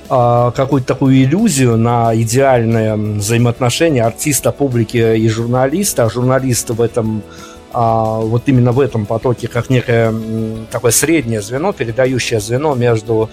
а, 0.09 0.51
какую-то 0.51 0.87
такую 0.87 1.17
иллюзию 1.23 1.77
на 1.77 2.15
идеальное 2.15 2.97
взаимоотношение 2.97 4.03
артиста, 4.03 4.53
публики 4.53 5.17
и 5.17 5.29
журналиста, 5.29 6.05
а 6.05 6.11
журналист 6.11 6.71
в 6.71 6.83
этом 6.83 7.23
а, 7.73 8.19
вот 8.19 8.43
именно 8.47 8.73
в 8.73 8.81
этом 8.81 9.07
потоке 9.07 9.49
как 9.49 9.71
некое 9.71 10.13
такое 10.71 10.91
среднее 10.91 11.41
звено, 11.41 11.73
передающее 11.73 12.41
звено 12.41 12.75
между 12.75 13.31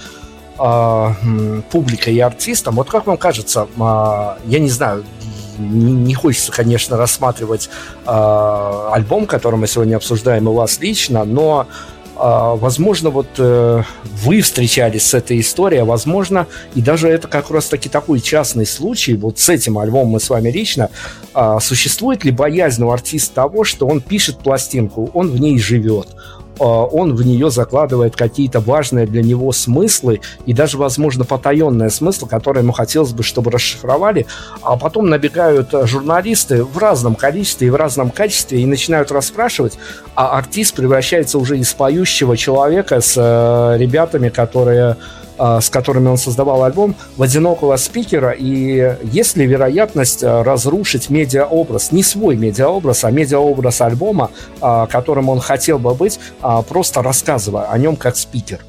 публикой 1.72 2.14
и 2.14 2.20
артистом. 2.20 2.76
Вот 2.76 2.88
как 2.88 3.08
вам 3.08 3.18
кажется, 3.18 3.68
я 3.76 4.60
не 4.60 4.70
знаю, 4.70 5.04
не, 5.58 5.94
не 5.94 6.14
хочется, 6.14 6.52
конечно, 6.52 6.98
рассматривать 6.98 7.70
э, 8.06 8.90
альбом, 8.92 9.26
который 9.26 9.56
мы 9.56 9.68
сегодня 9.68 9.96
обсуждаем, 9.96 10.48
у 10.48 10.54
вас 10.54 10.80
лично, 10.80 11.24
но 11.26 11.68
а, 12.16 12.56
возможно, 12.56 13.10
вот 13.10 13.28
э, 13.40 13.82
вы 14.24 14.42
встречались 14.42 15.04
с 15.04 15.14
этой 15.16 15.40
историей, 15.40 15.82
а 15.82 15.86
возможно, 15.86 16.46
и 16.76 16.82
даже 16.82 17.10
это 17.10 17.28
как 17.28 17.50
раз 17.50 17.66
таки 17.66 17.90
такой 17.90 18.20
частный 18.22 18.68
случай, 18.68 19.16
вот 19.16 19.40
с 19.40 19.50
этим 19.50 19.80
альбомом 19.80 20.10
мы 20.10 20.20
с 20.20 20.30
вами 20.30 20.52
лично, 20.52 20.90
существует 21.60 22.24
ли 22.24 22.32
боязнь 22.32 22.84
у 22.84 22.92
артиста 22.92 23.34
того, 23.34 23.64
что 23.64 23.88
он 23.88 24.00
пишет 24.00 24.38
пластинку, 24.38 25.10
он 25.16 25.32
в 25.32 25.40
ней 25.40 25.58
живет, 25.58 26.08
он 26.60 27.16
в 27.16 27.26
нее 27.26 27.50
закладывает 27.50 28.16
какие-то 28.16 28.60
важные 28.60 29.06
для 29.06 29.22
него 29.22 29.52
смыслы 29.52 30.22
и 30.46 30.54
даже, 30.54 30.78
возможно, 30.78 31.26
потаенные 31.26 31.90
смыслы, 31.90 32.28
которые 32.28 32.64
ему 32.64 32.74
хотелось 32.74 33.14
бы, 33.14 33.24
чтобы 33.24 33.52
расшифровали, 33.52 34.26
а 34.62 34.78
потом 34.78 35.10
набегают 35.10 35.74
журналисты 35.84 36.64
в 36.64 36.78
разном 36.78 37.16
количестве 37.16 37.68
и 37.68 37.70
в 37.72 37.76
разном 37.76 38.12
качестве 38.12 38.62
и 38.62 38.66
начинают 38.66 39.12
расспрашивать, 39.12 39.78
а 40.16 40.38
артист 40.38 40.76
превращается 40.76 41.38
уже 41.38 41.58
из 41.58 41.74
поющего 41.74 42.38
человека 42.38 43.02
с 43.02 43.16
э, 43.18 43.78
ребятами, 43.78 44.30
которые 44.30 44.84
а, 44.92 44.98
с 45.38 45.70
которыми 45.70 46.08
он 46.08 46.18
создавал 46.18 46.64
альбом, 46.64 46.96
в 47.18 47.24
одинокого 47.24 47.76
спикера, 47.78 48.32
и 48.32 48.96
есть 49.04 49.38
ли 49.38 49.46
вероятность 49.46 50.24
а, 50.24 50.44
разрушить 50.44 51.10
медиаобраз, 51.10 51.92
не 51.92 52.04
свой 52.04 52.36
медиаобраз, 52.36 53.04
а 53.04 53.12
медиаобраз 53.12 53.82
альбома, 53.82 54.32
а, 54.62 54.88
которым 54.88 55.30
он 55.30 55.40
хотел 55.40 55.80
бы 55.80 55.94
быть, 55.94 56.20
просто 56.70 57.02
рассказывая 57.02 57.66
о 57.66 57.78
нем 57.78 57.96
как 57.96 58.16
спикер? 58.16 58.60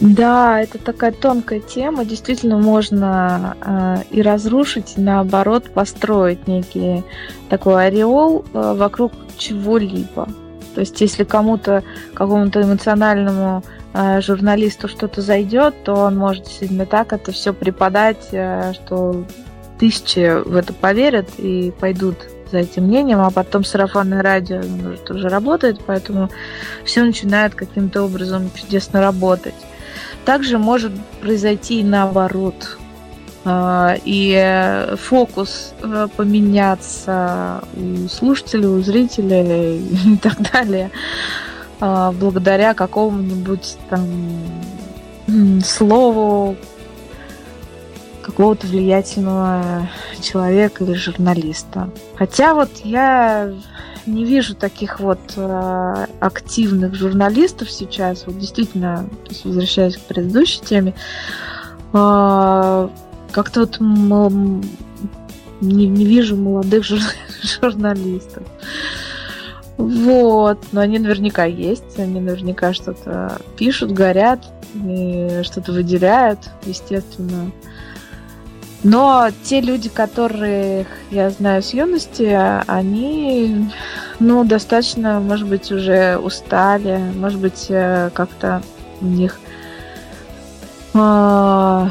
Да, 0.00 0.60
это 0.60 0.78
такая 0.78 1.12
тонкая 1.12 1.60
тема. 1.60 2.04
Действительно, 2.04 2.58
можно 2.58 3.56
э, 3.64 3.96
и 4.10 4.20
разрушить, 4.20 4.94
и 4.96 5.00
наоборот, 5.00 5.70
построить 5.72 6.46
некий 6.46 7.02
такой 7.48 7.86
ореол 7.86 8.44
э, 8.52 8.74
вокруг 8.76 9.12
чего-либо. 9.38 10.28
То 10.74 10.80
есть, 10.80 11.00
если 11.00 11.24
кому-то, 11.24 11.82
какому-то 12.12 12.62
эмоциональному 12.62 13.62
э, 13.62 13.85
журналисту 14.20 14.88
что-то 14.88 15.22
зайдет, 15.22 15.74
то 15.84 15.94
он 15.94 16.16
может 16.16 16.44
действительно 16.44 16.86
так 16.86 17.12
это 17.12 17.32
все 17.32 17.52
преподать, 17.52 18.28
э, 18.32 18.72
что 18.74 19.24
тысячи 19.78 20.42
в 20.42 20.54
это 20.56 20.72
поверят 20.72 21.28
и 21.38 21.72
пойдут 21.78 22.16
за 22.50 22.58
этим 22.58 22.84
мнением, 22.84 23.20
а 23.20 23.30
потом 23.30 23.64
сарафанное 23.64 24.22
радио 24.22 24.60
ну, 24.62 24.96
тоже 24.96 25.28
работает, 25.28 25.80
поэтому 25.84 26.30
все 26.84 27.02
начинает 27.02 27.54
каким-то 27.54 28.02
образом 28.02 28.50
чудесно 28.54 29.00
работать. 29.00 29.54
Также 30.24 30.58
может 30.58 30.92
произойти 31.20 31.80
и 31.80 31.84
наоборот. 31.84 32.78
А, 33.44 33.96
и 34.04 34.96
фокус 34.96 35.72
э, 35.80 36.08
поменяться 36.16 37.62
у 37.76 38.08
слушателя, 38.08 38.68
у 38.68 38.80
зрителя 38.80 39.76
и 39.76 40.16
так 40.22 40.52
далее 40.52 40.90
а, 41.80 42.12
благодаря 42.12 42.74
какому-нибудь 42.74 43.76
там 43.90 44.06
слову 45.64 46.56
какого-то 48.22 48.66
влиятельного 48.66 49.88
человека 50.20 50.84
или 50.84 50.94
журналиста. 50.94 51.90
Хотя 52.16 52.54
вот 52.54 52.70
я 52.84 53.52
не 54.06 54.24
вижу 54.24 54.54
таких 54.54 55.00
вот 55.00 55.18
э, 55.36 56.06
активных 56.20 56.94
журналистов 56.94 57.70
сейчас. 57.70 58.26
Вот 58.26 58.38
действительно, 58.38 59.08
возвращаясь 59.44 59.96
к 59.96 60.00
предыдущей 60.00 60.60
теме, 60.60 60.94
э, 61.92 62.88
как-то 63.32 63.60
вот 63.60 63.78
не, 65.60 65.86
вижу 66.04 66.36
молодых 66.36 66.84
жур 66.84 67.00
журналистов. 67.60 68.44
Вот, 69.76 70.58
но 70.72 70.80
они 70.80 70.98
наверняка 70.98 71.44
есть, 71.44 71.98
они 71.98 72.20
наверняка 72.20 72.72
что-то 72.72 73.38
пишут, 73.58 73.92
горят, 73.92 74.40
и 74.74 75.40
что-то 75.42 75.72
выделяют, 75.72 76.38
естественно. 76.64 77.52
Но 78.82 79.28
те 79.42 79.60
люди, 79.60 79.88
которых 79.88 80.86
я 81.10 81.30
знаю 81.30 81.62
с 81.62 81.74
юности, 81.74 82.38
они, 82.66 83.70
ну, 84.20 84.44
достаточно, 84.44 85.20
может 85.20 85.48
быть, 85.48 85.70
уже 85.72 86.18
устали, 86.18 86.98
может 87.16 87.40
быть, 87.40 87.66
э, 87.68 88.10
как-то 88.14 88.62
у 89.00 89.06
них 89.06 89.38
а, 90.98 91.90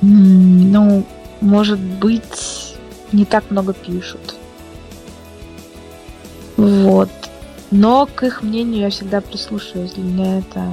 ну, 0.00 1.04
может 1.40 1.78
быть, 1.78 2.76
не 3.12 3.24
так 3.24 3.50
много 3.50 3.72
пишут. 3.72 4.37
Вот. 6.58 7.08
Но 7.70 8.06
к 8.06 8.24
их 8.24 8.42
мнению 8.42 8.80
я 8.80 8.90
всегда 8.90 9.20
прислушиваюсь. 9.20 9.92
Для 9.92 10.04
меня 10.04 10.38
это 10.40 10.66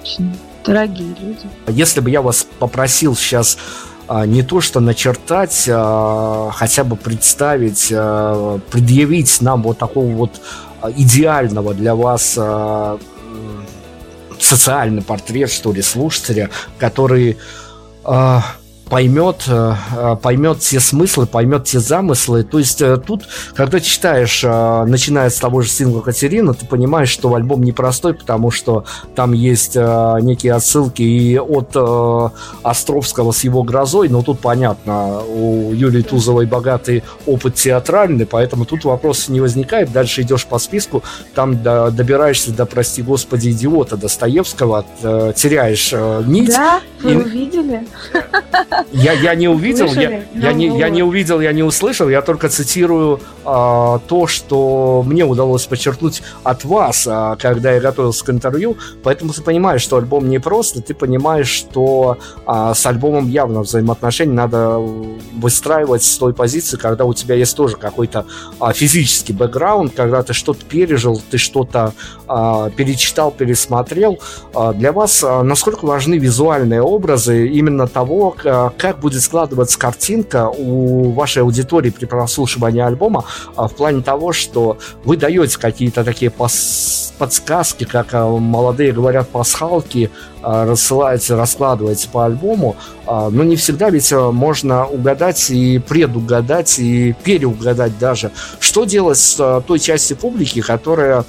очень 0.00 0.32
дорогие 0.64 1.08
люди. 1.20 1.46
Если 1.66 2.00
бы 2.00 2.08
я 2.08 2.22
вас 2.22 2.46
попросил 2.58 3.16
сейчас 3.16 3.58
а, 4.06 4.26
не 4.26 4.42
то 4.42 4.60
что 4.60 4.80
начертать, 4.80 5.68
а 5.68 6.50
хотя 6.52 6.84
бы 6.84 6.96
представить, 6.96 7.92
а, 7.92 8.60
предъявить 8.70 9.40
нам 9.40 9.62
вот 9.62 9.78
такого 9.78 10.10
вот 10.12 10.40
идеального 10.96 11.74
для 11.74 11.94
вас 11.94 12.36
а, 12.38 12.98
социальный 14.38 15.02
портрет, 15.02 15.50
что 15.50 15.72
ли, 15.72 15.82
слушателя, 15.82 16.50
который 16.78 17.38
поймет, 18.88 19.44
э, 19.48 19.74
э, 19.96 20.16
поймет 20.20 20.58
все 20.60 20.80
смыслы, 20.80 21.26
поймет 21.26 21.66
все 21.66 21.80
замыслы. 21.80 22.44
То 22.44 22.58
есть 22.58 22.82
э, 22.82 22.96
тут, 22.96 23.24
когда 23.54 23.80
читаешь, 23.80 24.42
начиная 24.42 25.30
с 25.30 25.36
того 25.36 25.62
же 25.62 25.68
сингла 25.68 26.00
Катерина, 26.00 26.54
ты 26.54 26.66
понимаешь, 26.66 27.08
что 27.08 27.34
альбом 27.34 27.62
непростой, 27.62 28.14
потому 28.14 28.50
что 28.50 28.84
там 29.14 29.32
есть 29.32 29.76
некие 29.76 30.54
отсылки 30.54 31.02
и 31.02 31.38
от 31.38 31.76
Островского 32.62 33.32
с 33.32 33.44
его 33.44 33.62
грозой, 33.62 34.08
но 34.08 34.22
тут 34.22 34.40
понятно, 34.40 35.22
у 35.22 35.72
Юлии 35.72 36.02
Тузовой 36.02 36.46
богатый 36.46 37.04
опыт 37.26 37.54
театральный, 37.54 38.26
поэтому 38.26 38.64
тут 38.64 38.84
вопрос 38.84 39.28
не 39.28 39.40
возникает. 39.40 39.92
Дальше 39.92 40.22
идешь 40.22 40.46
по 40.46 40.58
списку, 40.58 41.02
там 41.34 41.62
добираешься 41.62 42.52
до, 42.52 42.66
прости 42.66 43.02
господи, 43.02 43.50
идиота 43.50 43.96
Достоевского, 43.96 44.84
теряешь 45.34 45.92
нить. 46.26 46.50
Да, 46.50 46.80
вы 47.02 47.12
и... 47.12 47.16
увидели? 47.16 47.86
Я, 48.92 49.12
я 49.12 49.34
не 49.34 49.48
увидел, 49.48 49.86
я, 49.86 50.24
я, 50.34 50.52
не, 50.52 50.78
я 50.78 50.88
не 50.88 51.02
увидел, 51.02 51.40
я 51.40 51.52
не 51.52 51.62
услышал, 51.62 52.08
я 52.08 52.22
только 52.22 52.48
цитирую 52.48 53.20
а, 53.44 53.98
то, 54.06 54.26
что 54.26 55.02
мне 55.06 55.24
удалось 55.24 55.66
подчеркнуть 55.66 56.22
от 56.42 56.64
вас, 56.64 57.06
а, 57.08 57.36
когда 57.36 57.72
я 57.72 57.80
готовился 57.80 58.24
к 58.24 58.30
интервью. 58.30 58.76
Поэтому 59.02 59.32
ты 59.32 59.42
понимаешь, 59.42 59.82
что 59.82 59.96
альбом 59.96 60.28
не 60.28 60.38
просто, 60.38 60.80
ты 60.80 60.94
понимаешь, 60.94 61.48
что 61.48 62.18
а, 62.46 62.74
с 62.74 62.84
альбомом 62.86 63.28
явно 63.28 63.62
взаимоотношения 63.62 64.34
надо 64.34 64.78
выстраивать 64.78 66.02
с 66.02 66.16
той 66.16 66.32
позиции, 66.32 66.76
когда 66.76 67.04
у 67.04 67.14
тебя 67.14 67.34
есть 67.34 67.56
тоже 67.56 67.76
какой-то 67.76 68.26
а, 68.60 68.72
физический 68.72 69.32
бэкграунд, 69.32 69.94
когда 69.94 70.22
ты 70.22 70.32
что-то 70.32 70.64
пережил, 70.64 71.20
ты 71.30 71.38
что-то 71.38 71.92
а, 72.26 72.70
перечитал, 72.70 73.30
пересмотрел. 73.30 74.18
А, 74.54 74.72
для 74.72 74.92
вас 74.92 75.22
а, 75.22 75.42
насколько 75.42 75.84
важны 75.84 76.16
визуальные 76.16 76.82
образы 76.82 77.48
именно 77.48 77.86
того, 77.86 78.34
как 78.70 79.00
будет 79.00 79.22
складываться 79.22 79.78
картинка 79.78 80.48
у 80.48 81.10
вашей 81.12 81.42
аудитории 81.42 81.90
при 81.90 82.06
прослушивании 82.06 82.82
альбома 82.82 83.24
а, 83.56 83.68
в 83.68 83.74
плане 83.74 84.02
того, 84.02 84.32
что 84.32 84.78
вы 85.04 85.16
даете 85.16 85.58
какие-то 85.58 86.04
такие 86.04 86.30
подсказки, 86.30 87.84
как 87.84 88.08
а, 88.12 88.28
молодые 88.28 88.92
говорят, 88.92 89.28
пасхалки, 89.28 90.10
а, 90.42 90.66
рассылаете, 90.66 91.34
раскладываете 91.34 92.08
по 92.08 92.24
альбому, 92.24 92.76
но 93.06 93.44
не 93.44 93.56
всегда 93.56 93.90
ведь 93.90 94.10
можно 94.12 94.86
угадать 94.86 95.50
и 95.50 95.78
предугадать, 95.78 96.78
и 96.78 97.14
переугадать 97.22 97.98
даже. 97.98 98.30
Что 98.60 98.84
делать 98.84 99.18
с 99.18 99.62
той 99.66 99.78
части 99.78 100.14
публики, 100.14 100.62
которая 100.62 101.26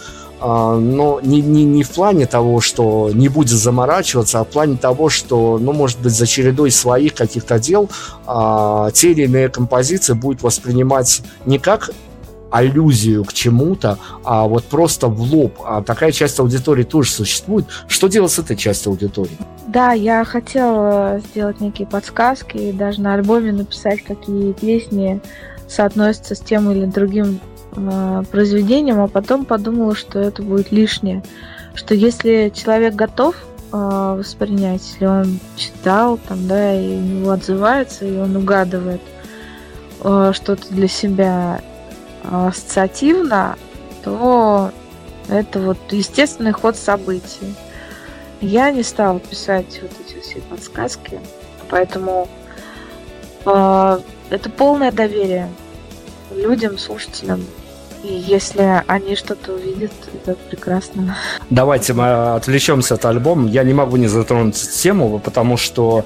но 0.48 1.20
не, 1.24 1.42
не, 1.42 1.64
не 1.64 1.84
в 1.84 1.90
плане 1.90 2.28
того, 2.28 2.62
что 2.62 3.10
не 3.14 3.30
будет 3.30 3.50
заморачиваться, 3.50 4.42
а 4.42 4.44
в 4.44 4.48
плане 4.48 4.78
того, 4.78 5.10
что, 5.10 5.58
ну, 5.60 5.74
может 5.74 6.00
быть, 6.00 6.14
за 6.14 6.28
чередой 6.28 6.72
своих 6.72 7.16
каких-то 7.16 7.58
дел 7.58 7.90
а, 8.28 8.92
те 8.92 9.12
или 9.12 9.24
иные 9.24 9.50
композиции 9.50 10.14
будет 10.14 10.44
воспринимать 10.44 11.24
не 11.46 11.58
как 11.58 11.90
аллюзию 12.52 13.26
к 13.26 13.34
чему-то, 13.34 13.98
а 14.24 14.48
вот 14.48 14.66
просто 14.66 15.08
в 15.08 15.20
лоб. 15.22 15.60
А 15.66 15.82
такая 15.82 16.12
часть 16.12 16.40
аудитории 16.40 16.84
тоже 16.84 17.12
существует. 17.12 17.66
Что 17.88 18.08
делать 18.08 18.32
с 18.32 18.40
этой 18.40 18.56
частью 18.56 18.92
аудитории? 18.92 19.38
Да, 19.68 19.94
я 19.94 20.24
хотела 20.24 21.22
сделать 21.32 21.60
некие 21.60 21.88
подсказки 21.88 22.72
даже 22.72 23.02
на 23.02 23.16
альбоме 23.16 23.52
написать, 23.52 24.04
какие 24.04 24.54
песни 24.54 25.22
соотносятся 25.68 26.36
с 26.36 26.40
тем 26.40 26.70
или 26.72 26.86
другим 26.86 27.40
произведением, 28.32 29.02
а 29.02 29.08
потом 29.08 29.46
подумала, 29.46 29.96
что 29.96 30.20
это 30.20 30.42
будет 30.42 30.72
лишнее. 30.72 31.24
Что 31.74 31.94
если 31.94 32.52
человек 32.56 32.96
готов 32.96 33.36
э, 33.74 34.16
воспринять, 34.18 34.82
если 34.82 35.06
он 35.06 35.40
читал, 35.58 36.18
там, 36.18 36.48
да, 36.48 36.74
и 36.74 36.98
у 36.98 37.02
него 37.02 37.32
отзывается, 37.32 38.06
и 38.06 38.18
он 38.18 38.36
угадывает 38.36 39.02
э, 40.04 40.32
что-то 40.34 40.74
для 40.74 40.88
себя 40.88 41.62
э, 42.24 42.48
ассоциативно, 42.48 43.58
то 44.04 44.72
это 45.28 45.60
вот 45.60 45.78
естественный 45.92 46.54
ход 46.54 46.78
событий. 46.78 47.54
Я 48.40 48.72
не 48.72 48.84
стала 48.84 49.20
писать 49.20 49.80
вот 49.82 49.92
эти 50.08 50.22
все 50.22 50.40
подсказки, 50.42 51.20
поэтому 51.70 52.30
э, 53.46 54.00
это 54.30 54.50
полное 54.50 54.92
доверие 54.92 55.50
людям, 56.34 56.78
слушателям. 56.78 57.44
И 58.08 58.14
если 58.14 58.84
они 58.88 59.16
что-то 59.16 59.54
увидят, 59.54 59.92
это 60.14 60.36
прекрасно. 60.50 61.18
Давайте 61.50 61.94
мы 61.94 62.36
отвлечемся 62.36 62.96
от 62.96 63.06
альбома. 63.06 63.50
Я 63.50 63.64
не 63.64 63.74
могу 63.74 63.96
не 63.98 64.08
затронуть 64.08 64.56
тему, 64.56 65.20
потому 65.20 65.58
что 65.58 66.06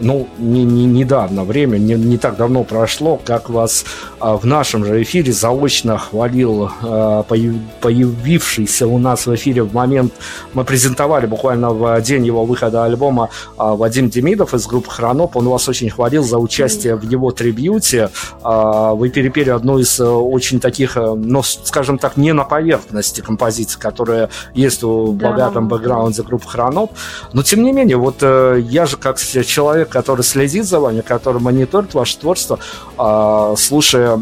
ну, 0.00 0.28
не, 0.38 0.64
не, 0.64 0.86
недавно 0.86 1.44
время, 1.44 1.78
не, 1.78 1.94
не 1.94 2.18
так 2.18 2.36
давно 2.36 2.64
прошло, 2.64 3.20
как 3.24 3.50
вас 3.50 3.84
а, 4.18 4.36
в 4.36 4.44
нашем 4.46 4.84
же 4.84 5.02
эфире 5.02 5.32
заочно 5.32 5.98
хвалил 5.98 6.70
а, 6.82 7.22
появ, 7.22 7.54
появившийся 7.80 8.86
у 8.86 8.98
нас 8.98 9.26
в 9.26 9.34
эфире 9.34 9.62
в 9.62 9.74
момент, 9.74 10.12
мы 10.54 10.64
презентовали 10.64 11.26
буквально 11.26 11.70
в 11.70 12.00
день 12.00 12.26
его 12.26 12.44
выхода 12.44 12.84
альбома 12.84 13.28
а, 13.56 13.74
Вадим 13.74 14.08
Демидов 14.08 14.54
из 14.54 14.66
группы 14.66 14.90
Хроноп, 14.90 15.36
он 15.36 15.48
вас 15.48 15.68
очень 15.68 15.90
хвалил 15.90 16.24
за 16.24 16.38
участие 16.38 16.96
в 16.96 17.02
его 17.02 17.30
трибьюте, 17.30 18.10
а, 18.42 18.94
вы 18.94 19.10
перепели 19.10 19.50
одну 19.50 19.78
из 19.78 20.00
а, 20.00 20.10
очень 20.10 20.60
таких, 20.60 20.96
ну, 20.96 21.42
скажем 21.42 21.98
так, 21.98 22.16
не 22.16 22.32
на 22.32 22.44
поверхности 22.44 23.20
композиций, 23.20 23.80
которые 23.80 24.30
есть 24.54 24.82
в 24.82 25.16
да. 25.16 25.30
богатом 25.30 25.68
бэкграунде 25.68 26.22
группы 26.22 26.48
Хроноп, 26.48 26.92
но 27.32 27.42
тем 27.42 27.62
не 27.62 27.72
менее, 27.72 27.96
вот 27.96 28.16
э, 28.22 28.60
я 28.68 28.86
же 28.86 28.96
как 28.96 29.18
человек, 29.18 29.89
который 29.90 30.22
следит 30.22 30.64
за 30.64 30.80
вами, 30.80 31.00
который 31.00 31.40
мониторит 31.40 31.94
ваше 31.94 32.18
творчество, 32.18 32.58
э, 32.98 33.54
слушая 33.58 34.20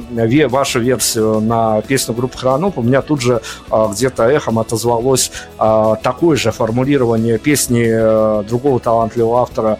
вашу 0.49 0.81
версию 0.81 1.41
на 1.41 1.81
песню 1.83 2.15
группы 2.15 2.39
Хроноп, 2.39 2.79
у 2.79 2.83
меня 2.83 3.03
тут 3.03 3.21
же 3.21 3.41
э, 3.71 3.87
где-то 3.93 4.25
эхом 4.25 4.59
отозвалось 4.59 5.31
э, 5.59 5.95
такое 6.03 6.37
же 6.37 6.51
формулирование 6.51 7.39
песни 7.39 7.87
э, 7.89 8.43
другого 8.49 8.81
талантливого 8.81 9.43
автора 9.43 9.79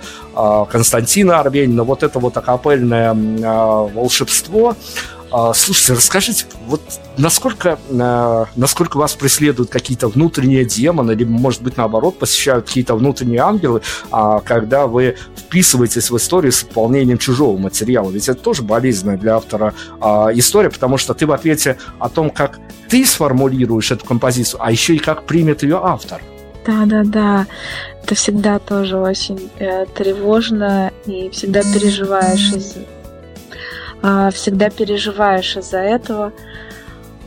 Константина 0.71 1.41
Арбенина, 1.41 1.83
вот 1.83 2.05
это 2.05 2.21
вот 2.21 2.37
акапельное 2.37 3.13
волшебство, 3.13 4.69
а, 4.71 5.18
слушайте, 5.55 5.93
расскажите, 5.93 6.47
вот 6.67 6.81
насколько, 7.17 7.79
а, 8.01 8.47
насколько 8.57 8.97
вас 8.97 9.15
преследуют 9.15 9.71
какие-то 9.71 10.09
внутренние 10.09 10.65
демоны, 10.65 11.13
либо, 11.13 11.31
может 11.31 11.63
быть, 11.63 11.77
наоборот, 11.77 12.19
посещают 12.19 12.67
какие-то 12.67 12.95
внутренние 12.95 13.41
ангелы, 13.41 13.83
а, 14.11 14.41
когда 14.41 14.87
вы 14.87 15.17
вписываетесь 15.37 16.11
в 16.11 16.17
историю 16.17 16.53
с 16.53 16.63
выполнением 16.63 17.19
чужого 17.19 17.59
материала? 17.59 18.11
Ведь 18.11 18.29
это 18.29 18.41
тоже 18.41 18.63
болезненная 18.63 19.19
для 19.19 19.37
автора 19.37 19.75
история, 20.35 20.71
потому 20.71 20.99
что 20.99 21.15
ты 21.15 21.27
в 21.27 21.33
ответе 21.33 21.79
о 21.99 22.09
том, 22.09 22.31
как 22.31 22.59
ты 22.89 23.05
сформулируешь 23.05 23.91
эту 23.91 24.05
композицию, 24.05 24.61
а 24.63 24.71
еще 24.71 24.95
и 24.95 24.99
как 24.99 25.25
примет 25.25 25.63
ее 25.63 25.81
автор. 25.83 26.23
Да, 26.67 26.85
да, 26.85 27.03
да. 27.05 27.47
Это 28.03 28.15
всегда 28.15 28.59
тоже 28.59 28.99
очень 28.99 29.51
э, 29.59 29.87
тревожно 29.87 30.93
и 31.07 31.31
всегда 31.31 31.63
переживаешь 31.63 32.53
из 32.53 32.77
а, 32.77 32.98
всегда 34.01 34.71
переживаешь 34.71 35.57
из-за 35.57 35.79
этого, 35.79 36.33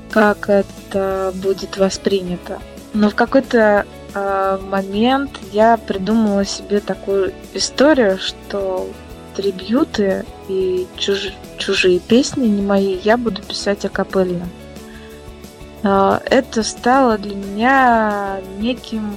как 0.10 0.50
это 0.50 1.34
будет 1.36 1.78
воспринято. 1.78 2.60
Но 2.94 3.10
в 3.10 3.16
какой-то 3.16 3.86
а, 4.14 4.60
момент 4.60 5.32
я 5.52 5.78
придумала 5.78 6.46
себе 6.46 6.80
такую 6.82 7.34
историю, 7.54 8.18
что 8.18 8.90
трибьюты 9.36 10.26
и 10.50 10.88
чуж... 10.98 11.32
чужие 11.58 12.00
песни, 12.00 12.48
не 12.48 12.62
мои, 12.62 12.98
я 13.04 13.18
буду 13.18 13.42
писать 13.42 13.86
акапельно. 13.86 14.48
А, 15.84 16.22
это 16.26 16.64
стало 16.64 17.18
для 17.18 17.36
меня 17.36 18.42
неким 18.60 19.16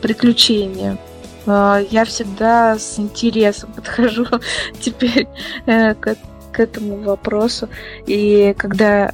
приключением. 0.00 0.98
Я 1.46 2.04
всегда 2.04 2.78
с 2.78 2.98
интересом 2.98 3.72
подхожу 3.76 4.26
теперь 4.80 5.26
э, 5.64 5.94
к 5.94 6.06
к 6.52 6.60
этому 6.60 6.96
вопросу. 7.02 7.68
И 8.06 8.54
когда 8.58 9.12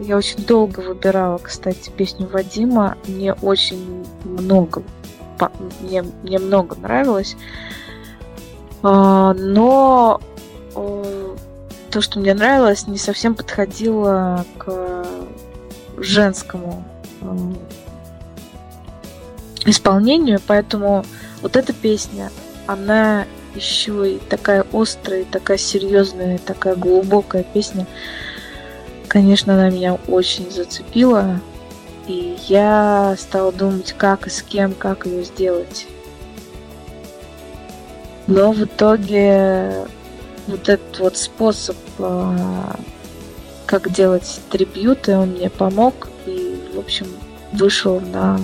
я 0.00 0.16
очень 0.16 0.44
долго 0.44 0.80
выбирала, 0.80 1.38
кстати, 1.38 1.90
песню 1.90 2.28
Вадима, 2.28 2.96
мне 3.06 3.32
очень 3.34 4.04
много, 4.24 4.82
мне, 5.80 6.02
мне 6.22 6.38
много 6.38 6.76
нравилось. 6.76 7.36
А, 8.82 9.34
но 9.34 10.20
то, 11.90 12.00
что 12.00 12.20
мне 12.20 12.34
нравилось, 12.34 12.86
не 12.86 12.98
совсем 12.98 13.34
подходило 13.34 14.44
к 14.58 15.06
женскому 15.96 16.84
исполнению, 19.64 20.40
поэтому 20.46 21.04
вот 21.42 21.56
эта 21.56 21.72
песня, 21.72 22.30
она 22.66 23.24
еще 23.58 24.14
и 24.14 24.18
такая 24.18 24.64
острая, 24.72 25.24
такая 25.24 25.58
серьезная, 25.58 26.38
такая 26.38 26.76
глубокая 26.76 27.42
песня. 27.42 27.86
Конечно, 29.08 29.54
она 29.54 29.70
меня 29.70 29.98
очень 30.08 30.50
зацепила. 30.50 31.40
И 32.06 32.36
я 32.48 33.16
стала 33.18 33.52
думать, 33.52 33.94
как 33.96 34.26
и 34.26 34.30
с 34.30 34.42
кем, 34.42 34.72
как 34.72 35.06
ее 35.06 35.24
сделать. 35.24 35.86
Но 38.26 38.52
в 38.52 38.64
итоге 38.64 39.86
вот 40.46 40.68
этот 40.68 40.98
вот 40.98 41.16
способ, 41.16 41.76
а, 41.98 42.76
как 43.66 43.90
делать 43.92 44.40
трибьюты, 44.50 45.16
он 45.16 45.30
мне 45.30 45.50
помог. 45.50 46.08
И, 46.26 46.58
в 46.74 46.78
общем, 46.78 47.06
вышел 47.52 48.00
на... 48.00 48.40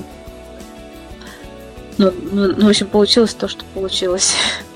Ну, 1.96 2.12
ну, 2.32 2.48
ну 2.56 2.66
в 2.66 2.68
общем, 2.68 2.86
получилось 2.88 3.34
то, 3.34 3.48
что 3.48 3.64
получилось. 3.74 4.34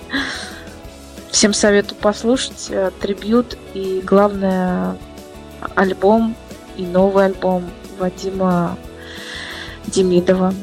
Всем 1.30 1.52
советую 1.52 1.98
послушать 1.98 2.66
э, 2.70 2.90
трибют 3.00 3.56
и, 3.74 4.02
главное, 4.04 4.96
альбом 5.74 6.34
и 6.76 6.86
новый 6.86 7.26
альбом 7.26 7.64
Вадима 7.98 8.76
Демидова. 9.86 10.54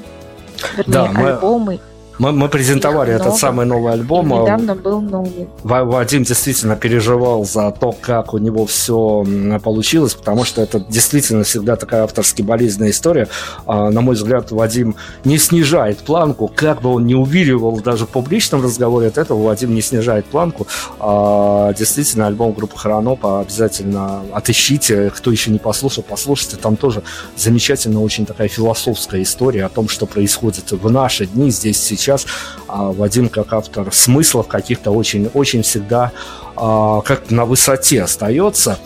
Вернее, 0.76 0.94
да, 0.94 1.06
мы... 1.12 1.30
альбомы 1.32 1.80
мы, 2.18 2.32
мы 2.32 2.48
презентовали 2.50 3.10
Их 3.10 3.16
этот 3.16 3.28
много. 3.28 3.40
самый 3.40 3.66
новый 3.66 3.94
альбом. 3.94 4.34
И 4.34 4.42
недавно 4.42 4.76
был 4.76 5.02
новый. 5.02 5.48
Вадим 5.64 6.24
действительно 6.24 6.76
переживал 6.76 7.46
за 7.46 7.72
то, 7.72 7.92
как 7.92 8.34
у 8.34 8.38
него 8.38 8.66
все 8.66 9.26
получилось, 9.64 10.14
потому 10.14 10.46
что 10.46 10.62
это 10.62 10.80
действительно 10.80 11.44
всегда 11.44 11.76
такая 11.76 12.04
авторски 12.04 12.42
болезненная 12.42 12.92
история. 12.92 13.28
А, 13.66 13.90
на 13.90 14.02
мой 14.02 14.16
взгляд, 14.16 14.52
Вадим 14.52 14.96
не 15.24 15.38
снижает 15.38 16.00
планку, 16.00 16.50
как 16.54 16.82
бы 16.82 16.94
он 16.94 17.06
не 17.06 17.16
увиливал 17.16 17.80
даже 17.82 18.06
в 18.06 18.10
публичном 18.10 18.64
разговоре 18.64 19.08
от 19.08 19.18
этого, 19.18 19.44
Вадим 19.44 19.76
не 19.76 19.82
снижает 19.82 20.26
планку. 20.26 20.68
А, 21.00 21.74
действительно, 21.74 22.28
альбом 22.28 22.54
группы 22.54 22.78
Хронопа 22.78 23.42
обязательно 23.42 24.22
отыщите, 24.34 25.12
кто 25.16 25.32
еще 25.32 25.52
не 25.52 25.60
послушал, 25.60 26.04
послушайте, 26.08 26.58
там 26.58 26.78
тоже 26.78 27.04
замечательно 27.36 28.02
очень 28.02 28.26
такая 28.26 28.48
философская 28.48 29.22
история 29.22 29.66
о 29.66 29.70
том, 29.70 29.90
что 29.90 30.06
происходит 30.06 30.72
в 30.72 30.90
наши 30.90 31.26
дни 31.26 31.50
здесь 31.50 31.82
сейчас 31.82 32.05
сейчас 32.06 32.26
а, 32.68 32.92
Вадим 32.92 33.30
как 33.30 33.54
автор 33.54 33.92
смыслов 33.92 34.48
каких-то 34.48 34.92
очень, 34.92 35.30
очень 35.34 35.64
всегда 35.64 36.12
а, 36.56 37.02
как 37.02 37.32
на 37.32 37.46
высоте 37.46 38.04
остается. 38.04 38.80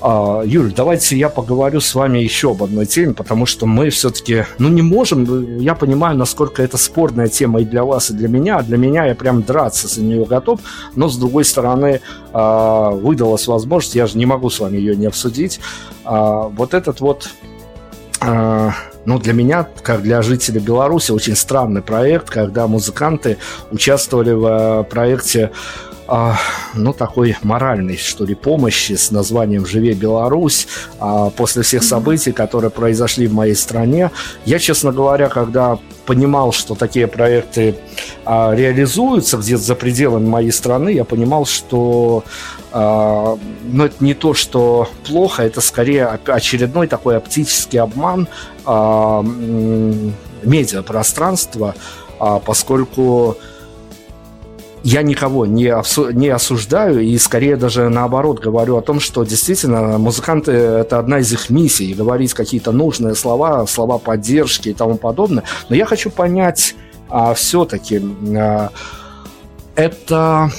А, 0.00 0.42
Юль, 0.44 0.72
давайте 0.74 1.16
я 1.16 1.28
поговорю 1.28 1.80
с 1.80 1.94
вами 1.94 2.18
еще 2.18 2.50
об 2.50 2.62
одной 2.62 2.86
теме, 2.86 3.14
потому 3.14 3.46
что 3.46 3.66
мы 3.66 3.90
все-таки, 3.90 4.46
ну, 4.58 4.68
не 4.68 4.82
можем, 4.82 5.58
я 5.58 5.74
понимаю, 5.74 6.16
насколько 6.16 6.62
это 6.62 6.76
спорная 6.78 7.28
тема 7.28 7.60
и 7.60 7.64
для 7.64 7.84
вас, 7.84 8.10
и 8.10 8.14
для 8.14 8.28
меня, 8.28 8.62
для 8.62 8.76
меня 8.76 9.06
я 9.06 9.14
прям 9.14 9.42
драться 9.42 9.86
за 9.86 10.02
нее 10.02 10.24
готов, 10.24 10.60
но, 10.96 11.08
с 11.08 11.16
другой 11.16 11.44
стороны, 11.44 12.00
а, 12.32 12.90
выдалась 12.90 13.46
возможность, 13.46 13.94
я 13.94 14.06
же 14.06 14.18
не 14.18 14.26
могу 14.26 14.50
с 14.50 14.58
вами 14.58 14.78
ее 14.78 14.96
не 14.96 15.06
обсудить, 15.06 15.60
а, 16.04 16.48
вот 16.48 16.74
этот 16.74 17.00
вот 17.00 17.28
ну, 19.04 19.18
для 19.18 19.32
меня, 19.32 19.66
как 19.82 20.02
для 20.02 20.22
жителей 20.22 20.60
Беларуси, 20.60 21.10
очень 21.10 21.34
странный 21.34 21.82
проект, 21.82 22.30
когда 22.30 22.66
музыканты 22.66 23.38
участвовали 23.70 24.32
в 24.32 24.46
э, 24.46 24.84
проекте 24.84 25.50
а, 26.06 26.36
ну, 26.74 26.92
такой 26.92 27.36
моральной, 27.42 27.96
что 27.96 28.24
ли, 28.24 28.34
помощи 28.34 28.92
с 28.92 29.10
названием 29.10 29.64
«Живе 29.64 29.94
Беларусь» 29.94 30.66
а, 30.98 31.30
после 31.30 31.62
всех 31.62 31.82
событий, 31.82 32.32
которые 32.32 32.70
произошли 32.70 33.26
в 33.26 33.32
моей 33.32 33.54
стране. 33.54 34.10
Я, 34.44 34.58
честно 34.58 34.92
говоря, 34.92 35.28
когда 35.28 35.78
понимал, 36.04 36.52
что 36.52 36.74
такие 36.74 37.06
проекты 37.06 37.76
а, 38.24 38.52
реализуются 38.52 39.38
где-то 39.38 39.62
за 39.62 39.74
пределами 39.74 40.26
моей 40.26 40.52
страны, 40.52 40.90
я 40.90 41.04
понимал, 41.04 41.46
что 41.46 42.24
а, 42.72 43.38
ну, 43.64 43.84
это 43.84 44.02
не 44.04 44.14
то, 44.14 44.34
что 44.34 44.88
плохо, 45.06 45.42
это 45.42 45.60
скорее 45.60 46.06
очередной 46.06 46.86
такой 46.86 47.16
оптический 47.16 47.78
обман 47.80 48.28
а, 48.64 49.22
медиапространства, 50.42 51.74
а, 52.18 52.38
поскольку 52.38 53.36
я 54.84 55.02
никого 55.02 55.46
не, 55.46 55.72
не 56.12 56.28
осуждаю 56.28 57.00
и 57.00 57.16
скорее 57.18 57.56
даже 57.56 57.88
наоборот 57.88 58.40
говорю 58.40 58.76
о 58.76 58.82
том, 58.82 58.98
что 59.00 59.22
действительно 59.24 59.98
музыканты– 59.98 60.52
это 60.52 60.98
одна 60.98 61.20
из 61.20 61.32
их 61.32 61.50
миссий, 61.50 61.94
говорить 61.94 62.34
какие-то 62.34 62.72
нужные 62.72 63.14
слова, 63.14 63.66
слова 63.66 63.98
поддержки 63.98 64.70
и 64.70 64.74
тому 64.74 64.96
подобное. 64.96 65.44
Но 65.68 65.76
я 65.76 65.86
хочу 65.86 66.10
понять 66.10 66.74
а, 67.08 67.34
все-таки, 67.34 68.02
а, 68.36 68.70
это 69.74 70.50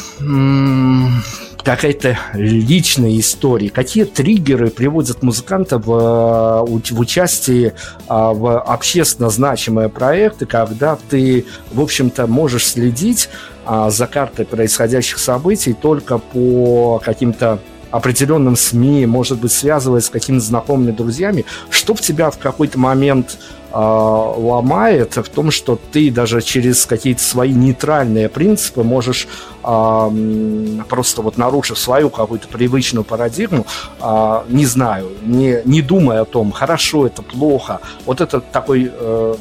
какая-то 1.63 2.17
личная 2.33 3.17
история, 3.19 3.69
какие 3.69 4.03
триггеры 4.03 4.69
приводят 4.69 5.23
музыканта 5.23 5.77
в, 5.77 6.65
в 6.65 6.99
участие 6.99 7.75
а, 8.07 8.33
в 8.33 8.59
общественно 8.59 9.29
значимые 9.29 9.89
проекты, 9.89 10.45
когда 10.45 10.97
ты, 11.09 11.45
в 11.71 11.79
общем-то, 11.79 12.27
можешь 12.27 12.67
следить 12.67 13.29
а, 13.65 13.89
за 13.89 14.07
картой 14.07 14.45
происходящих 14.45 15.19
событий 15.19 15.73
только 15.73 16.17
по 16.17 17.01
каким-то 17.03 17.59
определенным 17.93 18.55
СМИ, 18.55 19.05
может 19.05 19.39
быть, 19.39 19.51
связываясь 19.51 20.05
с 20.05 20.09
какими-то 20.09 20.43
знакомыми 20.43 20.89
друзьями, 20.89 21.45
что 21.69 21.93
в 21.93 22.01
тебя 22.01 22.31
в 22.31 22.39
какой-то 22.39 22.79
момент 22.79 23.37
э, 23.71 23.77
ломает 23.77 25.15
в 25.15 25.29
том, 25.29 25.51
что 25.51 25.79
ты 25.91 26.09
даже 26.09 26.41
через 26.41 26.87
какие-то 26.87 27.21
свои 27.21 27.53
нейтральные 27.53 28.29
принципы 28.29 28.81
можешь 28.81 29.27
э, 29.63 30.79
просто 30.89 31.21
вот 31.21 31.37
нарушив 31.37 31.77
свою 31.77 32.09
какую-то 32.09 32.47
привычную 32.47 33.03
парадигму, 33.03 33.67
э, 34.01 34.41
не 34.49 34.65
знаю, 34.65 35.11
не, 35.21 35.61
не 35.63 35.83
думая 35.83 36.21
о 36.21 36.25
том, 36.25 36.51
хорошо 36.51 37.05
это, 37.05 37.21
плохо, 37.21 37.79
вот 38.05 38.21
это 38.21 38.39
такой 38.39 38.91
э, 38.91 39.35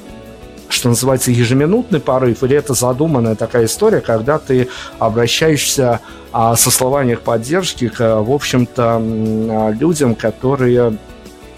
что 0.72 0.88
называется, 0.88 1.30
ежеминутный 1.30 2.00
порыв, 2.00 2.42
или 2.42 2.56
это 2.56 2.74
задуманная 2.74 3.34
такая 3.34 3.66
история, 3.66 4.00
когда 4.00 4.38
ты 4.38 4.68
обращаешься 4.98 6.00
а, 6.32 6.56
со 6.56 6.70
словами 6.70 7.14
поддержки 7.14 7.88
к, 7.88 8.22
в 8.22 8.30
общем-то, 8.30 8.98
а, 8.98 9.70
людям, 9.70 10.14
которые 10.14 10.98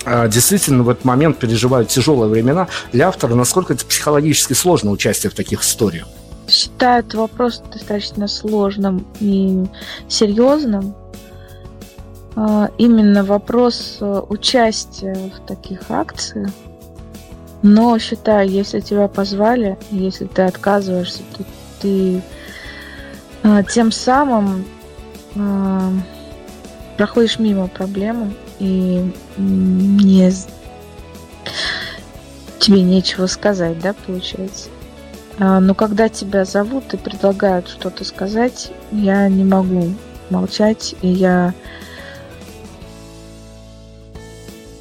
а, 0.05 0.29
действительно 0.29 0.83
в 0.83 0.89
этот 0.89 1.05
момент 1.05 1.39
переживают 1.39 1.89
тяжелые 1.89 2.31
времена. 2.31 2.69
Для 2.93 3.09
автора 3.09 3.35
насколько 3.35 3.73
это 3.73 3.87
психологически 3.87 4.53
сложно 4.53 4.91
участие 4.91 5.31
в 5.31 5.35
таких 5.35 5.63
историях? 5.63 6.07
Считаю 6.49 7.01
этот 7.01 7.15
вопрос 7.15 7.63
достаточно 7.73 8.29
сложным 8.29 9.07
и 9.21 9.65
серьезным. 10.09 10.95
А, 12.37 12.69
именно 12.79 13.25
вопрос 13.25 13.99
э, 14.01 14.23
участия 14.29 15.17
в 15.35 15.47
таких 15.47 15.83
акциях 15.89 16.51
но 17.65 17.99
считай, 17.99 18.47
если 18.47 18.81
тебя 18.81 19.09
позвали, 19.09 19.79
если 19.91 20.27
ты 20.27 20.43
отказываешься, 20.43 21.23
то 21.35 21.45
ты 21.81 22.21
э, 23.43 23.63
тем 23.73 23.91
самым 23.91 24.67
э, 25.35 25.91
проходишь 26.99 27.39
мимо 27.39 27.69
проблемы 27.69 28.35
и 28.59 29.11
не 29.39 30.31
тебе 32.59 32.83
нечего 32.83 33.27
сказать, 33.27 33.81
да, 33.81 33.95
получается. 33.95 34.69
А, 35.39 35.59
но 35.59 35.75
когда 35.75 36.11
тебя 36.11 36.45
зовут 36.45 36.93
и 36.93 36.99
предлагают 36.99 37.69
что-то 37.71 38.05
сказать, 38.05 38.73
я 38.93 39.27
не 39.31 39.43
могу 39.43 39.95
молчать, 40.29 40.95
и 41.01 41.09
я 41.09 41.55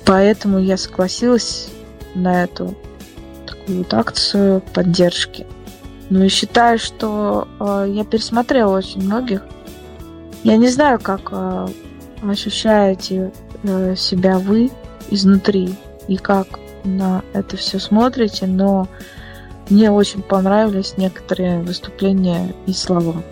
поэтому 0.03 0.59
я 0.59 0.75
согласилась 0.75 1.69
на 2.15 2.43
эту 2.43 2.75
такую 3.45 3.79
вот 3.79 3.93
акцию 3.93 4.61
поддержки. 4.73 5.45
Ну 6.09 6.23
и 6.23 6.29
считаю, 6.29 6.77
что 6.77 7.47
э, 7.59 7.87
я 7.89 8.03
пересмотрела 8.03 8.77
очень 8.77 9.03
многих. 9.03 9.43
Я 10.43 10.57
не 10.57 10.67
знаю, 10.67 10.99
как 10.99 11.29
э, 11.31 11.67
ощущаете 12.21 13.31
э, 13.63 13.95
себя 13.95 14.37
вы 14.37 14.71
изнутри 15.09 15.75
и 16.07 16.17
как 16.17 16.59
на 16.83 17.23
это 17.33 17.57
все 17.57 17.79
смотрите, 17.79 18.45
но 18.45 18.87
мне 19.69 19.89
очень 19.91 20.21
понравились 20.21 20.97
некоторые 20.97 21.59
выступления 21.59 22.53
и 22.67 22.73
слова. 22.73 23.23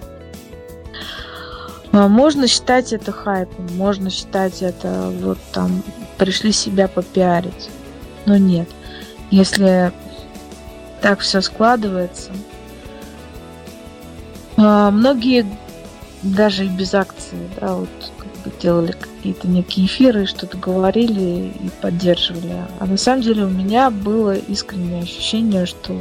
А, 1.92 2.08
можно 2.08 2.48
считать 2.48 2.94
это 2.94 3.12
хайпом, 3.12 3.68
можно 3.76 4.10
считать 4.10 4.62
это 4.62 5.12
вот 5.22 5.38
там 5.52 5.84
пришли 6.18 6.52
себя 6.52 6.88
попиарить 6.88 7.70
но 8.26 8.38
нет. 8.38 8.70
Если 9.30 9.92
так 11.02 11.20
все 11.20 11.42
складывается, 11.42 12.32
а, 14.58 14.92
многие 14.92 15.46
даже 16.22 16.66
и 16.66 16.70
без 16.70 16.94
акции, 16.94 17.50
да, 17.60 17.76
вот 17.76 17.90
как 18.18 18.28
бы 18.44 18.52
делали 18.62 18.92
какие-то 18.92 19.48
некие 19.48 19.86
эфиры, 19.86 20.26
что-то 20.26 20.58
говорили 20.58 21.52
и 21.60 21.70
поддерживали. 21.82 22.66
А 22.80 22.86
на 22.86 22.98
самом 22.98 23.22
деле 23.22 23.46
у 23.46 23.50
меня 23.50 23.90
было 23.90 24.36
искреннее 24.36 25.02
ощущение, 25.02 25.66
что 25.66 26.00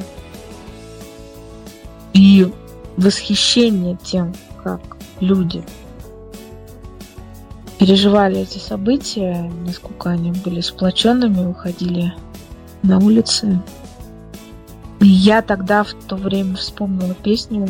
и 2.12 2.52
восхищение 2.96 3.96
тем, 4.02 4.34
как 4.62 4.80
люди 5.20 5.62
переживали 7.80 8.40
эти 8.40 8.58
события, 8.58 9.50
насколько 9.66 10.10
они 10.10 10.32
были 10.32 10.60
сплоченными, 10.60 11.46
уходили 11.46 12.12
на 12.82 12.98
улицы. 12.98 13.58
И 15.00 15.06
я 15.06 15.40
тогда 15.40 15.82
в 15.82 15.94
то 16.06 16.16
время 16.16 16.56
вспомнила 16.56 17.14
песню. 17.14 17.66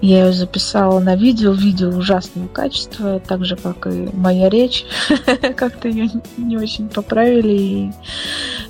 Я 0.00 0.26
ее 0.26 0.32
записала 0.32 1.00
на 1.00 1.16
видео, 1.16 1.52
видео 1.52 1.90
ужасного 1.90 2.48
качества, 2.48 3.20
так 3.20 3.44
же, 3.44 3.56
как 3.56 3.86
и 3.86 4.08
моя 4.14 4.48
речь. 4.48 4.86
Как-то 5.56 5.88
ее 5.88 6.10
не 6.38 6.56
очень 6.56 6.88
поправили 6.88 7.92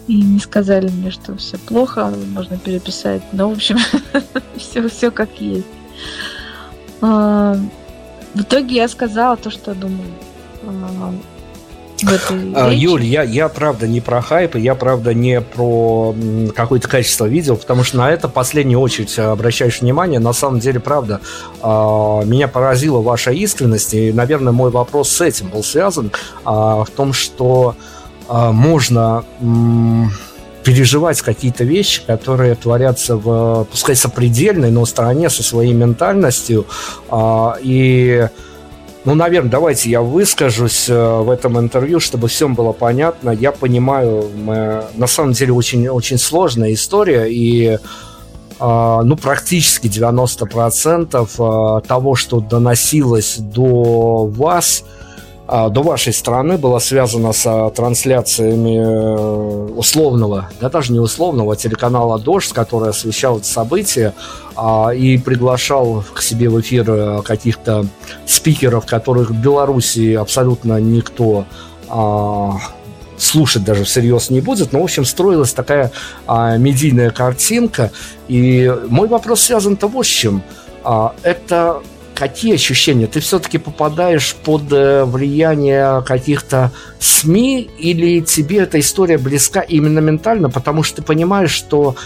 и, 0.09 0.21
не 0.21 0.41
сказали 0.41 0.89
мне, 0.89 1.13
что 1.13 1.37
все 1.37 1.59
плохо, 1.59 2.13
можно 2.33 2.59
переписать. 2.59 3.23
Но, 3.31 3.51
в 3.51 3.53
общем, 3.53 3.79
все, 4.57 4.89
все 4.89 5.13
как 5.13 5.41
есть. 5.41 5.67
А, 7.01 7.57
в 8.35 8.41
итоге 8.41 8.77
я 8.77 8.89
сказала 8.89 9.37
то, 9.37 9.51
что 9.51 9.75
думаю 9.75 10.09
этой 10.09 10.24
а, 10.24 10.24
Юль, 12.71 13.05
я, 13.05 13.23
я 13.23 13.49
правда 13.49 13.87
не 13.87 14.01
про 14.01 14.21
хайп, 14.21 14.57
я 14.57 14.75
правда 14.75 15.15
не 15.15 15.41
про 15.41 16.15
какое-то 16.55 16.89
качество 16.89 17.27
видео, 17.27 17.57
потому 17.57 17.85
что 17.85 17.99
на 17.99 18.11
это 18.11 18.29
в 18.29 18.33
последнюю 18.33 18.81
очередь 18.81 19.19
обращаешь 19.19 19.81
внимание. 19.81 20.21
На 20.21 20.33
самом 20.33 20.61
деле, 20.61 20.81
правда, 20.81 21.21
а, 21.63 22.23
меня 22.25 22.49
поразила 22.49 23.01
ваша 23.01 23.31
искренность, 23.31 23.95
и, 23.95 24.13
наверное, 24.13 24.53
мой 24.53 24.71
вопрос 24.71 25.11
с 25.11 25.21
этим 25.21 25.49
был 25.49 25.63
связан, 25.63 26.11
а, 26.45 26.85
в 26.85 26.91
том, 26.91 27.13
что 27.13 27.77
можно 28.27 29.23
переживать 30.65 31.21
какие-то 31.21 31.65
вещи, 31.65 32.01
которые 32.07 32.55
творятся 32.55 33.17
в, 33.17 33.67
пускай 33.71 33.95
сопредельной, 33.95 34.71
но 34.71 34.87
стране 34.87 35.29
со 35.29 35.43
своей 35.43 35.75
ментальностью, 35.75 36.65
и 37.61 38.29
ну, 39.05 39.15
наверное, 39.15 39.51
давайте 39.51 39.91
я 39.91 40.01
выскажусь 40.01 40.89
э, 40.89 40.95
в 40.95 41.31
этом 41.31 41.59
интервью, 41.59 42.01
чтобы 42.01 42.29
всем 42.29 42.55
было 42.55 42.73
понятно. 42.73 43.31
Я 43.31 43.53
понимаю, 43.53 44.31
мы, 44.35 44.85
на 44.95 45.07
самом 45.07 45.33
деле 45.33 45.53
очень, 45.53 45.89
очень 45.89 46.19
сложная 46.19 46.73
история, 46.73 47.27
и 47.27 47.79
а, 48.59 49.03
ну, 49.03 49.17
практически 49.17 49.89
90% 49.89 51.81
э, 51.83 51.87
того, 51.87 52.15
что 52.15 52.41
доносилось 52.41 53.37
до 53.39 54.27
вас– 54.27 54.85
а, 54.95 55.04
до 55.47 55.83
вашей 55.83 56.15
страны 56.15 56.57
была 56.57 56.81
связана 56.81 57.33
с 57.33 57.45
а, 57.47 57.69
трансляциями 57.71 58.79
э, 58.79 59.73
условного, 59.77 60.49
да 60.59 60.71
даже 60.71 60.93
не 60.93 61.01
условного, 61.01 61.55
телеканала 61.55 62.19
«Дождь», 62.19 62.53
который 62.55 62.89
освещал 62.89 63.37
это 63.37 63.47
событие 63.47 64.15
а, 64.57 64.89
и 64.89 65.19
приглашал 65.19 66.03
к 66.15 66.23
себе 66.23 66.49
в 66.49 66.59
эфир 66.61 66.91
э, 66.91 67.23
каких-то 67.23 67.85
спикеров, 68.25 68.87
которых 68.87 69.31
в 69.31 69.41
Беларуси 69.41 70.15
абсолютно 70.15 70.81
никто 70.81 71.45
слушать 73.19 73.65
даже 73.65 73.85
всерьез 73.85 74.31
не 74.31 74.41
будет. 74.41 74.73
Но, 74.73 74.81
в 74.81 74.85
общем, 74.85 75.05
строилась 75.05 75.53
такая 75.53 75.93
а, 76.27 76.57
медийная 76.57 77.11
картинка. 77.11 77.91
И 78.29 78.75
мой 78.89 79.09
вопрос 79.09 79.43
связан-то 79.43 79.87
вот 79.87 80.07
с 80.07 80.09
чем. 80.09 80.43
А, 80.83 81.15
это 81.23 81.83
какие 82.15 82.55
ощущения? 82.55 83.07
Ты 83.07 83.21
все-таки 83.21 83.59
попадаешь 83.59 84.35
под 84.35 84.73
э, 84.73 85.05
влияние 85.05 86.03
каких-то 86.03 86.71
СМИ 86.99 87.63
или 87.79 88.21
тебе 88.21 88.59
эта 88.59 88.81
история 88.81 89.19
близка 89.19 89.61
именно 89.61 89.99
ментально, 89.99 90.51
потому 90.51 90.83
что 90.83 90.97
ты 90.97 91.03
понимаешь, 91.03 91.51
что 91.51 91.97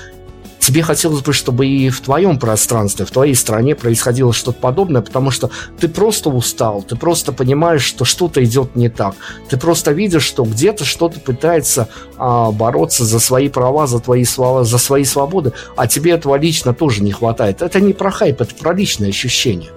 тебе 0.69 0.83
хотелось 0.83 1.23
бы, 1.23 1.33
чтобы 1.33 1.67
и 1.67 1.89
в 1.89 2.01
твоем 2.03 2.39
пространстве, 2.39 3.07
в 3.07 3.11
твоей 3.11 3.35
стране 3.35 3.75
происходило 3.75 4.35
что-то 4.35 4.61
подобное, 4.61 5.01
потому 5.01 5.31
что 5.31 5.51
ты 5.81 5.89
просто 5.89 6.29
устал, 6.29 6.83
ты 6.83 6.95
просто 6.95 7.33
понимаешь, 7.33 7.83
что 7.83 8.05
что-то 8.05 8.45
идет 8.45 8.77
не 8.77 8.91
так. 8.91 9.15
Ты 9.49 9.57
просто 9.57 9.93
видишь, 9.93 10.25
что 10.25 10.45
где-то 10.45 10.85
что-то 10.85 11.21
пытается 11.21 11.89
а, 12.19 12.51
бороться 12.51 13.07
за 13.07 13.19
свои 13.19 13.49
права, 13.49 13.87
за 13.87 14.01
твои 14.01 14.25
слова, 14.25 14.65
за 14.65 14.77
свои 14.77 15.05
свободы, 15.05 15.53
а 15.75 15.87
тебе 15.87 16.13
этого 16.13 16.35
лично 16.37 16.75
тоже 16.75 17.03
не 17.03 17.13
хватает. 17.13 17.63
Это 17.63 17.81
не 17.81 17.95
про 17.95 18.11
хайп, 18.11 18.43
это 18.43 18.55
про 18.55 18.75
личные 18.75 19.09
ощущения. 19.09 19.71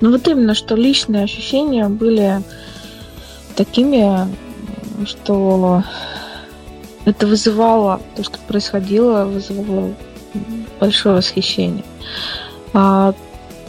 Ну 0.00 0.10
вот 0.10 0.26
именно, 0.28 0.54
что 0.54 0.76
личные 0.76 1.24
ощущения 1.24 1.88
были 1.88 2.42
такими, 3.54 4.28
что 5.04 5.82
это 7.04 7.26
вызывало, 7.26 8.00
то, 8.16 8.24
что 8.24 8.38
происходило, 8.48 9.24
вызывало 9.24 9.92
большое 10.78 11.16
восхищение. 11.16 11.84
А, 12.72 13.14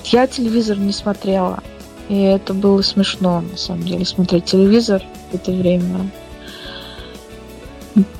я 0.06 0.28
телевизор 0.28 0.78
не 0.78 0.94
смотрела, 0.94 1.60
и 2.08 2.22
это 2.22 2.54
было 2.54 2.82
смешно, 2.82 3.42
на 3.42 3.58
самом 3.58 3.84
деле, 3.84 4.06
смотреть 4.06 4.46
телевизор 4.46 5.04
в 5.32 5.36
это 5.36 5.52
время. 5.52 6.10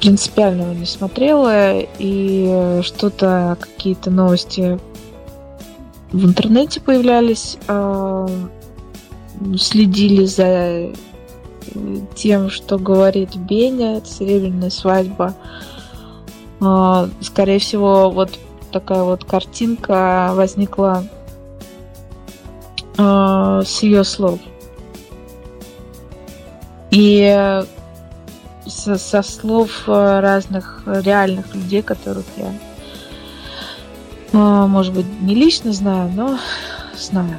Принципиально 0.02 0.64
его 0.64 0.74
не 0.74 0.86
смотрела, 0.86 1.80
и 1.80 2.82
что-то, 2.84 3.58
какие-то 3.60 4.12
новости 4.12 4.80
в 6.12 6.26
интернете 6.26 6.82
появлялись, 6.82 7.58
а, 7.68 8.28
следили 9.58 10.26
за 10.26 10.44
э, 10.46 10.94
тем, 12.16 12.50
что 12.50 12.78
говорит 12.78 13.36
Беня, 13.36 13.98
это 13.98 14.08
серебряная 14.08 14.70
свадьба. 14.70 15.36
А, 16.60 17.10
скорее 17.22 17.60
всего, 17.60 18.12
вот 18.12 18.38
такая 18.72 19.04
вот 19.04 19.24
картинка 19.24 20.32
возникла 20.34 21.06
э, 22.98 23.62
с 23.66 23.84
ее 23.84 24.04
слов. 24.04 24.40
И 26.92 27.64
со, 28.68 28.98
со 28.98 29.24
слов 29.24 29.84
разных 29.88 30.84
реальных 30.86 31.56
людей, 31.56 31.82
которых 31.82 32.26
я, 32.36 32.48
э, 32.48 32.71
может 34.34 34.94
быть, 34.94 35.06
не 35.22 35.36
лично 35.36 35.74
знаю, 35.74 36.12
но 36.16 36.38
знаю 36.98 37.38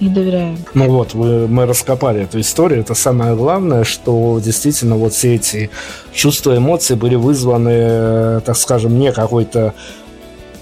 и 0.00 0.08
доверяем. 0.08 0.58
Ну 0.74 0.88
вот, 0.88 1.14
мы, 1.14 1.46
мы 1.46 1.66
раскопали 1.66 2.22
эту 2.22 2.40
историю. 2.40 2.80
Это 2.80 2.94
самое 2.94 3.36
главное, 3.36 3.84
что 3.84 4.40
действительно 4.42 4.96
вот 4.96 5.12
все 5.12 5.34
эти 5.34 5.70
чувства, 6.12 6.56
эмоции 6.56 6.94
были 6.94 7.14
вызваны, 7.14 8.40
так 8.40 8.56
скажем, 8.56 8.98
не 8.98 9.12
какой-то 9.12 9.74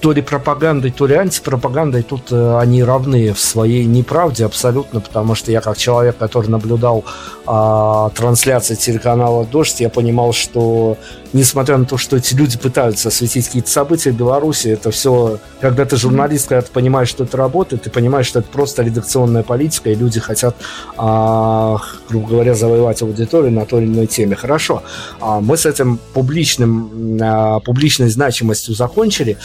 то 0.01 0.13
ли 0.13 0.23
пропагандой, 0.23 0.91
то 0.91 1.07
ли 1.07 1.15
антипропагандой, 1.15 2.03
тут 2.03 2.33
э, 2.33 2.59
они 2.59 2.83
равны 2.83 3.33
в 3.33 3.41
своей 3.41 3.85
неправде 3.85 4.47
абсолютно, 4.47 5.01
потому 5.01 5.35
что 5.35 5.53
я 5.53 5.61
как 5.61 5.77
человек, 5.77 6.17
который 6.17 6.49
наблюдал 6.49 7.05
э, 7.47 8.11
трансляции 8.17 8.75
телеканала 8.75 9.45
«Дождь», 9.45 9.81
я 9.81 9.91
понимал, 9.91 10.33
что 10.33 10.97
несмотря 11.33 11.77
на 11.77 11.85
то, 11.85 11.97
что 11.97 12.17
эти 12.17 12.35
люди 12.35 12.59
пытаются 12.59 13.09
осветить 13.09 13.47
какие-то 13.47 13.71
события 13.71 14.11
в 14.11 14.17
Беларуси, 14.17 14.69
это 14.69 14.91
все, 14.91 15.39
когда 15.61 15.85
ты 15.85 15.97
журналист, 15.97 16.49
когда 16.49 16.63
ты 16.63 16.73
понимаешь, 16.73 17.09
что 17.09 17.25
это 17.25 17.37
работает, 17.37 17.83
ты 17.83 17.91
понимаешь, 17.91 18.27
что 18.27 18.41
это 18.41 18.49
просто 18.49 18.83
редакционная 18.83 19.43
политика, 19.43 19.91
и 19.91 19.95
люди 19.95 20.19
хотят, 20.19 20.57
а, 20.97 21.79
грубо 22.09 22.29
говоря, 22.29 22.55
завоевать 22.55 23.03
аудиторию 23.03 23.53
на 23.53 23.65
той 23.65 23.85
или 23.85 23.93
иной 23.93 24.07
теме. 24.07 24.35
Хорошо, 24.35 24.83
а, 25.21 25.41
мы 25.41 25.57
с 25.57 25.67
этим 25.67 25.99
публичным, 26.15 27.19
а, 27.23 27.61
публичной 27.61 28.09
значимостью 28.09 28.75
закончили. 28.75 29.37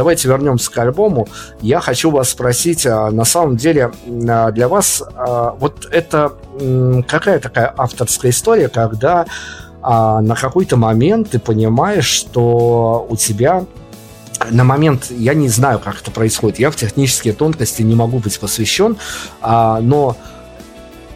Давайте 0.00 0.28
вернемся 0.28 0.70
к 0.70 0.78
альбому. 0.78 1.28
Я 1.60 1.80
хочу 1.80 2.10
вас 2.10 2.30
спросить, 2.30 2.86
на 2.86 3.26
самом 3.26 3.58
деле, 3.58 3.92
для 4.06 4.66
вас 4.66 5.02
вот 5.58 5.86
это 5.92 6.32
какая 7.06 7.38
такая 7.38 7.70
авторская 7.76 8.30
история, 8.30 8.68
когда 8.68 9.26
а 9.82 10.22
на 10.22 10.36
какой-то 10.36 10.78
момент 10.78 11.32
ты 11.32 11.38
понимаешь, 11.38 12.06
что 12.06 13.06
у 13.10 13.16
тебя 13.16 13.66
на 14.50 14.64
момент, 14.64 15.10
я 15.10 15.34
не 15.34 15.50
знаю, 15.50 15.78
как 15.78 16.00
это 16.00 16.10
происходит, 16.10 16.58
я 16.58 16.70
в 16.70 16.76
технические 16.76 17.34
тонкости 17.34 17.82
не 17.82 17.94
могу 17.94 18.20
быть 18.20 18.40
посвящен, 18.40 18.96
а, 19.42 19.80
но 19.82 20.16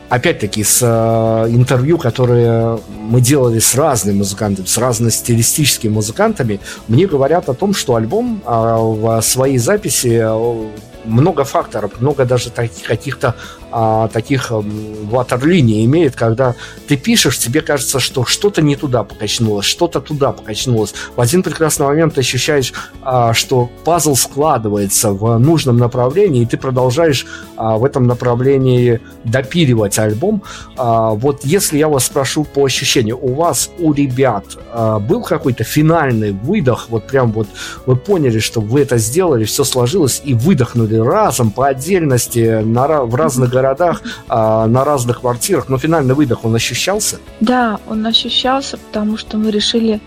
опять-таки 0.09 0.63
с 0.63 0.81
э, 0.83 1.51
интервью, 1.51 1.99
которые 1.99 2.79
мы 2.89 3.21
делали 3.21 3.59
с 3.59 3.75
разными 3.75 4.19
музыкантами, 4.19 4.67
с 4.67 4.79
разными 4.79 5.11
стилистическими 5.11 5.93
музыкантами, 5.93 6.61
мне 6.89 7.07
говорят 7.07 7.49
о 7.49 7.55
том, 7.55 7.75
что 7.75 7.97
альбом 7.97 8.43
э, 8.45 8.51
в 8.51 9.21
своей 9.23 9.59
записи 9.59 10.21
э, 10.23 10.69
много 11.05 11.45
факторов, 11.45 12.01
много 12.01 12.25
даже 12.25 12.51
таких 12.51 12.87
каких-то 12.87 13.35
а, 13.71 14.09
таких 14.09 14.51
ватерлиний 14.51 15.85
имеет, 15.85 16.15
когда 16.15 16.55
ты 16.87 16.97
пишешь, 16.97 17.39
тебе 17.39 17.61
кажется, 17.61 17.99
что 18.01 18.25
что-то 18.25 18.63
не 18.63 18.77
туда 18.77 19.03
покачнулось, 19.03 19.67
что-то 19.67 20.01
туда 20.01 20.33
покачнулось. 20.33 20.95
В 21.17 21.21
один 21.21 21.43
прекрасный 21.43 21.87
момент 21.87 22.15
ты 22.15 22.21
ощущаешь, 22.21 22.73
а, 23.03 23.35
что 23.35 23.71
пазл 23.85 24.15
складывается 24.15 25.13
в 25.13 25.39
нужном 25.39 25.77
направлении, 25.77 26.43
и 26.43 26.47
ты 26.47 26.57
продолжаешь 26.57 27.27
а, 27.57 27.77
в 27.77 27.85
этом 27.85 28.07
направлении 28.07 29.01
допиливать 29.25 29.99
альбом. 29.99 30.43
А, 30.77 31.11
вот 31.11 31.45
если 31.45 31.79
я 31.79 31.89
вас 31.89 32.07
спрошу 32.07 32.45
по 32.45 32.65
ощущению, 32.65 33.19
у 33.21 33.35
вас, 33.35 33.71
у 33.79 33.93
ребят, 33.93 34.45
а, 34.73 34.99
был 34.99 35.23
какой-то 35.23 35.65
финальный 35.65 36.33
выдох, 36.33 36.87
вот 36.91 37.07
прям 37.07 37.33
вот 37.33 37.49
вы 37.87 37.97
поняли, 37.97 38.39
что 38.39 38.61
вы 38.61 38.83
это 38.83 38.99
сделали, 38.99 39.45
все 39.45 39.65
сложилось, 39.65 40.23
и 40.25 40.35
выдохнули 40.35 40.94
разом 40.99 41.51
по 41.51 41.69
отдельности 41.69 42.63
на, 42.63 43.03
в 43.05 43.15
разных 43.15 43.51
городах, 43.51 44.03
а, 44.29 44.67
на 44.67 44.85
разных 44.85 45.21
квартирах, 45.21 45.69
но 45.69 45.79
финальный 45.79 46.15
выдох, 46.15 46.45
он 46.45 46.55
ощущался? 46.55 47.19
Да, 47.41 47.79
он 47.89 48.07
ощущался, 48.07 48.79
потому 48.79 49.17
что 49.17 49.37
мы 49.37 49.51
решили 49.51 50.01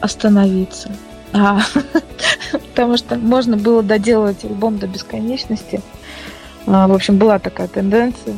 остановиться. 0.00 0.90
А, 1.32 1.60
потому 2.52 2.96
что 2.96 3.16
можно 3.16 3.56
было 3.56 3.82
доделывать 3.82 4.44
альбом 4.44 4.78
до 4.78 4.86
бесконечности. 4.86 5.80
А, 6.66 6.86
в 6.88 6.92
общем, 6.92 7.18
была 7.18 7.38
такая 7.38 7.68
тенденция 7.68 8.36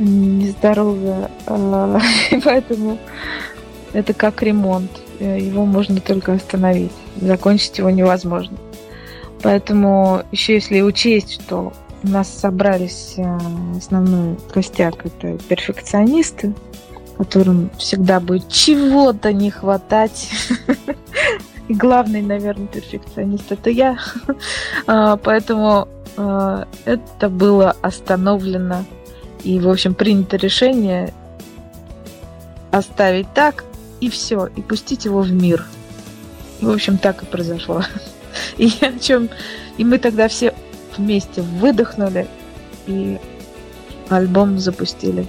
нездоровая. 0.00 1.30
А, 1.46 2.00
и 2.30 2.40
поэтому 2.40 2.98
это 3.92 4.14
как 4.14 4.42
ремонт. 4.42 4.90
Его 5.20 5.66
можно 5.66 6.00
только 6.00 6.32
остановить. 6.32 6.92
Закончить 7.20 7.76
его 7.78 7.90
невозможно. 7.90 8.56
Поэтому 9.42 10.22
еще 10.32 10.54
если 10.54 10.80
учесть, 10.82 11.40
что 11.42 11.72
у 12.02 12.08
нас 12.08 12.28
собрались 12.28 13.14
э, 13.16 13.38
основной 13.76 14.36
костяк 14.52 15.04
это 15.04 15.38
перфекционисты, 15.48 16.54
которым 17.16 17.70
всегда 17.78 18.20
будет 18.20 18.48
чего-то 18.48 19.32
не 19.32 19.50
хватать. 19.50 20.30
И 21.68 21.74
главный, 21.74 22.22
наверное, 22.22 22.66
перфекционист 22.66 23.52
это 23.52 23.70
я. 23.70 23.98
А, 24.86 25.16
поэтому 25.16 25.88
э, 26.16 26.64
это 26.84 27.28
было 27.28 27.76
остановлено. 27.82 28.84
И, 29.44 29.58
в 29.60 29.68
общем, 29.68 29.94
принято 29.94 30.36
решение 30.36 31.14
оставить 32.72 33.32
так, 33.34 33.64
и 34.00 34.10
все, 34.10 34.46
и 34.56 34.62
пустить 34.62 35.04
его 35.04 35.20
в 35.20 35.30
мир. 35.30 35.64
В 36.60 36.70
общем, 36.70 36.98
так 36.98 37.22
и 37.22 37.26
произошло. 37.26 37.82
И 38.58 38.72
о 38.80 38.98
чем... 38.98 39.28
И 39.78 39.84
мы 39.84 39.98
тогда 39.98 40.28
все 40.28 40.54
вместе 40.96 41.42
выдохнули 41.42 42.26
и 42.86 43.18
альбом 44.08 44.58
запустили. 44.58 45.26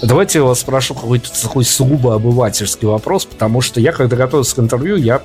Давайте 0.00 0.38
я 0.38 0.44
вас 0.44 0.60
спрошу 0.60 0.94
какой-то 0.94 1.28
такой 1.42 1.64
сугубо 1.64 2.14
обывательский 2.14 2.86
вопрос, 2.86 3.24
потому 3.24 3.60
что 3.60 3.80
я, 3.80 3.90
когда 3.90 4.16
готовился 4.16 4.54
к 4.54 4.58
интервью, 4.60 4.96
я 4.96 5.22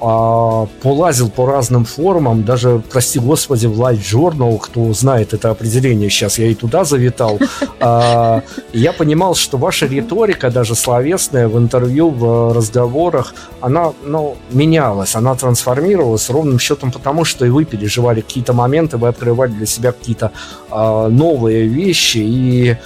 а, 0.00 0.66
полазил 0.82 1.30
по 1.30 1.46
разным 1.46 1.84
форумам, 1.84 2.44
даже, 2.44 2.82
прости 2.90 3.20
господи, 3.20 3.66
в 3.66 3.80
Live 3.80 4.00
Journal, 4.00 4.58
кто 4.58 4.92
знает 4.92 5.34
это 5.34 5.50
определение 5.50 6.10
сейчас, 6.10 6.38
я 6.38 6.46
и 6.46 6.54
туда 6.54 6.84
завитал. 6.84 7.38
А, 7.80 8.42
я 8.72 8.92
понимал, 8.92 9.36
что 9.36 9.56
ваша 9.56 9.86
риторика, 9.86 10.50
даже 10.50 10.74
словесная, 10.74 11.46
в 11.46 11.56
интервью, 11.56 12.10
в 12.10 12.52
разговорах, 12.52 13.34
она 13.60 13.92
ну, 14.04 14.36
менялась, 14.50 15.14
она 15.14 15.36
трансформировалась 15.36 16.28
ровным 16.28 16.58
счетом 16.58 16.90
потому, 16.90 17.24
что 17.24 17.46
и 17.46 17.50
вы 17.50 17.64
переживали 17.64 18.20
какие-то 18.20 18.52
моменты, 18.52 18.96
вы 18.96 19.06
открывали 19.06 19.52
для 19.52 19.66
себя 19.66 19.92
какие-то 19.92 20.32
а, 20.70 21.08
новые 21.08 21.68
вещи, 21.68 22.18
и 22.18 22.76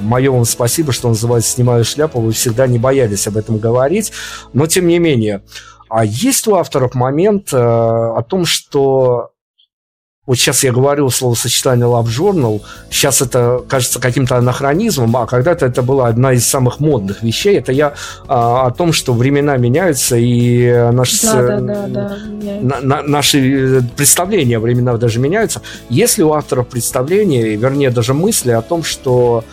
мое 0.00 0.30
вам 0.30 0.44
спасибо, 0.44 0.92
что 0.92 1.08
называется, 1.08 1.50
снимаю 1.50 1.84
шляпу, 1.84 2.20
вы 2.20 2.32
всегда 2.32 2.66
не 2.66 2.78
боялись 2.78 3.26
об 3.26 3.36
этом 3.36 3.58
говорить, 3.58 4.12
но 4.52 4.66
тем 4.66 4.86
не 4.86 4.98
менее. 4.98 5.42
А 5.88 6.04
есть 6.04 6.48
у 6.48 6.56
авторов 6.56 6.94
момент 6.94 7.52
э, 7.52 7.56
о 7.56 8.22
том, 8.22 8.44
что 8.44 9.30
вот 10.26 10.36
сейчас 10.36 10.64
я 10.64 10.72
говорю 10.72 11.08
словосочетание 11.08 11.86
Love 11.86 12.06
Journal, 12.06 12.60
сейчас 12.90 13.22
это 13.22 13.62
кажется 13.68 14.00
каким-то 14.00 14.36
анахронизмом, 14.36 15.16
а 15.16 15.26
когда-то 15.26 15.66
это 15.66 15.82
была 15.82 16.08
одна 16.08 16.32
из 16.32 16.44
самых 16.44 16.80
модных 16.80 17.22
вещей. 17.22 17.58
Это 17.58 17.70
я 17.70 17.94
а, 18.26 18.66
о 18.66 18.70
том, 18.72 18.92
что 18.92 19.12
времена 19.12 19.56
меняются, 19.56 20.16
и 20.16 20.90
наш, 20.92 21.20
да, 21.22 21.42
да, 21.42 21.60
да, 21.60 21.86
да, 21.86 22.16
на, 22.60 22.80
на, 22.80 23.02
наши 23.02 23.84
представления 23.96 24.58
времена 24.58 24.96
даже 24.96 25.20
меняются. 25.20 25.62
Если 25.88 26.24
у 26.24 26.32
авторов 26.32 26.66
представления, 26.68 27.54
вернее, 27.54 27.90
даже 27.90 28.12
мысли 28.12 28.50
о 28.50 28.62
том, 28.62 28.82
что 28.82 29.44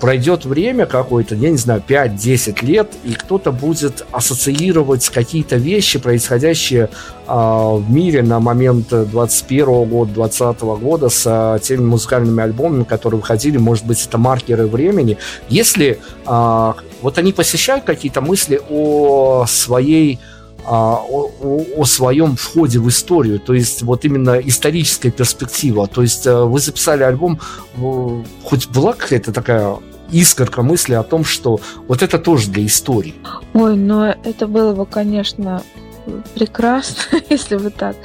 пройдет 0.00 0.46
время 0.46 0.86
какое-то, 0.86 1.34
я 1.34 1.50
не 1.50 1.58
знаю, 1.58 1.82
5-10 1.86 2.64
лет, 2.64 2.92
и 3.04 3.12
кто-то 3.12 3.52
будет 3.52 4.04
ассоциировать 4.10 5.08
какие-то 5.10 5.56
вещи, 5.56 5.98
происходящие 5.98 6.88
э, 7.28 7.32
в 7.32 7.84
мире 7.88 8.22
на 8.22 8.40
момент 8.40 8.88
21 8.88 9.84
года, 9.84 10.12
20 10.12 10.60
года 10.60 11.08
с 11.10 11.24
э, 11.26 11.58
теми 11.62 11.84
музыкальными 11.84 12.42
альбомами, 12.42 12.84
которые 12.84 13.20
выходили, 13.20 13.58
может 13.58 13.84
быть, 13.84 14.04
это 14.04 14.16
маркеры 14.18 14.66
времени. 14.66 15.18
Если 15.48 16.00
э, 16.26 16.72
вот 17.02 17.18
они 17.18 17.32
посещают 17.32 17.84
какие-то 17.84 18.22
мысли 18.22 18.60
о 18.70 19.44
своей 19.46 20.18
о, 20.62 21.30
о, 21.40 21.64
о 21.78 21.84
своем 21.86 22.36
входе 22.36 22.78
в 22.78 22.88
историю, 22.88 23.40
то 23.40 23.54
есть 23.54 23.82
вот 23.82 24.04
именно 24.04 24.38
историческая 24.38 25.10
перспектива. 25.10 25.86
То 25.86 26.02
есть 26.02 26.26
вы 26.26 26.60
записали 26.60 27.02
альбом, 27.02 27.40
хоть 28.44 28.68
была 28.68 28.92
какая-то 28.92 29.32
такая 29.32 29.78
искорка 30.12 30.62
мысли 30.62 30.94
о 30.94 31.02
том, 31.02 31.24
что 31.24 31.60
вот 31.88 32.02
это 32.02 32.18
тоже 32.18 32.50
для 32.50 32.66
истории. 32.66 33.14
Ой, 33.54 33.76
ну 33.76 34.02
это 34.04 34.46
было 34.46 34.74
бы, 34.74 34.86
конечно, 34.86 35.62
прекрасно, 36.34 37.20
если 37.30 37.56
бы 37.56 37.70
так. 37.70 37.96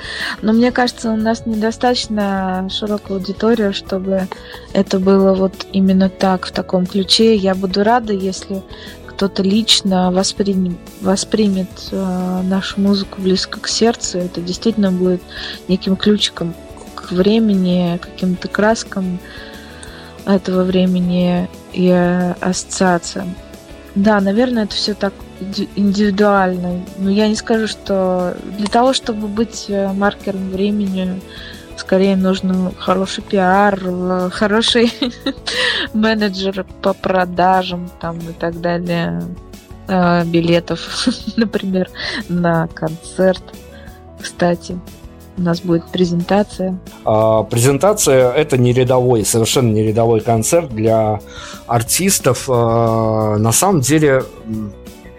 Но 0.42 0.54
мне 0.54 0.72
кажется, 0.72 1.12
у 1.12 1.16
нас 1.16 1.46
недостаточно 1.46 2.68
широкая 2.72 3.18
аудитория, 3.18 3.72
чтобы 3.72 4.28
это 4.74 5.00
было 5.00 5.34
вот 5.34 5.66
именно 5.72 6.10
так, 6.10 6.46
в 6.46 6.52
таком 6.52 6.86
ключе. 6.86 7.36
Я 7.36 7.56
буду 7.56 7.84
рада, 7.84 8.14
если 8.14 8.62
кто-то 9.08 9.44
лично 9.44 10.12
восприним, 10.12 10.78
воспримет 11.00 11.70
э, 11.92 12.42
нашу 12.44 12.82
музыку 12.82 13.22
близко 13.22 13.62
к 13.62 13.68
сердцу. 13.68 14.18
Это 14.18 14.42
действительно 14.42 14.92
будет 14.92 15.22
неким 15.70 15.96
ключиком 15.96 16.54
к 16.96 17.12
времени, 17.12 17.98
каким-то 18.02 18.50
краскам 18.50 19.20
этого 20.26 20.64
времени 20.64 21.50
и 21.74 21.90
ассоциациям. 22.42 23.36
Да, 23.96 24.20
наверное, 24.20 24.66
это 24.66 24.76
все 24.76 24.94
так 24.94 25.14
индивидуально. 25.76 26.82
Но 26.98 27.10
я 27.10 27.28
не 27.28 27.36
скажу, 27.36 27.68
что 27.68 28.38
для 28.58 28.68
того, 28.68 28.94
чтобы 28.94 29.28
быть 29.28 29.66
э, 29.70 29.92
маркером 29.94 30.50
времени, 30.50 31.22
скорее 31.78 32.16
нужно 32.16 32.72
хороший 32.78 33.24
пиар, 33.24 33.80
э, 33.82 34.30
хороший 34.32 34.92
менеджер 35.94 36.66
по 36.82 36.94
продажам 36.94 37.90
там 38.02 38.18
и 38.20 38.34
так 38.34 38.60
далее 38.60 39.24
э, 39.88 40.26
билетов, 40.26 41.08
например, 41.38 41.90
на 42.28 42.68
концерт. 42.68 43.44
Кстати, 44.22 44.80
у 45.38 45.42
нас 45.42 45.62
будет 45.62 45.86
презентация. 45.88 46.78
А, 47.04 47.44
презентация 47.44 48.32
это 48.32 48.58
не 48.58 48.74
рядовой, 48.74 49.26
совершенно 49.26 49.72
не 49.72 49.84
рядовой 49.84 50.22
концерт 50.22 50.70
для 50.70 51.20
артистов. 51.68 52.46
А, 52.50 53.38
на 53.38 53.52
самом 53.52 53.82
деле 53.82 54.24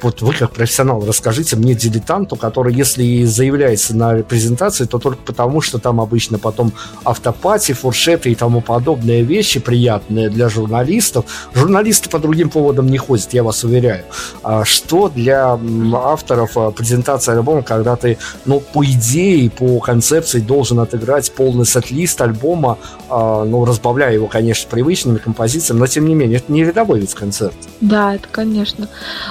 вот 0.03 0.23
вы 0.23 0.35
как 0.35 0.53
профессионал 0.53 1.05
расскажите 1.05 1.57
мне 1.57 1.75
дилетанту, 1.75 2.37
который 2.37 2.75
если 2.75 3.05
и 3.05 3.25
заявляется 3.25 3.97
на 3.97 4.23
презентации, 4.23 4.85
то 4.85 4.99
только 4.99 5.23
потому, 5.23 5.61
что 5.61 5.79
там 5.79 6.01
обычно 6.01 6.39
потом 6.39 6.73
автопати, 7.05 7.73
фуршеты 7.73 8.31
и 8.31 8.35
тому 8.35 8.61
подобные 8.61 9.23
вещи 9.23 9.61
приятные 9.61 10.29
для 10.31 10.49
журналистов. 10.49 11.25
Журналисты 11.55 12.11
по 12.11 12.19
другим 12.19 12.51
поводам 12.51 12.87
не 12.87 12.99
ходят, 12.99 13.33
я 13.33 13.43
вас 13.43 13.65
уверяю. 13.65 14.05
А 14.43 14.65
что 14.65 15.09
для 15.09 15.59
авторов 15.95 16.57
а, 16.57 16.71
презентации 16.71 17.33
альбома, 17.33 17.63
когда 17.63 17.97
ты, 17.97 18.19
ну, 18.45 18.61
по 18.61 18.85
идее, 18.85 19.51
по 19.51 19.81
концепции 19.81 20.41
должен 20.41 20.81
отыграть 20.81 21.33
полный 21.33 21.65
сет-лист 21.65 22.21
альбома, 22.21 22.79
а, 23.09 23.45
ну, 23.45 23.65
разбавляя 23.65 24.13
его, 24.13 24.27
конечно, 24.27 24.69
привычными 24.71 25.19
композициями, 25.19 25.81
но 25.81 25.87
тем 25.87 26.07
не 26.07 26.15
менее, 26.15 26.39
это 26.39 26.53
не 26.53 26.65
рядовой 26.65 27.01
вид 27.01 27.15
концерт. 27.15 27.55
Да, 27.81 28.15
это, 28.15 28.29
конечно. 28.31 28.89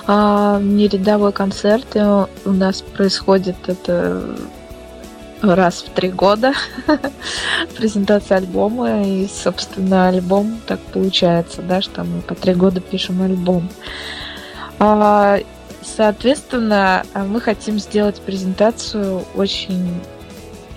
А, 0.07 0.54
не 0.59 0.87
рядовой 0.87 1.31
концерт. 1.31 1.95
У 2.45 2.51
нас 2.51 2.81
происходит 2.81 3.55
это 3.67 4.37
раз 5.41 5.83
в 5.83 5.89
три 5.89 6.09
года 6.09 6.53
презентация 7.77 8.37
альбома 8.37 9.03
и 9.03 9.27
собственно 9.27 10.07
альбом 10.07 10.59
так 10.65 10.79
получается 10.79 11.61
да 11.61 11.81
что 11.81 12.03
мы 12.03 12.21
по 12.21 12.35
три 12.35 12.53
года 12.53 12.79
пишем 12.79 13.21
альбом 13.21 13.69
а, 14.79 15.39
соответственно 15.83 17.03
мы 17.13 17.41
хотим 17.41 17.79
сделать 17.79 18.21
презентацию 18.21 19.23
очень 19.35 20.01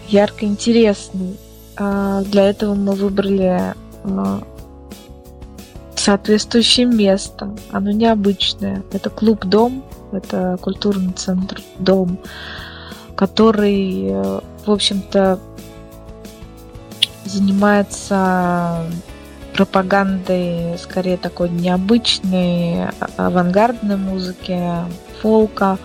ярко 0.09 0.45
интересной 0.45 1.37
а, 1.77 2.23
для 2.23 2.51
этого 2.51 2.75
мы 2.75 2.93
выбрали 2.93 3.75
а, 4.05 4.43
соответствующим 6.09 6.97
местом. 6.97 7.59
Оно 7.71 7.91
необычное. 7.91 8.83
Это 8.93 9.11
клуб-дом, 9.11 9.85
это 10.11 10.57
культурный 10.59 11.13
центр 11.13 11.61
дом, 11.79 12.19
который, 13.15 14.07
э, 14.09 14.41
в 14.65 14.71
общем-то, 14.71 15.39
занимается 17.27 18.87
пропагандой 19.53 20.79
скорее 20.79 21.19
такой 21.19 21.51
необычной 21.51 22.89
авангардной 23.19 23.99
музыки, 23.99 24.59
фолка. 25.21 25.77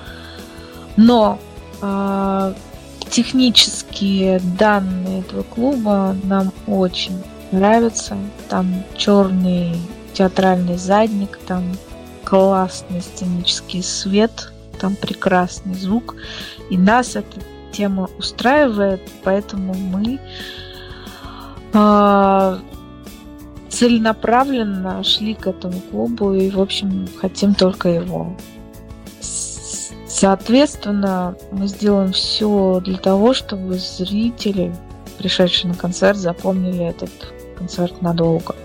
Но 0.95 1.37
э, 1.81 2.53
технические 3.09 4.39
данные 4.57 5.19
этого 5.19 5.43
клуба 5.43 6.15
нам 6.23 6.53
очень 6.65 7.21
нравятся. 7.51 8.15
Там 8.47 8.85
черный 8.95 9.75
театральный 10.14 10.77
задник, 10.77 11.38
там 11.48 11.64
классный 12.23 13.02
сценический 13.02 13.84
свет, 13.84 14.52
там 14.80 14.95
прекрасный 14.95 15.73
звук. 15.76 16.15
И 16.69 16.77
нас 16.77 17.15
эта 17.15 17.40
тема 17.72 18.10
устраивает, 18.18 19.02
поэтому 19.23 19.73
мы 19.73 20.19
э, 21.73 22.57
целенаправленно 23.69 25.03
шли 25.03 25.34
к 25.34 25.48
этому 25.48 25.80
клубу 25.91 26.34
и, 26.34 26.49
в 26.49 26.61
общем, 26.61 27.07
хотим 27.19 27.56
только 27.56 27.90
его. 27.90 28.38
Соответственно, 30.07 31.35
мы 31.52 31.68
сделаем 31.68 32.14
все 32.14 32.80
для 32.85 32.98
того, 32.98 33.34
чтобы 33.34 33.73
зрители, 33.73 34.73
пришедшие 35.18 35.72
на 35.72 35.77
концерт, 35.77 36.18
запомнили 36.18 36.85
этот 36.85 37.11
концерт 37.57 38.02
надолго. 38.02 38.56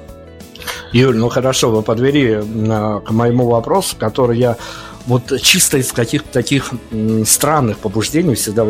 Юль, 0.92 1.16
ну 1.16 1.28
хорошо, 1.28 1.70
вы 1.70 1.82
подвели 1.82 2.36
на, 2.36 3.00
к 3.00 3.10
моему 3.10 3.48
вопросу, 3.48 3.96
который 3.98 4.38
я 4.38 4.56
вот 5.06 5.40
чисто 5.40 5.78
из 5.78 5.92
каких-то 5.92 6.30
таких 6.30 6.70
странных 7.24 7.78
побуждений 7.78 8.34
всегда 8.34 8.66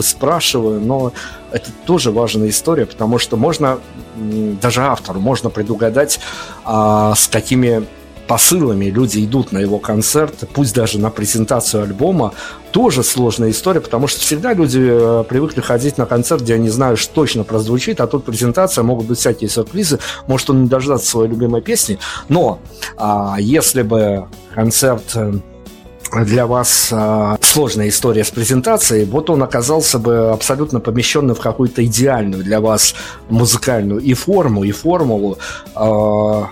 спрашиваю, 0.00 0.80
но 0.80 1.12
это 1.50 1.70
тоже 1.86 2.12
важная 2.12 2.48
история, 2.48 2.86
потому 2.86 3.18
что 3.18 3.36
можно, 3.36 3.80
даже 4.16 4.82
автору, 4.82 5.20
можно 5.20 5.50
предугадать, 5.50 6.20
а, 6.64 7.14
с 7.14 7.26
какими 7.26 7.84
посылами 8.26 8.86
люди 8.86 9.24
идут 9.24 9.52
на 9.52 9.58
его 9.58 9.78
концерт, 9.78 10.44
пусть 10.52 10.74
даже 10.74 10.98
на 10.98 11.10
презентацию 11.10 11.84
альбома, 11.84 12.32
тоже 12.76 13.02
сложная 13.02 13.52
история, 13.52 13.80
потому 13.80 14.06
что 14.06 14.20
всегда 14.20 14.52
люди 14.52 14.78
э, 14.82 15.24
привыкли 15.26 15.62
ходить 15.62 15.96
на 15.96 16.04
концерт, 16.04 16.42
где 16.42 16.56
они 16.56 16.68
знают, 16.68 16.98
что 16.98 17.14
точно 17.14 17.42
прозвучит, 17.42 18.02
а 18.02 18.06
тут 18.06 18.26
презентация, 18.26 18.84
могут 18.84 19.06
быть 19.06 19.18
всякие 19.18 19.48
сюрпризы, 19.48 19.98
может 20.26 20.50
он 20.50 20.64
не 20.64 20.68
дождаться 20.68 21.08
своей 21.08 21.30
любимой 21.30 21.62
песни, 21.62 21.98
но 22.28 22.58
а, 22.98 23.36
если 23.38 23.80
бы 23.80 24.26
концерт 24.54 25.04
э, 25.14 25.32
для 26.26 26.46
вас 26.46 26.90
э, 26.92 27.36
сложная 27.40 27.88
история 27.88 28.24
с 28.24 28.30
презентацией, 28.30 29.06
вот 29.06 29.30
он 29.30 29.42
оказался 29.42 29.98
бы 29.98 30.28
абсолютно 30.28 30.78
помещенным 30.78 31.34
в 31.34 31.40
какую-то 31.40 31.82
идеальную 31.82 32.44
для 32.44 32.60
вас 32.60 32.94
музыкальную 33.30 34.02
и 34.02 34.12
форму, 34.12 34.64
и 34.64 34.70
формулу. 34.72 35.38
Э, 35.74 36.42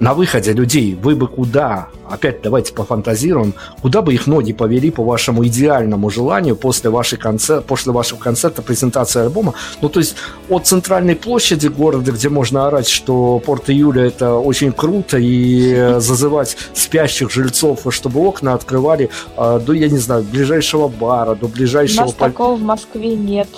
на 0.00 0.14
выходе 0.14 0.52
людей 0.52 0.94
вы 1.00 1.14
бы 1.14 1.28
куда, 1.28 1.88
опять 2.08 2.42
давайте 2.42 2.72
пофантазируем, 2.72 3.54
куда 3.82 4.00
бы 4.02 4.14
их 4.14 4.26
ноги 4.26 4.52
повели 4.52 4.90
по 4.90 5.04
вашему 5.04 5.46
идеальному 5.46 6.10
желанию 6.10 6.56
после, 6.56 6.90
вашей 6.90 7.18
концерт, 7.18 7.66
после 7.66 7.92
вашего 7.92 8.18
концерта, 8.18 8.62
презентации 8.62 9.20
альбома. 9.20 9.54
Ну, 9.82 9.88
то 9.88 10.00
есть 10.00 10.16
от 10.48 10.66
центральной 10.66 11.14
площади 11.16 11.68
города, 11.68 12.12
где 12.12 12.30
можно 12.30 12.66
орать, 12.66 12.88
что 12.88 13.40
Порт 13.44 13.68
Июля 13.68 14.06
это 14.06 14.34
очень 14.34 14.72
круто, 14.72 15.18
и 15.18 16.00
зазывать 16.00 16.56
спящих 16.72 17.30
жильцов, 17.30 17.80
чтобы 17.90 18.20
окна 18.20 18.54
открывали 18.54 19.10
а, 19.36 19.58
до, 19.58 19.74
я 19.74 19.88
не 19.88 19.98
знаю, 19.98 20.22
ближайшего 20.24 20.88
бара, 20.88 21.34
до 21.34 21.46
ближайшего... 21.46 22.02
У 22.02 22.06
нас 22.06 22.14
такого 22.14 22.56
в 22.56 22.62
Москве 22.62 23.14
нет 23.14 23.48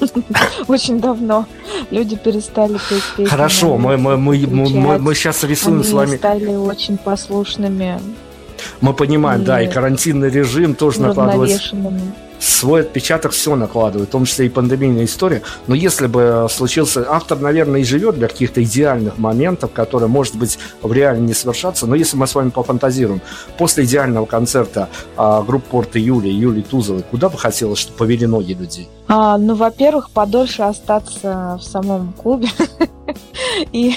Очень 0.68 1.00
давно 1.00 1.46
люди 1.90 2.16
перестали 2.16 2.74
петь 2.74 3.02
песни. 3.16 3.24
Хорошо, 3.24 3.76
мы, 3.76 3.96
мы, 3.96 4.16
мы, 4.16 4.46
мы, 4.46 4.98
мы, 4.98 5.14
сейчас 5.14 5.44
рисуем 5.44 5.80
Они 5.80 5.84
с 5.84 5.92
вами... 5.92 6.16
стали 6.16 6.54
очень 6.54 6.96
послушными, 6.98 8.00
Мы 8.80 8.94
понимаем, 8.94 9.44
да, 9.44 9.62
и 9.62 9.68
карантинный 9.68 10.30
режим 10.30 10.74
тоже 10.74 11.00
накладывается. 11.00 11.76
Свой 12.38 12.82
отпечаток 12.82 13.32
все 13.32 13.56
накладывает, 13.56 14.08
в 14.08 14.12
том 14.12 14.24
числе 14.24 14.46
и 14.46 14.48
пандемийная 14.48 15.04
история. 15.04 15.42
Но 15.66 15.74
если 15.74 16.06
бы 16.06 16.46
случился... 16.50 17.06
Автор, 17.08 17.38
наверное, 17.38 17.80
и 17.80 17.84
живет 17.84 18.16
для 18.16 18.28
каких-то 18.28 18.62
идеальных 18.62 19.18
моментов, 19.18 19.72
которые, 19.72 20.08
может 20.08 20.36
быть, 20.36 20.58
в 20.82 20.92
реале 20.92 21.20
не 21.20 21.34
совершатся. 21.34 21.86
Но 21.86 21.94
если 21.94 22.16
мы 22.16 22.26
с 22.26 22.34
вами 22.34 22.50
пофантазируем, 22.50 23.20
после 23.56 23.84
идеального 23.84 24.26
концерта 24.26 24.88
а, 25.16 25.42
группы 25.42 25.68
Порта 25.70 25.98
Юли, 25.98 26.30
Юлии 26.30 26.62
Тузовой, 26.62 27.02
куда 27.02 27.28
бы 27.28 27.38
хотелось, 27.38 27.78
чтобы 27.78 27.98
повели 27.98 28.26
ноги 28.26 28.52
людей? 28.52 28.88
А, 29.06 29.38
ну, 29.38 29.54
во-первых, 29.54 30.10
подольше 30.10 30.62
остаться 30.62 31.56
в 31.58 31.62
самом 31.62 32.12
клубе 32.12 32.48
и 33.72 33.94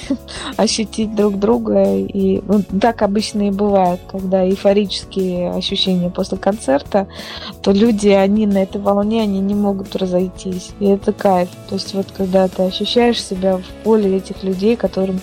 ощутить 0.56 1.14
друг 1.16 1.38
друга. 1.38 1.84
И 1.98 2.42
ну, 2.48 2.64
так 2.80 3.02
обычно 3.02 3.48
и 3.48 3.52
бывает, 3.52 4.00
когда 4.10 4.48
эйфорические 4.48 5.52
ощущения 5.52 6.10
после 6.10 6.38
концерта, 6.38 7.08
то 7.62 7.72
люди, 7.72 8.08
они 8.08 8.31
на 8.32 8.64
этой 8.64 8.82
волне, 8.82 9.22
они 9.22 9.40
не 9.40 9.56
могут 9.56 9.96
разойтись. 9.96 10.72
И 10.80 10.86
это 10.86 11.14
кайф. 11.14 11.50
То 11.70 11.76
есть 11.76 11.94
вот 11.94 12.08
когда 12.12 12.48
ты 12.48 12.64
ощущаешь 12.64 13.24
себя 13.24 13.58
в 13.58 13.84
поле 13.84 14.18
этих 14.18 14.44
людей, 14.44 14.76
которым 14.76 15.20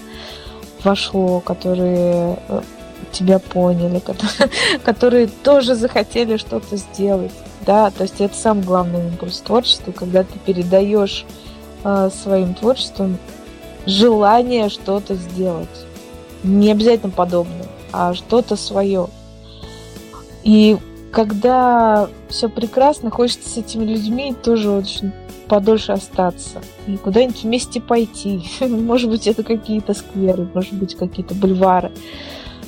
вошло, 0.85 1.41
которые 1.41 2.39
э, 2.49 2.61
тебя 3.13 3.39
поняли, 3.39 3.99
которые, 3.99 4.51
которые 4.85 5.27
тоже 5.27 5.75
захотели 5.75 6.37
что-то 6.37 6.77
сделать. 6.77 7.33
Да, 7.67 7.91
то 7.91 8.03
есть 8.03 8.21
это 8.21 8.35
самый 8.35 8.65
главный 8.65 9.09
импульс 9.09 9.41
творчества, 9.41 9.93
когда 9.93 10.23
ты 10.23 10.39
передаешь 10.39 11.27
э, 11.85 12.11
своим 12.23 12.55
творчеством 12.55 13.19
желание 13.87 14.69
что-то 14.69 15.15
сделать. 15.15 15.69
Не 16.45 16.71
обязательно 16.73 17.11
подобное, 17.11 17.67
а 17.93 18.15
что-то 18.15 18.57
свое. 18.57 19.09
И 20.45 20.79
когда 21.13 22.09
все 22.29 22.49
прекрасно, 22.49 23.11
хочется 23.11 23.49
с 23.49 23.57
этими 23.57 23.85
людьми 23.85 24.35
тоже 24.43 24.71
очень 24.71 25.13
подольше 25.49 25.93
остаться. 25.93 26.61
И 26.87 26.97
куда-нибудь 26.97 27.43
вместе 27.43 27.81
пойти. 27.81 28.49
Может 28.61 29.11
быть, 29.11 29.27
это 29.27 29.43
какие-то 29.43 29.95
скверы, 29.95 30.49
может 30.53 30.75
быть, 30.75 30.95
какие-то 30.95 31.35
бульвары. 31.35 31.91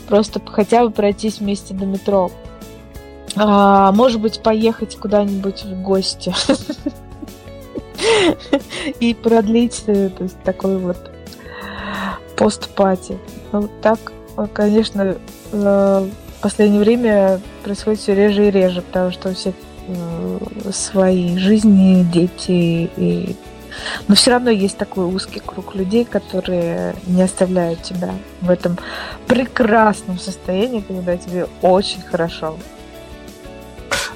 Просто 0.08 0.40
хотя 0.44 0.84
бы 0.84 0.90
пройтись 0.90 1.38
вместе 1.38 1.74
до 1.74 1.86
метро. 1.86 2.32
А, 3.36 3.92
может 3.92 4.20
быть, 4.20 4.42
поехать 4.42 4.96
куда-нибудь 4.96 5.62
в 5.62 5.82
гости. 5.82 6.34
И 9.00 9.14
продлить 9.14 9.84
э, 9.86 10.08
то 10.08 10.24
есть, 10.24 10.42
такой 10.42 10.78
вот 10.78 10.96
пост-пати. 12.36 13.18
Ну, 13.52 13.68
так, 13.82 14.00
конечно, 14.52 15.16
э, 15.52 16.08
последнее 16.40 16.80
время 16.80 17.40
происходит 17.62 18.00
все 18.00 18.14
реже 18.14 18.48
и 18.48 18.50
реже, 18.50 18.82
потому 18.82 19.10
что 19.10 19.30
у 19.30 19.34
всех 19.34 19.54
э, 19.88 20.38
свои 20.72 21.36
жизни, 21.36 22.02
дети 22.02 22.90
и 22.96 23.36
но 24.08 24.14
все 24.14 24.32
равно 24.32 24.50
есть 24.50 24.76
такой 24.76 25.04
узкий 25.04 25.40
круг 25.40 25.74
людей, 25.74 26.04
которые 26.04 26.94
не 27.06 27.22
оставляют 27.22 27.82
тебя 27.82 28.14
в 28.40 28.50
этом 28.50 28.78
прекрасном 29.26 30.18
состоянии, 30.18 30.80
когда 30.80 31.16
тебе 31.16 31.46
очень 31.62 32.02
хорошо. 32.02 32.56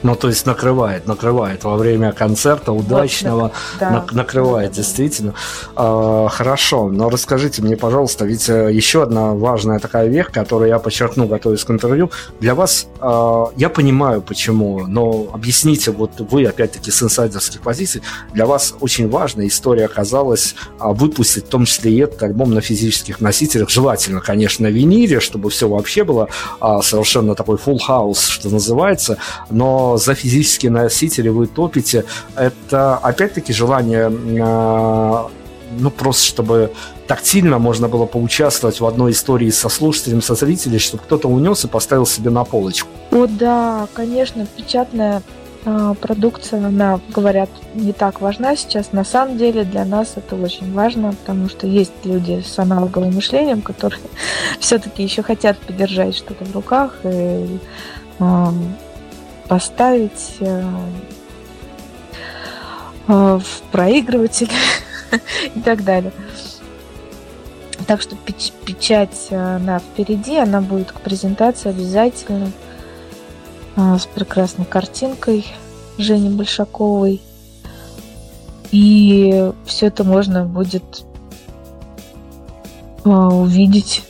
Ну, 0.04 0.14
то 0.14 0.28
есть 0.28 0.44
накрывает, 0.44 1.06
накрывает 1.06 1.64
во 1.64 1.76
время 1.76 2.12
концерта 2.12 2.72
удачного, 2.72 3.52
да. 3.80 4.06
накрывает 4.12 4.68
Да, 4.68 4.74
да, 4.74 4.74
да. 4.74 4.82
действительно. 4.82 5.34
А, 5.76 6.28
хорошо, 6.28 6.88
но 6.90 7.08
расскажите 7.08 7.62
мне, 7.62 7.74
пожалуйста, 7.78 8.26
ведь 8.26 8.50
э, 8.50 8.70
еще 8.70 9.02
одна 9.02 9.32
важная 9.32 9.78
такая 9.78 10.08
вещь, 10.08 10.26
которую 10.30 10.68
я 10.68 10.78
подчеркну, 10.78 11.26
готовясь 11.26 11.64
к 11.64 11.70
интервью, 11.70 12.10
для 12.38 12.54
вас, 12.54 12.86
а, 13.00 13.46
я 13.56 13.70
понимаю 13.70 14.20
почему, 14.20 14.86
но 14.86 15.28
объясните, 15.32 15.90
вот 15.90 16.10
вы, 16.18 16.44
опять-таки, 16.44 16.90
с 16.90 17.02
инсайдерских 17.02 17.62
позиций, 17.62 18.02
для 18.34 18.44
вас 18.44 18.74
очень 18.80 19.08
важная 19.08 19.46
история 19.46 19.86
оказалась 19.86 20.54
а, 20.78 20.92
выпустить, 20.92 21.46
в 21.46 21.48
том 21.48 21.64
числе 21.64 21.92
и 21.92 21.98
этот 22.00 22.22
альбом 22.22 22.52
на 22.52 22.60
физических 22.60 23.22
носителях, 23.22 23.70
желательно, 23.70 24.20
конечно, 24.20 24.68
на 24.68 24.70
виниле, 24.70 25.20
чтобы 25.20 25.48
все 25.48 25.66
вообще 25.66 26.04
было 26.04 26.28
а, 26.60 26.82
совершенно 26.82 27.34
такой 27.34 27.56
full 27.56 27.78
house, 27.88 28.28
что 28.28 28.50
называется, 28.50 29.16
но 29.48 29.93
за 29.96 30.14
физические 30.14 30.70
носители 30.70 31.28
вы 31.28 31.46
топите. 31.46 32.04
Это, 32.36 32.96
опять-таки, 32.96 33.52
желание, 33.52 34.10
а, 34.40 35.30
ну, 35.78 35.90
просто 35.90 36.24
чтобы 36.24 36.72
тактильно 37.06 37.58
можно 37.58 37.88
было 37.88 38.06
поучаствовать 38.06 38.80
в 38.80 38.86
одной 38.86 39.12
истории 39.12 39.50
со 39.50 39.68
слушателем, 39.68 40.22
со 40.22 40.34
зрителем, 40.34 40.78
чтобы 40.78 41.02
кто-то 41.02 41.28
унес 41.28 41.64
и 41.64 41.68
поставил 41.68 42.06
себе 42.06 42.30
на 42.30 42.44
полочку. 42.44 42.88
О, 43.10 43.26
да, 43.26 43.88
конечно, 43.94 44.46
печатная 44.56 45.22
а, 45.66 45.94
продукция, 45.94 46.66
она, 46.66 47.00
говорят, 47.08 47.48
не 47.74 47.92
так 47.92 48.20
важна 48.20 48.56
сейчас. 48.56 48.92
На 48.92 49.04
самом 49.04 49.38
деле 49.38 49.64
для 49.64 49.84
нас 49.84 50.12
это 50.16 50.36
очень 50.36 50.72
важно, 50.72 51.14
потому 51.14 51.48
что 51.48 51.66
есть 51.66 51.92
люди 52.04 52.44
с 52.46 52.58
аналоговым 52.58 53.14
мышлением, 53.14 53.62
которые 53.62 54.00
все-таки 54.60 55.02
еще 55.02 55.22
хотят 55.22 55.58
подержать 55.58 56.16
что-то 56.16 56.44
в 56.44 56.54
руках 56.54 56.98
и 57.04 57.58
поставить 59.48 60.36
а, 60.40 60.80
а, 63.06 63.38
в 63.38 63.62
проигрыватель 63.70 64.50
и 65.54 65.60
так 65.60 65.84
далее. 65.84 66.12
Так 67.86 68.00
что 68.00 68.16
печ- 68.16 68.52
печать 68.64 69.28
а, 69.30 69.56
она 69.56 69.78
впереди, 69.78 70.36
она 70.36 70.60
будет 70.60 70.92
к 70.92 71.00
презентации 71.00 71.70
обязательно 71.70 72.50
с 73.76 74.06
прекрасной 74.06 74.66
картинкой 74.66 75.44
Жени 75.98 76.28
Большаковой. 76.28 77.20
И 78.70 79.50
все 79.66 79.86
это 79.86 80.04
можно 80.04 80.44
будет 80.44 81.04
увидеть 83.04 84.04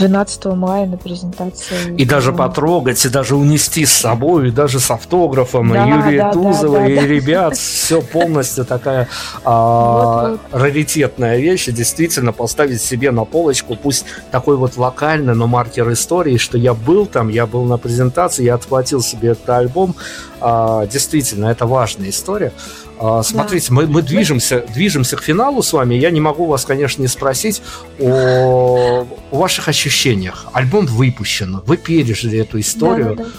12 0.00 0.46
мая 0.46 0.86
на 0.86 0.96
презентации. 0.96 1.94
И 1.96 2.04
даже 2.06 2.32
потрогать, 2.32 3.04
и 3.04 3.08
даже 3.08 3.36
унести 3.36 3.84
с 3.84 3.92
собой, 3.92 4.48
и 4.48 4.50
даже 4.50 4.80
с 4.80 4.90
автографом, 4.90 5.70
Да, 5.70 5.84
и 5.84 5.88
Юрия 5.90 6.18
да, 6.22 6.24
да, 6.24 6.32
Тузова, 6.32 6.78
да, 6.78 6.86
и 6.86 6.94
да. 6.96 7.06
ребят, 7.06 7.56
все 7.56 8.00
полностью 8.00 8.64
такая 8.64 9.08
а, 9.44 10.30
Вот, 10.30 10.40
раритетная 10.52 11.38
вещь, 11.38 11.68
и 11.68 11.72
действительно 11.72 12.32
поставить 12.32 12.80
себе 12.80 13.10
на 13.10 13.24
полочку, 13.24 13.76
пусть 13.76 14.06
такой 14.30 14.56
вот 14.56 14.76
локальный, 14.78 15.34
но 15.34 15.46
маркер 15.46 15.92
истории, 15.92 16.38
что 16.38 16.56
я 16.56 16.72
был 16.72 17.06
там, 17.06 17.28
я 17.28 17.46
был 17.46 17.64
на 17.64 17.76
презентации, 17.76 18.44
я 18.44 18.54
отхватил 18.54 19.02
себе 19.02 19.30
этот 19.30 19.48
альбом, 19.50 19.94
А, 20.42 20.86
действительно, 20.86 21.46
это 21.46 21.66
важная 21.66 22.08
история. 22.08 22.52
А, 23.00 23.22
Смотрите, 23.22 23.72
мы, 23.72 23.86
мы 23.86 24.02
движемся, 24.02 24.64
движемся 24.74 25.16
к 25.16 25.22
финалу 25.22 25.62
с 25.62 25.72
вами. 25.72 25.94
Я 25.94 26.10
не 26.10 26.20
могу 26.20 26.44
вас, 26.46 26.66
конечно, 26.66 27.00
не 27.00 27.08
спросить 27.08 27.62
о, 27.98 29.06
о 29.30 29.36
ваших 29.36 29.68
ощущениях. 29.68 30.46
Альбом 30.52 30.84
выпущен, 30.84 31.62
вы 31.64 31.78
пережили 31.78 32.38
эту 32.38 32.60
историю. 32.60 33.16
Да-да-да. 33.16 33.30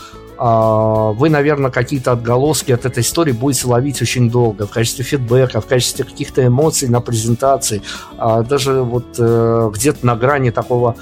А, 0.43 1.11
Вы, 1.11 1.29
наверное, 1.29 1.69
какие-то 1.69 2.13
отголоски 2.13 2.71
от 2.71 2.87
этой 2.87 3.01
истории 3.01 3.31
будете 3.31 3.67
ловить 3.67 4.01
очень 4.01 4.31
долго 4.31 4.65
в 4.65 4.71
качестве 4.71 5.05
фидбэка, 5.05 5.61
в 5.61 5.67
качестве 5.67 6.03
каких-то 6.03 6.43
эмоций 6.43 6.89
на 6.89 6.99
презентации, 6.99 7.83
А, 8.17 8.41
даже 8.41 8.81
вот 8.81 9.05
э, 9.19 9.69
где-то 9.71 10.03
на 10.03 10.15
грани 10.15 10.49
такого 10.49 10.95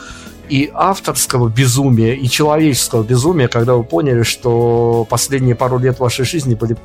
и 0.49 0.71
авторского 0.73 1.47
безумия, 1.47 2.13
и 2.13 2.27
человеческого 2.27 3.03
безумия, 3.03 3.47
когда 3.47 3.75
вы 3.75 3.83
поняли, 3.83 4.23
что 4.23 5.05
последние 5.09 5.55
пару 5.55 5.77
лет 5.77 5.99
вашей 5.99 6.25
жизни 6.25 6.55
были 6.55 6.75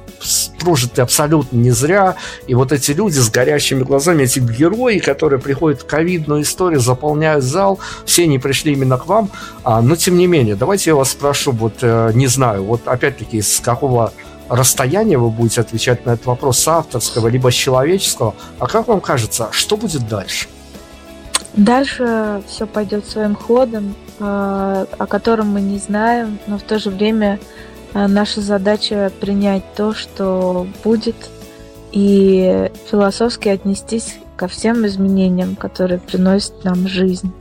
прожиты 0.61 1.03
абсолютно 1.03 1.57
не 1.57 1.70
зря, 1.70 2.16
и 2.47 2.55
вот 2.55 2.73
эти 2.73 2.93
люди 2.93 3.19
с 3.19 3.31
горящими 3.31 3.82
глазами, 3.82 4.24
эти 4.24 4.39
герои, 4.39 4.99
которые 4.99 5.41
приходят 5.41 5.82
в 5.82 5.86
ковидную 5.86 6.43
историю, 6.43 6.81
заполняют 6.81 7.45
зал, 7.45 7.78
все 8.05 8.24
они 8.24 8.39
пришли 8.39 8.73
именно 8.73 8.99
к 8.99 9.07
вам, 9.07 9.31
а, 9.62 9.81
но 9.81 9.97
тем 9.97 10.16
не 10.16 10.27
менее, 10.27 10.57
давайте 10.57 10.91
я 10.91 10.97
вас 10.97 11.11
спрошу, 11.11 11.53
вот 11.53 11.78
э, 11.81 12.12
не 12.15 12.27
знаю, 12.27 12.65
вот 12.65 12.86
опять-таки 12.86 13.41
с 13.41 13.61
какого 13.61 14.12
расстояния 14.49 15.19
вы 15.19 15.31
будете 15.31 15.62
отвечать 15.62 16.05
на 16.07 16.12
этот 16.12 16.27
вопрос, 16.27 16.59
с 16.59 16.69
авторского, 16.69 17.28
либо 17.28 17.51
с 17.51 17.55
человеческого, 17.55 18.35
а 18.59 18.66
как 18.66 18.89
вам 18.89 19.01
кажется, 19.01 19.49
что 19.53 19.77
будет 19.77 20.07
дальше? 20.09 20.49
Дальше 21.56 22.43
все 22.48 22.66
пойдет 22.66 23.06
своим 23.06 23.36
ходом, 23.36 23.94
а, 24.18 24.86
о 24.98 25.06
котором 25.06 25.48
мы 25.48 25.60
не 25.60 25.78
знаем, 25.78 26.39
но 26.48 26.59
в 26.59 26.62
то 26.62 26.81
же 26.81 26.90
время 26.90 27.39
а, 27.93 28.09
наша 28.09 28.40
задача 28.40 29.12
принять 29.20 29.62
то, 29.76 29.94
что 29.94 30.66
будет, 30.82 31.16
и 31.93 32.70
философски 32.90 33.48
отнестись 33.48 34.16
ко 34.36 34.48
всем 34.48 34.85
изменениям, 34.85 35.55
которые 35.55 36.01
приносит 36.01 36.64
нам 36.64 36.89
жизнь. 36.89 37.32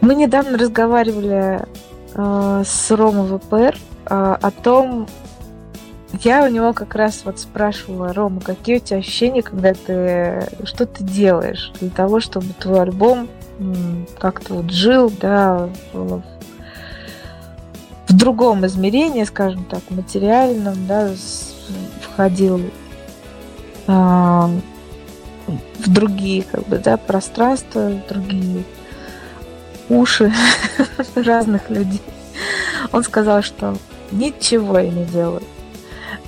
Мы 0.00 0.14
недавно 0.14 0.56
разговаривали 0.56 1.66
а, 2.14 2.62
с 2.64 2.90
Ромой 2.92 3.36
ВПР 3.36 3.76
о 4.06 4.50
том, 4.50 5.08
я 6.22 6.44
у 6.44 6.48
него 6.48 6.72
как 6.72 6.94
раз 6.94 7.22
вот 7.24 7.38
спрашивала, 7.38 8.12
Рома, 8.12 8.40
какие 8.40 8.76
у 8.76 8.80
тебя 8.80 8.98
ощущения, 8.98 9.42
когда 9.42 9.74
ты... 9.74 10.46
Что 10.64 10.86
ты 10.86 11.02
делаешь 11.02 11.72
для 11.80 11.90
того, 11.90 12.20
чтобы 12.20 12.46
твой 12.58 12.82
альбом 12.82 13.28
как-то 14.18 14.54
вот 14.54 14.70
жил, 14.70 15.12
да, 15.20 15.68
в, 15.92 16.22
в 18.08 18.16
другом 18.16 18.66
измерении, 18.66 19.24
скажем 19.24 19.64
так, 19.64 19.80
материальном, 19.90 20.86
да, 20.86 21.10
входил 22.00 22.60
а, 23.86 24.50
в 25.46 25.92
другие, 25.92 26.42
как 26.42 26.66
бы, 26.66 26.78
да, 26.78 26.96
пространства, 26.96 27.90
в 27.90 28.08
другие 28.08 28.64
уши 29.88 30.32
разных 31.14 31.70
людей. 31.70 32.02
Он 32.92 33.02
сказал, 33.04 33.42
что 33.42 33.76
ничего 34.10 34.78
я 34.78 34.90
не 34.90 35.04
делаю. 35.04 35.42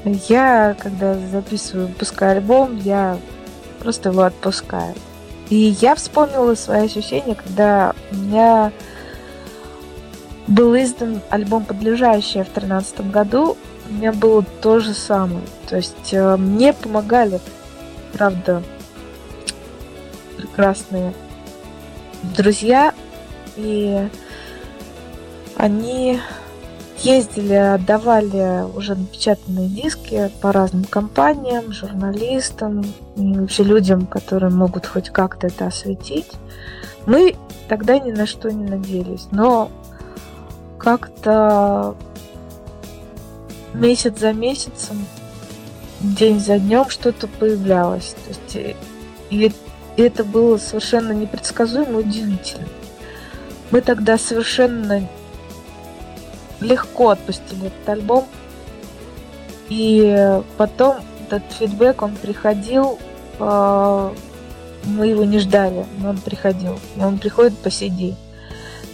Я, 0.05 0.77
когда 0.79 1.15
записываю, 1.15 1.89
выпускаю 1.89 2.39
альбом, 2.39 2.77
я 2.79 3.19
просто 3.81 4.11
его 4.11 4.23
отпускаю. 4.23 4.95
И 5.49 5.77
я 5.81 5.95
вспомнила 5.95 6.55
свои 6.55 6.87
ощущения, 6.87 7.35
когда 7.35 7.95
у 8.11 8.17
меня 8.17 8.73
был 10.49 10.77
издан 10.77 11.21
альбом 11.31 11.65
«Подлежащее» 11.65 12.45
в 12.45 12.53
2013 12.53 13.11
году. 13.11 13.57
У 13.89 13.93
меня 13.93 14.13
было 14.13 14.45
то 14.61 14.81
же 14.81 14.95
самое. 14.95 15.43
То 15.69 15.77
есть 15.77 16.13
э, 16.13 16.37
мне 16.37 16.73
помогали, 16.73 17.41
правда, 18.13 18.63
прекрасные 20.37 21.13
друзья, 22.37 22.93
и 23.57 24.09
они 25.57 26.21
ездили, 26.99 27.55
отдавали 27.55 28.65
уже 28.75 28.95
напечатанные 28.95 29.69
диски 29.69 30.31
по 30.41 30.53
разным 30.53 30.85
компаниям, 30.85 31.73
журналистам 31.73 32.85
и 33.17 33.33
вообще 33.39 33.63
людям, 33.63 34.07
которые 34.07 34.51
могут 34.51 34.87
хоть 34.87 35.11
как-то 35.11 35.49
это 35.49 35.67
осветить. 35.67 36.31
Мы 37.07 37.37
тогда 37.69 37.99
ни 37.99 38.11
на 38.11 38.27
что 38.27 38.51
не 38.51 38.65
надеялись, 38.65 39.29
но 39.31 39.71
как-то 40.79 41.95
месяц 43.75 44.19
за 44.19 44.33
месяцем, 44.33 45.05
день 46.01 46.41
за 46.41 46.59
днем 46.59 46.89
что-то 46.89 47.29
появлялось. 47.29 48.15
То 48.25 48.31
есть, 48.31 48.79
и 49.31 49.53
это 49.97 50.25
было 50.25 50.57
совершенно 50.59 51.13
непредсказуемо 51.13 51.99
удивительно. 51.99 52.67
Мы 53.71 53.81
тогда 53.81 54.19
совершенно 54.19 55.09
легко 56.61 57.11
отпустили 57.11 57.67
этот 57.67 57.89
альбом. 57.89 58.25
И 59.69 60.41
потом 60.57 60.97
этот 61.27 61.43
фидбэк, 61.53 62.03
он 62.03 62.15
приходил, 62.17 62.99
а, 63.39 64.13
мы 64.85 65.09
его 65.09 65.25
не 65.25 65.39
ждали, 65.39 65.87
но 65.99 66.11
он 66.11 66.19
приходил. 66.19 66.79
И 66.97 67.01
он 67.01 67.19
приходит 67.19 67.57
по 67.59 67.71
день. 67.71 68.17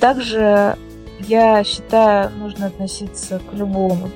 Также 0.01 0.77
я 1.21 1.63
считаю, 1.65 2.31
нужно 2.31 2.67
относиться 2.67 3.39
к 3.39 3.55
любому 3.55 4.11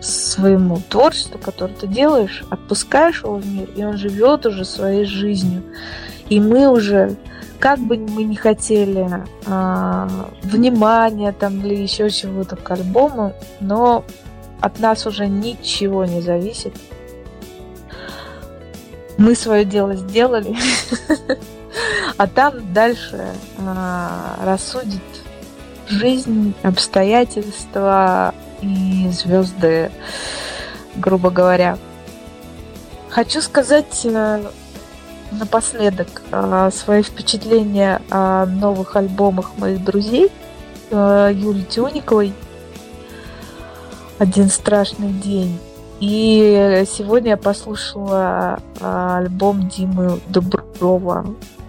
своему 0.00 0.80
творчеству, 0.88 1.38
которое 1.38 1.74
ты 1.74 1.86
делаешь, 1.86 2.44
отпускаешь 2.50 3.22
его 3.22 3.36
в 3.36 3.46
мир, 3.46 3.68
и 3.76 3.84
он 3.84 3.96
живет 3.96 4.46
уже 4.46 4.64
своей 4.64 5.04
жизнью. 5.04 5.62
И 6.28 6.40
мы 6.40 6.68
уже 6.68 7.16
как 7.58 7.80
бы 7.80 7.96
мы 7.96 8.22
не 8.22 8.36
хотели 8.36 9.08
а, 9.46 10.08
внимания 10.42 11.32
там 11.32 11.60
или 11.64 11.74
еще 11.74 12.10
чего-то 12.10 12.56
к 12.56 12.70
альбому, 12.70 13.34
но 13.60 14.04
от 14.60 14.78
нас 14.78 15.06
уже 15.06 15.26
ничего 15.26 16.04
не 16.04 16.20
зависит. 16.20 16.74
Мы 19.16 19.34
свое 19.34 19.64
дело 19.64 19.94
сделали, 19.96 20.56
а 22.16 22.26
там 22.28 22.72
дальше 22.72 23.26
а, 23.58 24.36
рассудит 24.44 25.02
жизнь, 25.88 26.54
обстоятельства 26.62 28.34
и 28.62 29.08
звезды, 29.10 29.90
грубо 30.96 31.30
говоря. 31.30 31.78
Хочу 33.08 33.40
сказать 33.40 34.02
э, 34.04 34.42
напоследок 35.30 36.22
э, 36.30 36.70
свои 36.72 37.02
впечатления 37.02 38.00
о 38.10 38.46
новых 38.46 38.96
альбомах 38.96 39.52
моих 39.58 39.84
друзей 39.84 40.30
э, 40.90 41.30
Юли 41.34 41.64
Тюниковой 41.64 42.32
«Один 44.18 44.48
страшный 44.48 45.12
день». 45.12 45.58
И 46.00 46.84
сегодня 46.88 47.30
я 47.30 47.36
послушала 47.36 48.60
э, 48.80 49.16
альбом 49.18 49.68
Димы 49.68 50.20
Дуброва 50.28 51.26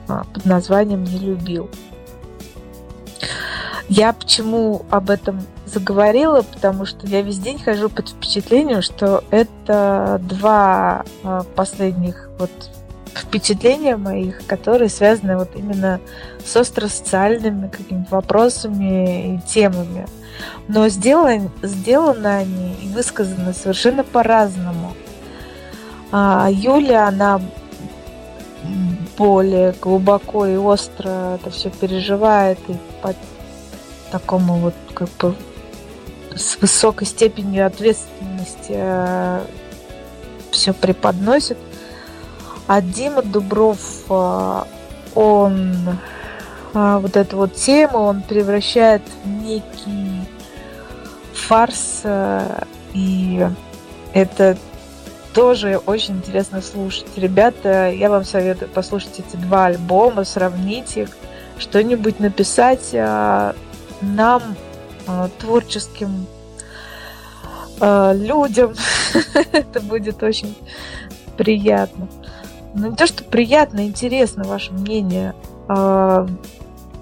под 0.07 0.45
названием 0.45 1.03
«Не 1.03 1.19
любил». 1.19 1.69
Я 3.87 4.13
почему 4.13 4.85
об 4.91 5.09
этом 5.09 5.41
заговорила, 5.65 6.43
потому 6.43 6.85
что 6.85 7.07
я 7.07 7.23
весь 7.23 7.39
день 7.39 7.59
хожу 7.59 7.89
под 7.89 8.09
впечатлением, 8.09 8.83
что 8.83 9.23
это 9.31 10.21
два 10.23 11.05
последних 11.55 12.29
вот 12.37 12.51
впечатления 13.15 13.95
моих, 13.97 14.45
которые 14.47 14.89
связаны 14.89 15.37
вот 15.37 15.49
именно 15.55 15.99
с 16.45 16.55
остросоциальными 16.55 17.67
какими-то 17.67 18.15
вопросами 18.15 19.35
и 19.35 19.39
темами. 19.47 20.07
Но 20.67 20.87
сделаны, 20.89 21.49
сделаны 21.63 22.27
они 22.27 22.73
и 22.81 22.87
высказаны 22.89 23.53
совершенно 23.53 24.03
по-разному. 24.03 24.93
А 26.11 26.47
Юля, 26.49 27.07
она 27.07 27.41
более 29.17 29.73
глубоко 29.73 30.45
и 30.45 30.55
остро 30.55 31.35
это 31.35 31.49
все 31.49 31.69
переживает 31.69 32.57
и 32.69 32.75
по 33.01 33.13
такому 34.11 34.55
вот 34.55 34.73
как 34.93 35.09
бы 35.19 35.35
с 36.35 36.57
высокой 36.61 37.05
степенью 37.05 37.65
ответственности 37.65 38.71
э, 38.71 39.41
все 40.51 40.73
преподносит. 40.73 41.57
А 42.69 42.81
Дима 42.81 43.23
Дубров, 43.23 43.79
а, 44.09 44.67
он 45.15 45.75
а, 46.75 46.99
вот 46.99 47.17
эту 47.17 47.37
вот 47.37 47.55
тему, 47.55 47.97
он 47.97 48.21
превращает 48.21 49.01
в 49.23 49.27
некий 49.27 50.21
фарс, 51.33 52.01
а, 52.03 52.67
и 52.93 53.43
это 54.13 54.55
тоже 55.33 55.81
очень 55.83 56.17
интересно 56.17 56.61
слушать. 56.61 57.07
Ребята, 57.15 57.89
я 57.89 58.07
вам 58.07 58.23
советую 58.23 58.69
послушать 58.69 59.17
эти 59.17 59.35
два 59.35 59.65
альбома, 59.65 60.23
сравнить 60.23 60.95
их, 60.95 61.09
что-нибудь 61.57 62.19
написать 62.19 62.93
нам, 64.01 64.43
творческим 65.39 66.27
людям. 67.81 68.75
Это 69.53 69.81
будет 69.81 70.21
очень 70.21 70.55
приятно 71.35 72.07
ну 72.73 72.89
не 72.89 72.95
то, 72.95 73.07
что 73.07 73.23
приятно, 73.23 73.85
интересно 73.85 74.43
ваше 74.43 74.71
мнение. 74.73 75.33
А, 75.67 76.27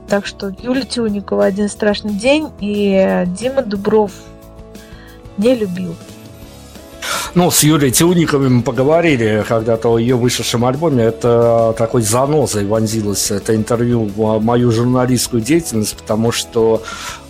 так 0.08 0.26
что 0.26 0.54
Юля 0.62 0.84
Тюникова 0.84 1.46
«Один 1.46 1.70
страшный 1.70 2.14
день» 2.14 2.50
и 2.60 3.24
Дима 3.28 3.62
Дубров 3.62 4.12
не 5.38 5.56
любил. 5.56 5.96
Ну, 7.36 7.52
с 7.52 7.62
Юлией 7.62 7.92
Тюниковой 7.92 8.50
мы 8.50 8.64
поговорили 8.64 9.46
когда-то 9.48 9.90
о 9.90 10.00
ее 10.00 10.16
вышедшем 10.16 10.66
альбоме. 10.66 11.04
Это 11.04 11.76
такой 11.78 12.02
занозой 12.02 12.66
вонзилось 12.66 13.32
это 13.32 13.56
интервью 13.56 14.06
в 14.06 14.40
мою 14.40 14.72
журналистскую 14.72 15.42
деятельность, 15.42 15.96
потому 15.98 16.32
что 16.32 16.82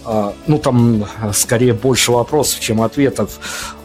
а, 0.05 0.33
ну, 0.47 0.57
там 0.59 1.05
скорее 1.33 1.73
больше 1.73 2.11
вопросов, 2.11 2.59
чем 2.61 2.81
ответов. 2.81 3.39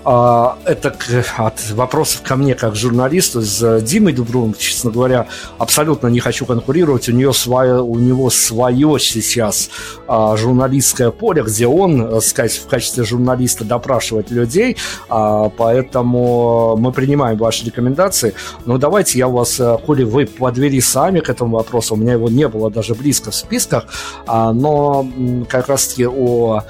А, 0.05 0.59
это 0.65 0.95
от 1.37 1.71
вопросов 1.71 2.23
ко 2.23 2.35
мне 2.37 2.55
как 2.55 2.75
журналисту 2.75 3.41
с 3.41 3.81
Димой 3.83 4.13
Дубровым, 4.13 4.55
честно 4.55 4.91
говоря, 4.91 5.29
абсолютно 5.59 6.09
не 6.09 6.21
хочу 6.21 6.45
конкурировать. 6.45 7.09
У, 7.09 7.13
нее 7.13 7.33
свое, 7.33 7.81
у 7.81 7.97
него 7.99 8.31
свое 8.31 8.99
сейчас 8.99 9.71
а, 10.09 10.37
журналистское 10.37 11.11
поле, 11.11 11.43
где 11.43 11.67
он, 11.67 12.09
так 12.09 12.23
сказать, 12.23 12.53
в 12.53 12.67
качестве 12.67 13.05
журналиста 13.05 13.65
допрашивает 13.65 14.31
людей, 14.31 14.77
поэтому 15.09 16.77
мы 16.77 16.93
принимаем 16.93 17.39
ваши 17.39 17.65
рекомендации. 17.65 18.35
Но 18.65 18.79
давайте 18.79 19.19
я 19.19 19.29
вас, 19.29 19.61
коли 19.87 20.05
вы 20.05 20.27
подвели 20.27 20.81
сами 20.81 21.21
к 21.21 21.29
этому 21.29 21.57
вопросу, 21.57 21.95
у 21.95 21.97
меня 21.97 22.15
его 22.15 22.29
не 22.29 22.49
было 22.49 22.71
даже 22.71 22.95
близко 22.95 23.31
в 23.31 23.35
списках, 23.35 23.85
но 24.27 25.07
как 25.49 25.69
раз-таки 25.69 26.07
о 26.07 26.63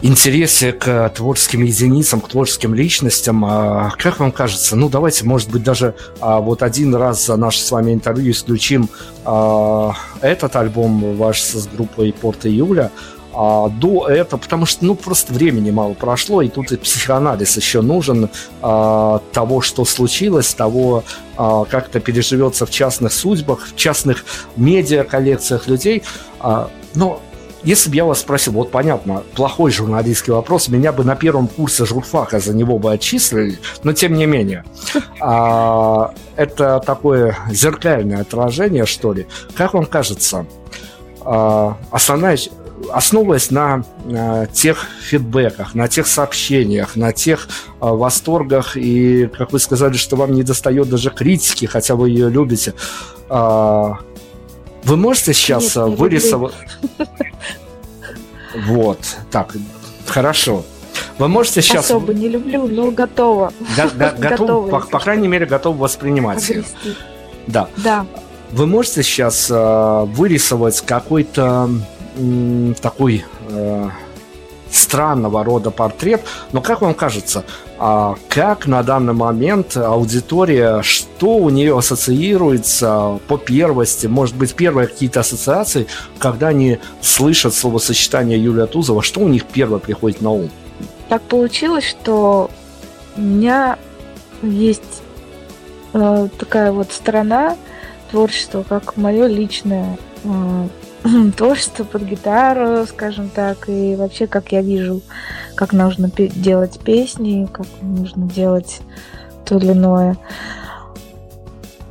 интересе 0.00 0.72
к 0.72 1.08
творческим 1.10 1.62
единицам, 1.62 2.20
к 2.20 2.28
творческим 2.28 2.74
личностям. 2.74 3.44
А 3.44 3.90
как 3.98 4.20
вам 4.20 4.32
кажется? 4.32 4.76
Ну, 4.76 4.88
давайте, 4.88 5.24
может 5.24 5.50
быть, 5.50 5.62
даже 5.62 5.94
а, 6.20 6.40
вот 6.40 6.62
один 6.62 6.94
раз 6.94 7.26
за 7.26 7.36
наше 7.36 7.60
с 7.60 7.70
вами 7.70 7.92
интервью 7.92 8.32
исключим 8.32 8.88
а, 9.24 9.94
этот 10.20 10.54
альбом 10.56 11.16
ваш 11.16 11.42
с 11.42 11.66
группой 11.66 12.12
Порта 12.12 12.48
Июля, 12.48 12.90
а, 13.34 13.68
до 13.68 14.08
этого, 14.08 14.40
потому 14.40 14.66
что, 14.66 14.84
ну, 14.84 14.94
просто 14.94 15.32
времени 15.32 15.70
мало 15.70 15.94
прошло, 15.94 16.42
и 16.42 16.48
тут 16.48 16.72
и 16.72 16.76
психоанализ 16.76 17.56
еще 17.56 17.82
нужен 17.82 18.30
а, 18.62 19.20
того, 19.32 19.60
что 19.60 19.84
случилось, 19.84 20.54
того, 20.54 21.04
а, 21.36 21.64
как 21.64 21.88
это 21.88 22.00
переживется 22.00 22.66
в 22.66 22.70
частных 22.70 23.12
судьбах, 23.12 23.66
в 23.66 23.76
частных 23.76 24.24
медиа 24.56 25.04
коллекциях 25.04 25.68
людей. 25.68 26.02
А, 26.40 26.70
но 26.94 27.20
если 27.62 27.90
бы 27.90 27.96
я 27.96 28.04
вас 28.04 28.20
спросил, 28.20 28.52
вот 28.52 28.70
понятно, 28.70 29.22
плохой 29.34 29.70
журналистский 29.70 30.32
вопрос, 30.32 30.68
меня 30.68 30.92
бы 30.92 31.04
на 31.04 31.16
первом 31.16 31.48
курсе 31.48 31.84
журфака 31.84 32.38
за 32.38 32.54
него 32.54 32.78
бы 32.78 32.92
отчислили, 32.92 33.58
но 33.82 33.92
тем 33.92 34.14
не 34.14 34.26
менее. 34.26 34.64
А, 35.20 36.14
это 36.36 36.80
такое 36.86 37.36
зеркальное 37.50 38.20
отражение, 38.20 38.86
что 38.86 39.12
ли. 39.12 39.26
Как 39.56 39.74
вам 39.74 39.84
кажется, 39.84 40.46
а, 41.22 41.76
основная 41.90 42.38
основываясь 42.92 43.50
на, 43.50 43.84
на 44.04 44.46
тех 44.46 44.86
фидбэках, 45.02 45.74
на 45.74 45.88
тех 45.88 46.06
сообщениях, 46.06 46.96
на 46.96 47.12
тех 47.12 47.48
а, 47.80 47.92
восторгах 47.92 48.76
и, 48.76 49.26
как 49.26 49.52
вы 49.52 49.58
сказали, 49.58 49.94
что 49.96 50.16
вам 50.16 50.32
не 50.32 50.42
достает 50.42 50.88
даже 50.88 51.10
критики, 51.10 51.66
хотя 51.66 51.96
вы 51.96 52.10
ее 52.10 52.30
любите, 52.30 52.74
а, 53.28 53.98
вы 54.84 54.96
можете 54.96 55.32
сейчас 55.32 55.76
Нет, 55.76 55.98
вырисовать... 55.98 56.54
Вот, 58.66 58.98
так, 59.30 59.54
хорошо. 60.06 60.64
Вы 61.18 61.28
можете 61.28 61.62
сейчас... 61.62 61.86
Особо 61.86 62.14
не 62.14 62.28
люблю, 62.28 62.66
но 62.66 62.90
готова. 62.90 63.52
Да, 63.76 63.90
да, 63.94 64.10
готов, 64.18 64.70
по, 64.70 64.80
по 64.80 64.98
крайней 64.98 65.28
мере, 65.28 65.46
готов 65.46 65.76
воспринимать 65.76 66.48
ее. 66.48 66.64
Да. 67.46 67.68
Да. 67.76 68.06
Вы 68.50 68.66
можете 68.66 69.02
сейчас 69.02 69.50
э, 69.50 70.04
вырисовать 70.06 70.80
какой-то 70.80 71.70
э, 72.16 72.72
такой 72.80 73.24
э, 73.50 73.88
странного 74.70 75.44
рода 75.44 75.70
портрет, 75.70 76.22
но 76.52 76.60
как 76.60 76.80
вам 76.80 76.94
кажется, 76.94 77.44
а 77.78 78.16
как 78.28 78.66
на 78.66 78.82
данный 78.82 79.12
момент 79.12 79.76
аудитория, 79.76 80.82
что 80.82 81.36
у 81.36 81.48
нее 81.50 81.78
ассоциируется 81.78 83.20
по 83.28 83.38
первости, 83.38 84.06
может 84.06 84.36
быть, 84.36 84.54
первые 84.54 84.88
какие-то 84.88 85.20
ассоциации, 85.20 85.86
когда 86.18 86.48
они 86.48 86.78
слышат 87.00 87.54
словосочетание 87.54 88.42
Юлия 88.42 88.66
Тузова, 88.66 89.02
что 89.02 89.20
у 89.20 89.28
них 89.28 89.44
первое 89.44 89.78
приходит 89.78 90.20
на 90.20 90.30
ум? 90.30 90.50
Так 91.08 91.22
получилось, 91.22 91.84
что 91.84 92.50
у 93.16 93.20
меня 93.20 93.78
есть 94.42 95.02
э, 95.92 96.28
такая 96.38 96.72
вот 96.72 96.92
сторона 96.92 97.56
творчества, 98.10 98.64
как 98.68 98.96
мое 98.96 99.26
личное 99.26 99.98
э, 100.24 100.68
творчество 101.36 101.84
под 101.84 102.02
гитару, 102.02 102.86
скажем 102.86 103.28
так, 103.28 103.68
и 103.68 103.96
вообще, 103.96 104.26
как 104.26 104.52
я 104.52 104.62
вижу, 104.62 105.00
как 105.54 105.72
нужно 105.72 106.10
делать 106.16 106.78
песни, 106.80 107.48
как 107.52 107.66
нужно 107.82 108.28
делать 108.28 108.80
то 109.44 109.56
или 109.56 109.72
иное. 109.72 110.16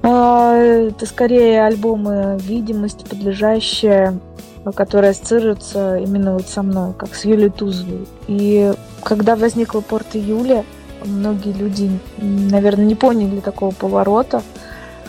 А, 0.03 0.55
это 0.55 1.05
скорее 1.05 1.65
альбомы 1.65 2.37
видимости, 2.41 3.05
подлежащие, 3.07 4.19
которые 4.75 5.11
ассоциируются 5.11 5.97
именно 5.97 6.33
вот 6.33 6.47
со 6.47 6.61
мной, 6.61 6.93
как 6.93 7.15
с 7.15 7.25
Юлией 7.25 7.49
Тузовой. 7.49 8.07
И 8.27 8.73
когда 9.03 9.35
возникла 9.35 9.81
Порт 9.81 10.15
Июля, 10.15 10.63
многие 11.03 11.53
люди, 11.53 11.89
наверное, 12.17 12.85
не 12.85 12.95
поняли 12.95 13.39
такого 13.39 13.71
поворота, 13.71 14.41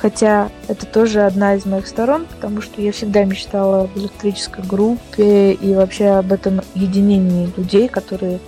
Хотя 0.00 0.50
это 0.68 0.86
тоже 0.86 1.22
одна 1.22 1.54
из 1.54 1.66
моих 1.66 1.88
сторон, 1.88 2.26
потому 2.26 2.62
что 2.62 2.80
я 2.80 2.92
всегда 2.92 3.24
мечтала 3.24 3.82
об 3.82 3.96
электрической 3.96 4.64
группе 4.64 5.52
и 5.52 5.74
вообще 5.74 6.10
об 6.10 6.32
этом 6.32 6.60
единении 6.74 7.52
людей, 7.56 7.88
которые 7.88 8.38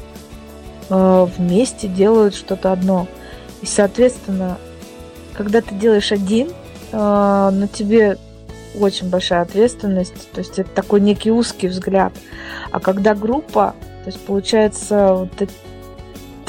э, 0.88 1.26
вместе 1.36 1.88
делают 1.88 2.36
что-то 2.36 2.70
одно. 2.72 3.08
И, 3.62 3.66
соответственно, 3.66 4.58
когда 5.34 5.60
ты 5.60 5.74
делаешь 5.74 6.12
один, 6.12 6.50
э, 6.92 6.96
на 6.96 7.68
тебе 7.72 8.16
очень 8.78 9.10
большая 9.10 9.42
ответственность, 9.42 10.30
то 10.30 10.38
есть 10.38 10.58
это 10.60 10.70
такой 10.70 11.00
некий 11.00 11.32
узкий 11.32 11.66
взгляд. 11.66 12.12
А 12.70 12.78
когда 12.78 13.16
группа, 13.16 13.74
то 14.04 14.06
есть 14.06 14.20
получается 14.20 15.14
вот 15.14 15.42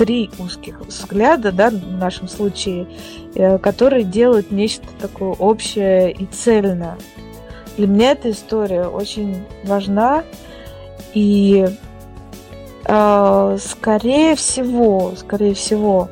три 0.01 0.31
узких 0.39 0.81
взгляда, 0.81 1.51
да, 1.51 1.69
в 1.69 1.91
нашем 1.91 2.27
случае, 2.27 2.87
э, 3.35 3.59
которые 3.59 4.03
делают 4.03 4.49
нечто 4.49 4.87
такое 4.99 5.29
общее 5.29 6.11
и 6.11 6.25
цельное. 6.25 6.97
Для 7.77 7.85
меня 7.85 8.13
эта 8.13 8.31
история 8.31 8.87
очень 8.87 9.43
важна, 9.63 10.23
и 11.13 11.67
э, 12.85 13.57
скорее 13.61 14.35
всего, 14.35 15.13
скорее 15.15 15.53
всего, 15.53 16.09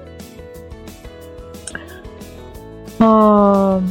э, 2.99 3.81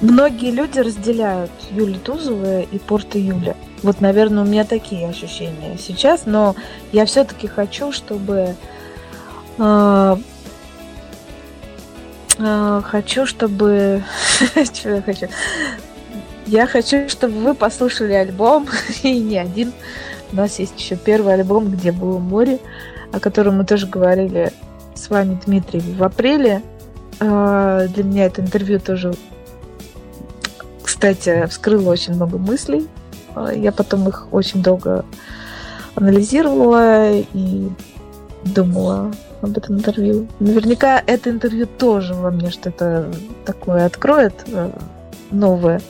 многие 0.00 0.52
люди 0.52 0.78
разделяют 0.78 1.50
Юлю 1.72 1.98
Тузову 1.98 2.60
и 2.60 2.78
Порта 2.78 3.18
Юля. 3.18 3.56
Вот, 3.84 4.00
наверное, 4.00 4.44
у 4.44 4.46
меня 4.46 4.64
такие 4.64 5.06
ощущения 5.06 5.76
сейчас, 5.78 6.22
но 6.24 6.56
я 6.90 7.04
все-таки 7.04 7.46
хочу, 7.46 7.92
чтобы 7.92 8.56
э, 9.58 10.16
э, 12.38 12.82
хочу, 12.82 13.26
чтобы 13.26 14.02
что 14.72 14.88
я 14.88 15.02
хочу? 15.02 15.26
Я 16.46 16.66
хочу, 16.66 17.10
чтобы 17.10 17.34
вы 17.40 17.54
послушали 17.54 18.14
альбом 18.14 18.66
и 19.02 19.20
не 19.20 19.36
один. 19.36 19.74
У 20.32 20.36
нас 20.36 20.58
есть 20.58 20.80
еще 20.80 20.96
первый 20.96 21.34
альбом, 21.34 21.70
где 21.70 21.92
было 21.92 22.18
море, 22.18 22.60
о 23.12 23.20
котором 23.20 23.58
мы 23.58 23.66
тоже 23.66 23.86
говорили 23.86 24.50
с 24.94 25.10
вами, 25.10 25.38
Дмитрий, 25.44 25.80
в 25.80 26.02
апреле. 26.02 26.62
Э, 27.20 27.86
для 27.94 28.02
меня 28.02 28.24
это 28.24 28.40
интервью 28.40 28.80
тоже, 28.80 29.12
кстати, 30.82 31.46
вскрыло 31.50 31.90
очень 31.90 32.14
много 32.14 32.38
мыслей 32.38 32.88
я 33.54 33.72
потом 33.72 34.08
их 34.08 34.28
очень 34.32 34.62
долго 34.62 35.04
анализировала 35.94 37.12
и 37.12 37.68
думала 38.44 39.12
об 39.42 39.56
этом 39.56 39.76
интервью. 39.76 40.26
Наверняка 40.40 41.02
это 41.06 41.30
интервью 41.30 41.66
тоже 41.66 42.14
во 42.14 42.30
мне 42.30 42.50
что-то 42.50 43.10
такое 43.44 43.86
откроет 43.86 44.34
э, 44.46 44.70
новое. 45.30 45.80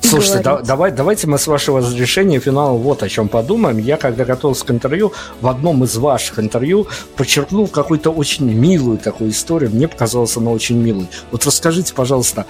Слушайте, 0.00 0.42
да, 0.42 0.60
давай, 0.60 0.92
давайте 0.92 1.26
мы 1.26 1.38
с 1.38 1.46
вашего 1.46 1.78
разрешения 1.78 2.38
финал 2.38 2.76
вот 2.76 3.02
о 3.02 3.08
чем 3.08 3.28
подумаем. 3.28 3.78
Я, 3.78 3.96
когда 3.96 4.24
готовился 4.24 4.66
к 4.66 4.70
интервью, 4.70 5.12
в 5.40 5.48
одном 5.48 5.82
из 5.84 5.96
ваших 5.96 6.38
интервью 6.38 6.86
подчеркнул 7.16 7.68
какую-то 7.68 8.10
очень 8.10 8.52
милую 8.52 8.98
такую 8.98 9.30
историю. 9.30 9.70
Мне 9.70 9.88
показалось 9.88 10.36
она 10.36 10.50
очень 10.50 10.76
милой. 10.76 11.08
Вот 11.30 11.46
расскажите, 11.46 11.94
пожалуйста, 11.94 12.44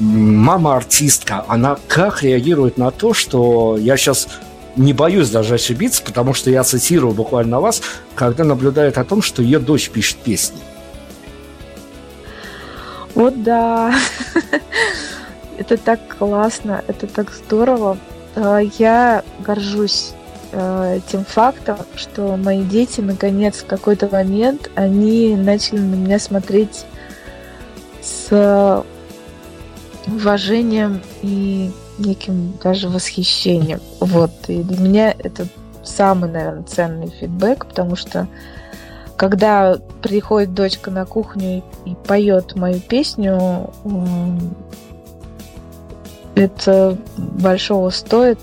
а, 0.00 0.02
мама-артистка, 0.02 1.44
она 1.48 1.78
как 1.88 2.22
реагирует 2.22 2.78
на 2.78 2.90
то, 2.90 3.14
что 3.14 3.76
я 3.76 3.96
сейчас 3.96 4.28
не 4.76 4.92
боюсь 4.92 5.30
даже 5.30 5.54
ошибиться, 5.54 6.02
потому 6.02 6.34
что 6.34 6.50
я 6.50 6.62
цитирую 6.62 7.12
буквально 7.12 7.60
вас, 7.60 7.82
когда 8.14 8.44
наблюдает 8.44 8.98
о 8.98 9.04
том, 9.04 9.22
что 9.22 9.42
ее 9.42 9.58
дочь 9.58 9.90
пишет 9.90 10.18
песни. 10.18 10.58
Вот 13.14 13.42
да. 13.42 13.94
Это 15.58 15.76
так 15.76 16.16
классно, 16.16 16.84
это 16.86 17.08
так 17.08 17.32
здорово. 17.32 17.98
А, 18.36 18.60
я 18.78 19.24
горжусь 19.40 20.12
а, 20.52 21.00
тем 21.10 21.24
фактом, 21.24 21.78
что 21.96 22.36
мои 22.36 22.62
дети 22.62 23.00
наконец 23.00 23.56
в 23.56 23.66
какой-то 23.66 24.08
момент 24.08 24.70
они 24.76 25.34
начали 25.34 25.80
на 25.80 25.96
меня 25.96 26.20
смотреть 26.20 26.84
с 28.00 28.84
уважением 30.16 31.02
и 31.22 31.70
неким 31.98 32.54
даже 32.62 32.88
восхищением. 32.88 33.80
Вот. 34.00 34.32
И 34.48 34.62
для 34.62 34.78
меня 34.78 35.14
это 35.18 35.46
самый, 35.82 36.30
наверное, 36.30 36.62
ценный 36.64 37.08
фидбэк, 37.08 37.66
потому 37.66 37.96
что 37.96 38.28
когда 39.16 39.78
приходит 40.02 40.54
дочка 40.54 40.90
на 40.90 41.04
кухню 41.04 41.62
и, 41.84 41.90
и 41.90 41.94
поет 41.94 42.54
мою 42.54 42.80
песню, 42.80 43.70
это 46.36 46.96
большого 47.16 47.90
стоит. 47.90 48.38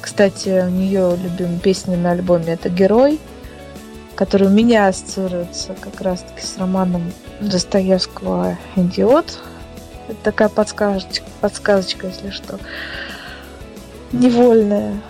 Кстати, 0.00 0.64
у 0.66 0.70
нее 0.70 1.16
любимая 1.16 1.58
песня 1.58 1.96
на 1.96 2.12
альбоме 2.12 2.52
это 2.52 2.68
«Герой», 2.68 3.18
который 4.14 4.46
у 4.46 4.50
меня 4.50 4.88
ассоциируется 4.88 5.74
как 5.80 6.00
раз-таки 6.00 6.46
с 6.46 6.56
романом 6.58 7.12
Достоевского 7.40 8.56
«Идиот», 8.76 9.40
это 10.12 10.22
такая 10.22 10.48
подсказочка, 10.48 11.26
подсказочка, 11.40 12.06
если 12.06 12.30
что. 12.30 12.58
Невольная. 14.12 15.00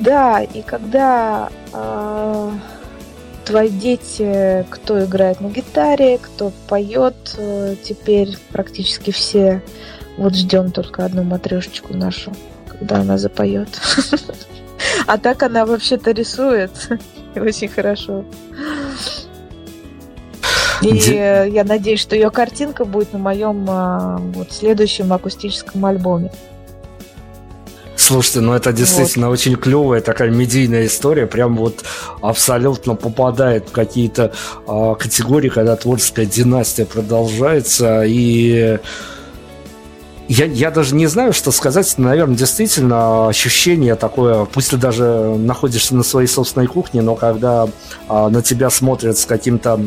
Да, 0.00 0.42
и 0.42 0.62
когда 0.62 1.50
э, 1.72 2.50
твои 3.44 3.68
дети, 3.68 4.66
кто 4.70 5.04
играет 5.04 5.40
на 5.40 5.48
гитаре, 5.48 6.18
кто 6.18 6.52
поет, 6.68 7.34
э, 7.36 7.76
теперь 7.82 8.36
практически 8.50 9.10
все. 9.10 9.62
Вот 10.16 10.34
ждем 10.34 10.72
только 10.72 11.04
одну 11.04 11.22
матрешечку 11.22 11.94
нашу, 11.94 12.32
когда 12.66 12.98
она 12.98 13.18
запоет. 13.18 13.68
А 15.06 15.16
так 15.16 15.42
она 15.42 15.64
вообще-то 15.64 16.10
рисует 16.10 16.70
очень 17.36 17.68
хорошо. 17.68 18.24
И 20.82 21.50
я 21.52 21.64
надеюсь, 21.64 22.00
что 22.00 22.16
ее 22.16 22.30
картинка 22.30 22.84
будет 22.84 23.12
на 23.12 23.18
моем 23.18 23.64
а, 23.68 24.18
вот, 24.34 24.52
следующем 24.52 25.12
акустическом 25.12 25.84
альбоме. 25.84 26.30
Слушайте, 27.94 28.40
ну 28.40 28.52
это 28.52 28.72
действительно 28.72 29.28
вот. 29.28 29.34
очень 29.34 29.56
клевая 29.56 30.00
такая 30.00 30.30
медийная 30.30 30.86
история, 30.86 31.26
прям 31.26 31.56
вот 31.56 31.84
абсолютно 32.20 32.96
попадает 32.96 33.68
в 33.68 33.72
какие-то 33.72 34.32
э, 34.66 34.94
категории, 34.98 35.48
когда 35.48 35.76
творческая 35.76 36.26
династия 36.26 36.84
продолжается 36.84 38.02
и 38.04 38.78
я, 40.32 40.46
я 40.46 40.70
даже 40.70 40.94
не 40.94 41.06
знаю, 41.08 41.34
что 41.34 41.50
сказать. 41.50 41.94
Наверное, 41.98 42.36
действительно 42.36 43.28
ощущение 43.28 43.96
такое, 43.96 44.46
пусть 44.46 44.70
ты 44.70 44.78
даже 44.78 45.04
находишься 45.04 45.94
на 45.94 46.02
своей 46.02 46.26
собственной 46.26 46.66
кухне, 46.66 47.02
но 47.02 47.16
когда 47.16 47.68
а, 48.08 48.30
на 48.30 48.40
тебя 48.40 48.70
смотрят 48.70 49.18
с 49.18 49.26
каким-то 49.26 49.78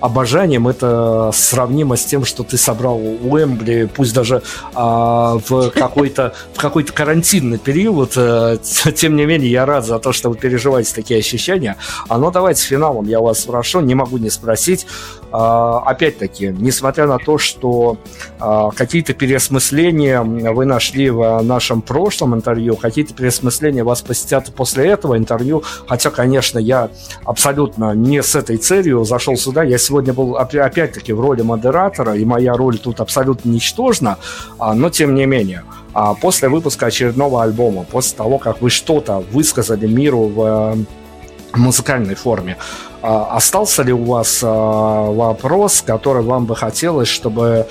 обожанием, 0.00 0.68
это 0.68 1.30
сравнимо 1.32 1.96
с 1.96 2.04
тем, 2.04 2.26
что 2.26 2.42
ты 2.42 2.58
собрал 2.58 2.98
Уэмбли, 2.98 3.88
пусть 3.94 4.12
даже 4.12 4.42
а, 4.74 5.38
в 5.48 5.70
какой-то 5.70 6.34
в 6.52 6.60
какой-то 6.60 6.92
карантинный 6.92 7.58
период. 7.58 8.12
А, 8.16 8.58
тем 8.94 9.16
не 9.16 9.24
менее, 9.24 9.50
я 9.50 9.64
рад 9.64 9.86
за 9.86 9.98
то, 9.98 10.12
что 10.12 10.28
вы 10.28 10.36
переживаете 10.36 10.94
такие 10.94 11.18
ощущения. 11.18 11.76
А 12.08 12.18
ну 12.18 12.30
давайте 12.30 12.62
финалом 12.66 13.08
я 13.08 13.20
вас 13.20 13.40
спрошу, 13.40 13.80
не 13.80 13.94
могу 13.94 14.18
не 14.18 14.28
спросить. 14.28 14.86
А, 15.32 15.78
опять-таки, 15.86 16.54
несмотря 16.56 17.06
на 17.06 17.18
то, 17.18 17.38
что 17.38 17.96
а, 18.38 18.70
какие-то 18.70 19.14
переосмысления 19.14 19.93
вы 19.94 20.64
нашли 20.64 21.10
в 21.10 21.40
нашем 21.42 21.82
прошлом 21.82 22.34
интервью, 22.34 22.76
какие-то 22.76 23.14
переосмысления 23.14 23.84
вас 23.84 24.02
посетят 24.02 24.52
после 24.54 24.88
этого 24.88 25.16
интервью, 25.16 25.62
хотя, 25.86 26.10
конечно, 26.10 26.58
я 26.58 26.90
абсолютно 27.24 27.94
не 27.94 28.22
с 28.22 28.34
этой 28.34 28.56
целью 28.56 29.04
зашел 29.04 29.36
сюда, 29.36 29.62
я 29.62 29.78
сегодня 29.78 30.12
был 30.12 30.36
опять-таки 30.36 31.12
в 31.12 31.20
роли 31.20 31.42
модератора, 31.42 32.14
и 32.16 32.24
моя 32.24 32.54
роль 32.54 32.78
тут 32.78 33.00
абсолютно 33.00 33.50
ничтожна, 33.50 34.18
а, 34.58 34.74
но 34.74 34.90
тем 34.90 35.14
не 35.14 35.26
менее 35.26 35.62
после 36.20 36.48
выпуска 36.48 36.86
очередного 36.86 37.42
альбома, 37.42 37.84
после 37.84 38.16
того, 38.16 38.38
как 38.38 38.60
вы 38.60 38.70
что-то 38.70 39.22
высказали 39.30 39.86
миру 39.86 40.26
в 40.26 40.76
музыкальной 41.54 42.14
форме. 42.14 42.56
А 43.02 43.36
остался 43.36 43.82
ли 43.82 43.92
у 43.92 44.04
вас 44.04 44.40
а, 44.42 45.10
вопрос, 45.10 45.82
который 45.86 46.22
вам 46.22 46.46
бы 46.46 46.56
хотелось, 46.56 47.08
чтобы 47.08 47.66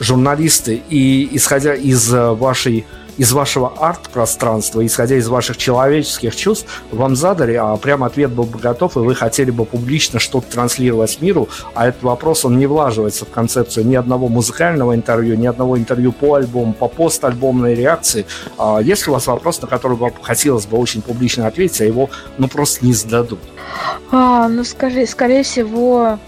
журналисты 0.00 0.82
и 0.88 1.28
исходя 1.32 1.74
из 1.74 2.10
вашей 2.10 2.84
из 3.16 3.32
вашего 3.32 3.72
арт-пространства, 3.78 4.84
исходя 4.84 5.16
из 5.16 5.28
ваших 5.28 5.56
человеческих 5.56 6.34
чувств, 6.34 6.66
вам 6.90 7.16
задали, 7.16 7.54
а 7.54 7.76
прям 7.76 8.04
ответ 8.04 8.30
был 8.30 8.44
бы 8.44 8.58
готов, 8.58 8.96
и 8.96 9.00
вы 9.00 9.14
хотели 9.14 9.50
бы 9.50 9.64
публично 9.64 10.18
что-то 10.18 10.50
транслировать 10.50 11.20
миру, 11.20 11.48
а 11.74 11.86
этот 11.86 12.02
вопрос, 12.02 12.44
он 12.44 12.58
не 12.58 12.66
влаживается 12.66 13.24
в 13.24 13.30
концепцию 13.30 13.86
ни 13.86 13.94
одного 13.94 14.28
музыкального 14.28 14.94
интервью, 14.94 15.36
ни 15.36 15.46
одного 15.46 15.78
интервью 15.78 16.12
по 16.12 16.34
альбому, 16.34 16.72
по 16.72 16.88
постальбомной 16.88 17.74
реакции. 17.74 18.26
А 18.58 18.80
есть 18.80 19.06
у 19.08 19.12
вас 19.12 19.26
вопрос, 19.26 19.60
на 19.62 19.68
который 19.68 19.96
вам 19.96 20.12
хотелось 20.20 20.66
бы 20.66 20.78
очень 20.78 21.02
публично 21.02 21.46
ответить, 21.46 21.80
а 21.80 21.84
его, 21.84 22.10
ну, 22.38 22.48
просто 22.48 22.84
не 22.84 22.92
зададут? 22.92 23.38
А, 24.10 24.48
ну, 24.48 24.64
скажи, 24.64 25.06
скорее 25.06 25.42
всего, 25.42 26.18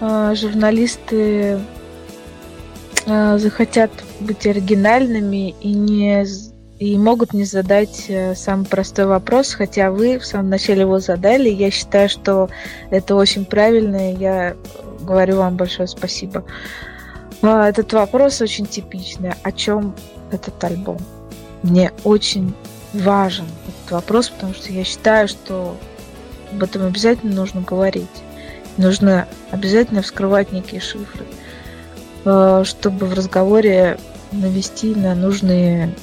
а, 0.00 0.34
журналисты 0.34 1.58
а, 3.06 3.38
захотят 3.38 3.90
быть 4.20 4.46
оригинальными 4.46 5.54
и 5.60 5.72
не 5.72 6.26
и 6.78 6.98
могут 6.98 7.32
не 7.32 7.44
задать 7.44 8.06
э, 8.08 8.34
самый 8.34 8.66
простой 8.66 9.06
вопрос, 9.06 9.54
хотя 9.54 9.92
вы 9.92 10.18
в 10.18 10.26
самом 10.26 10.50
начале 10.50 10.80
его 10.80 10.98
задали. 10.98 11.48
Я 11.48 11.70
считаю, 11.70 12.08
что 12.08 12.50
это 12.90 13.14
очень 13.14 13.44
правильно, 13.44 14.12
и 14.12 14.16
я 14.16 14.56
говорю 15.00 15.36
вам 15.36 15.56
большое 15.56 15.86
спасибо. 15.86 16.44
А, 17.42 17.68
этот 17.68 17.92
вопрос 17.92 18.40
очень 18.40 18.66
типичный. 18.66 19.32
О 19.42 19.52
чем 19.52 19.94
этот 20.32 20.62
альбом? 20.64 20.98
Мне 21.62 21.92
очень 22.02 22.54
важен 22.92 23.46
этот 23.68 23.92
вопрос, 23.92 24.30
потому 24.30 24.54
что 24.54 24.72
я 24.72 24.82
считаю, 24.82 25.28
что 25.28 25.76
об 26.50 26.62
этом 26.62 26.86
обязательно 26.86 27.34
нужно 27.34 27.60
говорить. 27.60 28.08
Нужно 28.76 29.28
обязательно 29.52 30.02
вскрывать 30.02 30.50
некие 30.52 30.80
шифры, 30.80 31.24
э, 31.24 31.43
чтобы 32.24 33.06
в 33.06 33.14
разговоре 33.14 33.98
навести 34.32 34.94
на 34.94 35.14
нужные 35.14 35.94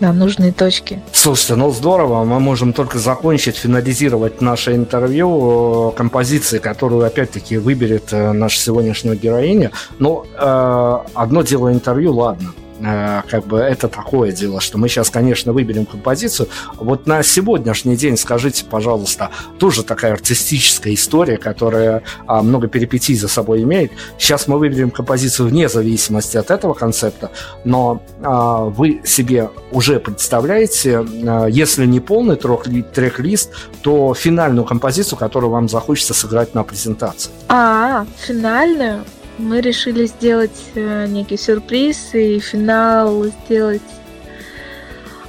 на 0.00 0.12
нужные 0.12 0.52
точки. 0.52 1.00
Слушайте, 1.12 1.54
ну 1.54 1.70
здорово, 1.70 2.24
мы 2.24 2.38
можем 2.38 2.72
только 2.72 2.98
закончить, 2.98 3.56
финализировать 3.56 4.40
наше 4.40 4.74
интервью 4.74 5.90
э, 5.90 5.96
композиции, 5.96 6.58
которую 6.58 7.04
опять-таки 7.06 7.56
выберет 7.56 8.12
э, 8.12 8.32
наша 8.32 8.60
сегодняшняя 8.60 9.14
героиня. 9.14 9.70
Но 9.98 10.26
э, 10.34 10.98
одно 11.14 11.42
дело 11.42 11.72
интервью, 11.72 12.14
ладно. 12.14 12.52
Э, 12.80 13.22
как 13.28 13.46
бы 13.46 13.58
это 13.58 13.88
такое 13.88 14.32
дело, 14.32 14.60
что 14.60 14.78
мы 14.78 14.88
сейчас, 14.88 15.10
конечно, 15.10 15.52
выберем 15.52 15.86
композицию. 15.86 16.48
Вот 16.76 17.06
на 17.06 17.22
сегодняшний 17.22 17.96
день, 17.96 18.16
скажите, 18.16 18.64
пожалуйста, 18.64 19.30
тоже 19.58 19.82
такая 19.82 20.12
артистическая 20.12 20.94
история, 20.94 21.36
которая 21.36 22.02
а, 22.26 22.42
много 22.42 22.68
перипетий 22.68 23.14
за 23.14 23.28
собой 23.28 23.62
имеет. 23.62 23.92
Сейчас 24.18 24.48
мы 24.48 24.58
выберем 24.58 24.90
композицию 24.90 25.48
вне 25.48 25.68
зависимости 25.68 26.36
от 26.36 26.50
этого 26.50 26.74
концепта, 26.74 27.30
но 27.64 28.02
а, 28.22 28.64
вы 28.64 29.00
себе 29.04 29.50
уже 29.72 30.00
представляете, 30.00 31.04
а, 31.26 31.46
если 31.46 31.86
не 31.86 32.00
полный 32.00 32.36
трек-лист, 32.36 33.52
то 33.82 34.14
финальную 34.14 34.64
композицию, 34.64 35.18
которую 35.18 35.50
вам 35.50 35.68
захочется 35.68 36.14
сыграть 36.14 36.54
на 36.54 36.62
презентации. 36.62 37.30
А, 37.48 38.06
финальную? 38.18 39.04
Мы 39.38 39.60
решили 39.60 40.06
сделать 40.06 40.70
э, 40.74 41.06
некий 41.06 41.36
сюрприз 41.36 42.14
и 42.14 42.38
финал 42.38 43.24
сделать 43.24 43.82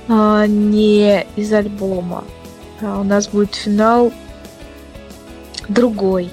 э, 0.08 0.46
не 0.48 1.26
из 1.36 1.54
альбома. 1.54 2.24
А 2.82 3.00
у 3.00 3.04
нас 3.04 3.28
будет 3.28 3.56
финал 3.56 4.12
другой. 5.68 6.30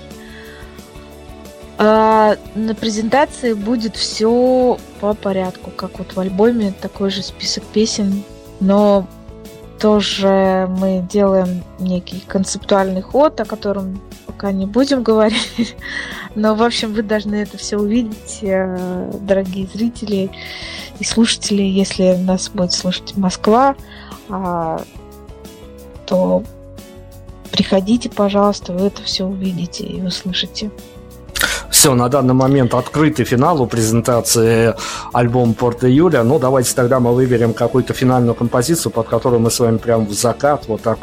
А 1.77 2.37
на 2.55 2.75
презентации 2.75 3.53
будет 3.53 3.97
все 3.97 4.79
по 5.01 5.15
порядку, 5.15 5.71
как 5.71 5.99
вот 5.99 6.15
в 6.15 6.21
альбоме, 6.21 6.73
такой 6.81 7.11
же 7.11 7.23
список 7.23 7.65
песен, 7.65 8.23
но 8.61 9.09
тоже 9.81 10.69
мы 10.79 11.05
делаем 11.11 11.65
некий 11.81 12.23
концептуальный 12.27 13.03
ход, 13.03 13.41
о 13.41 13.45
котором 13.45 14.01
пока 14.27 14.53
не 14.53 14.67
будем 14.67 15.03
говорить. 15.03 15.77
Но, 16.35 16.55
в 16.55 16.63
общем, 16.63 16.93
вы 16.93 17.03
должны 17.03 17.37
это 17.37 17.57
все 17.59 17.77
увидеть, 17.77 18.39
э, 18.43 19.11
дорогие 19.21 19.69
зрители 19.73 20.31
и 20.99 21.05
слушатели. 21.05 21.63
Если 21.63 22.17
нас 22.17 22.49
будет 22.49 22.73
слушать 22.73 23.17
Москва, 23.17 23.77
а, 24.29 24.83
то 26.07 26.43
приходите, 27.53 28.11
пожалуйста, 28.11 28.73
вы 28.73 28.87
это 28.87 29.03
все 29.03 29.25
увидите 29.25 29.85
и 29.85 30.03
услышите. 30.03 30.71
Все, 31.71 31.95
на 31.95 32.09
данный 32.09 32.35
момент 32.35 32.73
открытый 32.73 33.25
финал 33.25 33.61
у 33.61 33.67
презентации 33.67 34.75
альбома 35.13 35.55
Порта 35.55 35.87
Юля. 35.87 36.25
Ну, 36.25 36.39
давайте 36.39 36.75
тогда 36.75 37.01
мы 37.01 37.15
выберем 37.15 37.53
какую-то 37.53 37.93
финальную 37.93 38.35
композицию, 38.35 38.93
под 38.93 39.09
которую 39.09 39.41
мы 39.41 39.51
с 39.51 39.59
вами 39.61 39.77
прям 39.79 40.07
в 40.07 40.13
закат 40.13 40.67
вот 40.67 40.83
так 40.83 40.99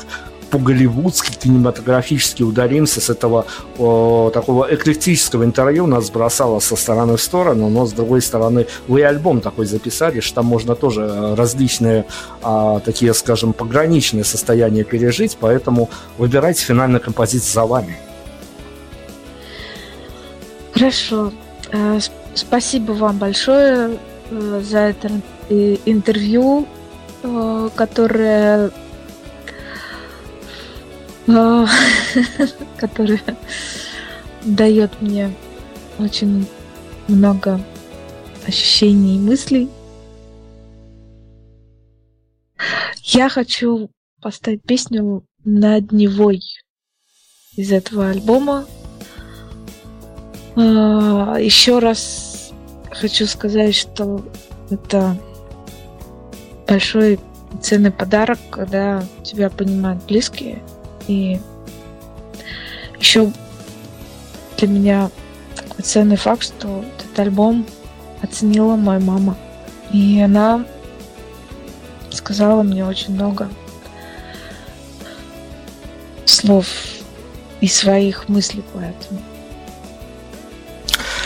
по-голливудски, 0.51 1.31
кинематографически 1.31 2.43
ударимся 2.43 2.99
с 3.01 3.09
этого 3.09 3.45
о, 3.77 4.29
такого 4.31 4.67
эклектического 4.69 5.45
интервью, 5.45 5.87
нас 5.87 6.11
бросало 6.11 6.59
со 6.59 6.75
стороны 6.75 7.15
в 7.15 7.21
сторону, 7.21 7.69
но 7.69 7.85
с 7.85 7.93
другой 7.93 8.21
стороны 8.21 8.67
вы 8.87 9.03
альбом 9.03 9.41
такой 9.41 9.65
записали, 9.65 10.19
что 10.19 10.35
там 10.35 10.45
можно 10.45 10.75
тоже 10.75 11.01
э, 11.01 11.33
различные 11.35 12.05
а, 12.43 12.79
такие, 12.81 13.13
скажем, 13.13 13.53
пограничные 13.53 14.25
состояния 14.25 14.83
пережить, 14.83 15.37
поэтому 15.39 15.89
выбирайте 16.17 16.63
финальную 16.63 17.01
композицию 17.01 17.53
за 17.53 17.65
вами. 17.65 17.97
Хорошо. 20.73 21.31
Э, 21.71 21.99
спасибо 22.33 22.91
вам 22.91 23.17
большое 23.17 23.97
э, 24.29 24.61
за 24.63 24.79
это 24.79 25.09
интервью, 25.85 26.65
которое 27.75 28.71
которая 32.77 33.21
дает 34.43 35.01
мне 35.01 35.33
очень 35.99 36.47
много 37.07 37.61
ощущений 38.47 39.17
и 39.17 39.19
мыслей. 39.19 39.69
Я 43.03 43.29
хочу 43.29 43.89
поставить 44.21 44.63
песню 44.63 45.25
над 45.43 45.91
Невой 45.91 46.41
из 47.55 47.71
этого 47.71 48.09
альбома. 48.09 48.65
А, 50.55 51.37
еще 51.39 51.79
раз 51.79 52.51
хочу 52.91 53.25
сказать, 53.25 53.75
что 53.75 54.25
это 54.69 55.17
большой 56.67 57.19
ценный 57.61 57.91
подарок, 57.91 58.39
когда 58.49 59.03
тебя 59.23 59.49
понимают 59.49 60.05
близкие. 60.05 60.61
И 61.07 61.39
еще 62.99 63.31
для 64.57 64.67
меня 64.67 65.09
такой 65.55 65.83
ценный 65.83 66.17
факт, 66.17 66.43
что 66.43 66.83
этот 66.97 67.19
альбом 67.19 67.65
оценила 68.21 68.75
моя 68.75 68.99
мама. 68.99 69.37
И 69.91 70.19
она 70.19 70.65
сказала 72.11 72.63
мне 72.63 72.85
очень 72.85 73.13
много 73.13 73.49
слов 76.25 76.67
и 77.59 77.67
своих 77.67 78.29
мыслей 78.29 78.63
по 78.73 78.77
этому 78.79 79.21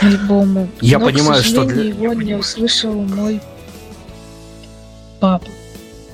альбому. 0.02 0.68
Я 0.82 1.00
Но, 1.00 1.06
понимаю, 1.06 1.42
к 1.42 1.46
что 1.46 1.64
для... 1.66 1.84
его 1.84 2.14
не 2.14 2.36
услышал 2.36 2.94
мой 2.94 3.42
папа. 5.20 5.48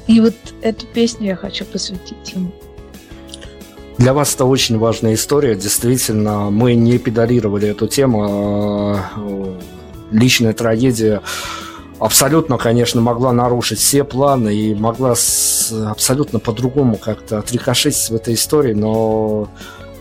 И 0.08 0.20
вот 0.20 0.36
эту 0.62 0.86
песню 0.88 1.28
я 1.28 1.36
хочу 1.36 1.66
посвятить 1.66 2.34
ему. 2.34 2.52
Для 3.98 4.14
вас 4.14 4.34
это 4.34 4.46
очень 4.46 4.78
важная 4.78 5.14
история. 5.14 5.56
Действительно, 5.56 6.50
мы 6.50 6.76
не 6.76 6.98
педалировали 6.98 7.70
эту 7.70 7.88
тему. 7.88 8.98
а, 9.16 9.58
Личная 10.12 10.54
трагедия 10.54 11.22
абсолютно, 12.00 12.58
конечно, 12.58 13.00
могла 13.00 13.32
нарушить 13.32 13.80
все 13.80 14.04
планы 14.04 14.54
и 14.54 14.74
могла 14.74 15.14
абсолютно 15.86 16.40
по-другому 16.40 16.98
как-то 16.98 17.38
отрикошетить 17.38 18.10
в 18.10 18.16
этой 18.16 18.34
истории, 18.34 18.74
но 18.74 19.48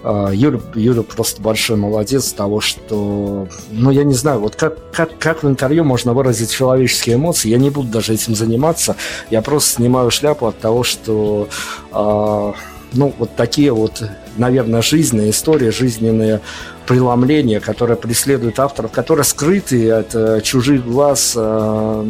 а, 0.03 0.31
Юля, 0.33 0.61
Юля 0.75 1.03
просто 1.03 1.43
большой 1.43 1.77
молодец 1.77 2.33
того, 2.33 2.61
что, 2.61 3.49
ну, 3.71 3.91
я 3.91 4.05
не 4.05 4.15
знаю, 4.15 4.41
вот 4.41 4.57
как, 4.57 4.79
как, 4.93 5.19
как 5.19 5.43
в 5.43 5.49
интервью 5.49 5.85
можно 5.85 6.15
выразить 6.15 6.51
человеческие 6.51 7.17
эмоции, 7.17 7.51
я 7.51 7.59
не 7.59 7.69
буду 7.69 7.89
даже 7.89 8.15
этим 8.15 8.35
заниматься, 8.35 8.97
я 9.31 9.43
просто 9.43 9.75
снимаю 9.75 10.11
шляпу 10.11 10.47
от 10.47 10.59
того, 10.59 10.85
что 10.85 11.49
а, 11.93 12.55
ну, 12.93 13.15
вот 13.19 13.37
такие 13.37 13.73
вот, 13.73 14.03
наверное, 14.37 14.83
жизненные 14.83 15.31
истории, 15.31 15.71
жизненные 15.71 16.41
преломления, 16.87 17.61
которые 17.61 17.97
преследуют 17.97 18.59
авторов, 18.59 18.91
которые 18.91 19.25
скрыты 19.25 19.91
от 19.91 20.15
э, 20.15 20.41
чужих 20.43 20.85
глаз, 20.85 21.35
э, 21.37 22.05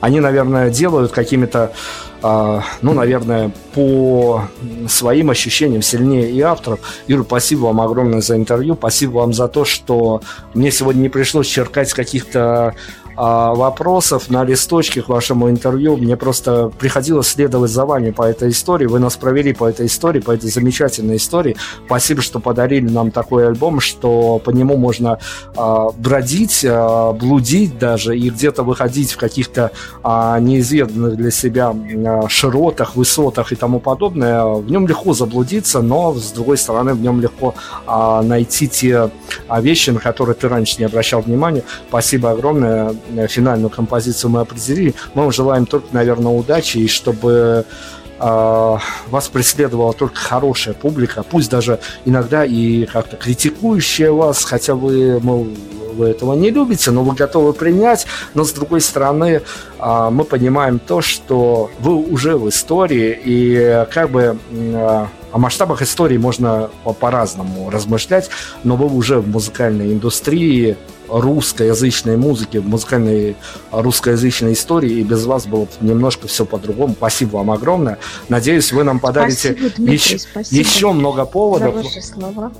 они, 0.00 0.20
наверное, 0.20 0.70
делают 0.70 1.12
какими-то, 1.12 1.72
э, 2.22 2.60
ну, 2.80 2.92
наверное, 2.92 3.52
по 3.74 4.44
своим 4.88 5.30
ощущениям 5.30 5.82
сильнее 5.82 6.30
и 6.30 6.40
авторов. 6.40 6.80
Юра, 7.06 7.24
спасибо 7.24 7.66
вам 7.66 7.80
огромное 7.80 8.20
за 8.20 8.36
интервью, 8.36 8.74
спасибо 8.74 9.18
вам 9.18 9.32
за 9.32 9.48
то, 9.48 9.64
что 9.64 10.22
мне 10.54 10.70
сегодня 10.70 11.02
не 11.02 11.08
пришлось 11.08 11.46
черкать 11.46 11.92
каких-то 11.92 12.74
вопросов 13.22 14.30
на 14.30 14.44
листочке 14.44 15.02
к 15.02 15.08
вашему 15.08 15.48
интервью. 15.48 15.96
Мне 15.96 16.16
просто 16.16 16.70
приходилось 16.78 17.28
следовать 17.28 17.70
за 17.70 17.84
вами 17.86 18.10
по 18.10 18.22
этой 18.22 18.50
истории. 18.50 18.86
Вы 18.86 18.98
нас 18.98 19.16
провели 19.16 19.52
по 19.52 19.68
этой 19.68 19.86
истории, 19.86 20.20
по 20.20 20.32
этой 20.32 20.50
замечательной 20.50 21.16
истории. 21.16 21.56
Спасибо, 21.86 22.20
что 22.22 22.40
подарили 22.40 22.88
нам 22.88 23.10
такой 23.10 23.46
альбом, 23.46 23.80
что 23.80 24.40
по 24.44 24.50
нему 24.50 24.76
можно 24.76 25.18
а, 25.56 25.90
бродить, 25.96 26.64
а, 26.68 27.12
блудить 27.12 27.78
даже 27.78 28.18
и 28.18 28.30
где-то 28.30 28.62
выходить 28.62 29.12
в 29.12 29.16
каких-то 29.16 29.70
а, 30.02 30.38
неизведанных 30.40 31.16
для 31.16 31.30
себя 31.30 31.72
а, 31.74 32.28
широтах, 32.28 32.96
высотах 32.96 33.52
и 33.52 33.56
тому 33.56 33.80
подобное. 33.80 34.44
В 34.44 34.70
нем 34.70 34.86
легко 34.86 35.12
заблудиться, 35.12 35.80
но 35.80 36.14
с 36.14 36.32
другой 36.32 36.56
стороны 36.56 36.94
в 36.94 37.00
нем 37.00 37.20
легко 37.20 37.54
а, 37.86 38.22
найти 38.22 38.68
те 38.68 39.10
а, 39.48 39.60
вещи, 39.60 39.90
на 39.90 40.00
которые 40.00 40.34
ты 40.34 40.48
раньше 40.48 40.76
не 40.78 40.84
обращал 40.84 41.20
внимания. 41.20 41.62
Спасибо 41.88 42.30
огромное. 42.30 42.94
Э, 43.16 43.26
Финальную 43.26 43.70
композицию 43.70 44.30
мы 44.30 44.40
определили. 44.40 44.94
Мы 45.14 45.22
вам 45.22 45.32
желаем 45.32 45.66
только, 45.66 45.88
наверное, 45.92 46.32
удачи 46.32 46.78
и 46.78 46.88
чтобы 46.88 47.64
а, 48.18 48.78
вас 49.10 49.28
преследовала 49.28 49.92
только 49.92 50.14
хорошая 50.14 50.74
публика, 50.74 51.24
пусть 51.24 51.50
даже 51.50 51.80
иногда 52.04 52.44
и 52.44 52.86
как-то 52.86 53.16
критикующая 53.16 54.12
вас, 54.12 54.44
хотя 54.44 54.76
вы, 54.76 55.18
мол, 55.20 55.48
вы 55.94 56.06
этого 56.06 56.34
не 56.34 56.50
любите, 56.50 56.92
но 56.92 57.02
вы 57.02 57.16
готовы 57.16 57.52
принять, 57.52 58.06
но 58.34 58.44
с 58.44 58.52
другой 58.52 58.80
стороны 58.80 59.42
а, 59.80 60.10
мы 60.10 60.22
понимаем 60.22 60.78
то, 60.78 61.00
что 61.00 61.70
вы 61.80 61.96
уже 61.96 62.36
в 62.36 62.48
истории, 62.48 63.18
и 63.24 63.86
как 63.90 64.10
бы 64.10 64.38
о 65.32 65.38
масштабах 65.38 65.82
истории 65.82 66.18
можно 66.18 66.70
по- 66.84 66.92
по-разному 66.92 67.70
размышлять, 67.70 68.30
но 68.62 68.76
вы 68.76 68.86
уже 68.86 69.18
в 69.18 69.28
музыкальной 69.28 69.92
индустрии, 69.92 70.76
русскоязычной 71.20 72.16
музыки, 72.16 72.58
в 72.58 72.66
музыкальной 72.66 73.36
русскоязычной 73.70 74.54
истории, 74.54 74.92
и 74.92 75.02
без 75.02 75.24
вас 75.24 75.46
было 75.46 75.64
бы 75.64 75.70
немножко 75.80 76.26
все 76.28 76.44
по-другому. 76.44 76.94
Спасибо 76.94 77.36
вам 77.36 77.50
огромное. 77.50 77.98
Надеюсь, 78.28 78.72
вы 78.72 78.84
нам 78.84 79.00
подарите 79.00 79.52
Спасибо, 79.52 79.74
Дмитрий, 79.76 79.94
еще, 79.94 80.18
спасибо 80.18 80.60
еще 80.60 80.92
много 80.92 81.24
за 81.24 81.26
поводов. 81.26 81.74
ваши 81.76 82.02
слова. 82.02 82.52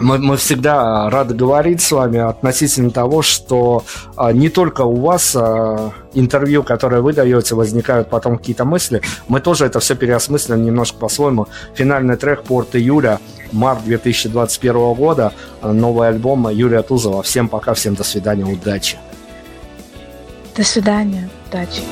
Мы, 0.00 0.18
мы 0.18 0.36
всегда 0.36 1.08
рады 1.10 1.34
говорить 1.34 1.80
с 1.80 1.92
вами 1.92 2.18
относительно 2.18 2.90
того, 2.90 3.22
что 3.22 3.84
а, 4.16 4.32
не 4.32 4.48
только 4.48 4.82
у 4.82 4.96
вас 4.96 5.34
а, 5.36 5.92
интервью, 6.14 6.62
которое 6.62 7.00
вы 7.00 7.12
даете, 7.12 7.54
возникают 7.54 8.10
потом 8.10 8.38
какие-то 8.38 8.64
мысли. 8.64 9.02
Мы 9.28 9.40
тоже 9.40 9.66
это 9.66 9.80
все 9.80 9.94
переосмыслим 9.94 10.62
немножко 10.64 10.98
по-своему. 10.98 11.46
Финальный 11.74 12.16
трек 12.16 12.42
«Порт 12.42 12.74
июля», 12.76 13.20
март 13.52 13.84
2021 13.84 14.94
года, 14.94 15.32
новый 15.62 16.08
альбом 16.08 16.48
Юрия 16.48 16.82
Тузова. 16.82 17.22
Всем 17.22 17.48
пока, 17.48 17.74
всем 17.74 17.94
до 17.94 18.04
свидания, 18.04 18.44
удачи. 18.44 18.96
До 20.56 20.62
свидания. 20.62 21.28
Удачи. 21.48 21.82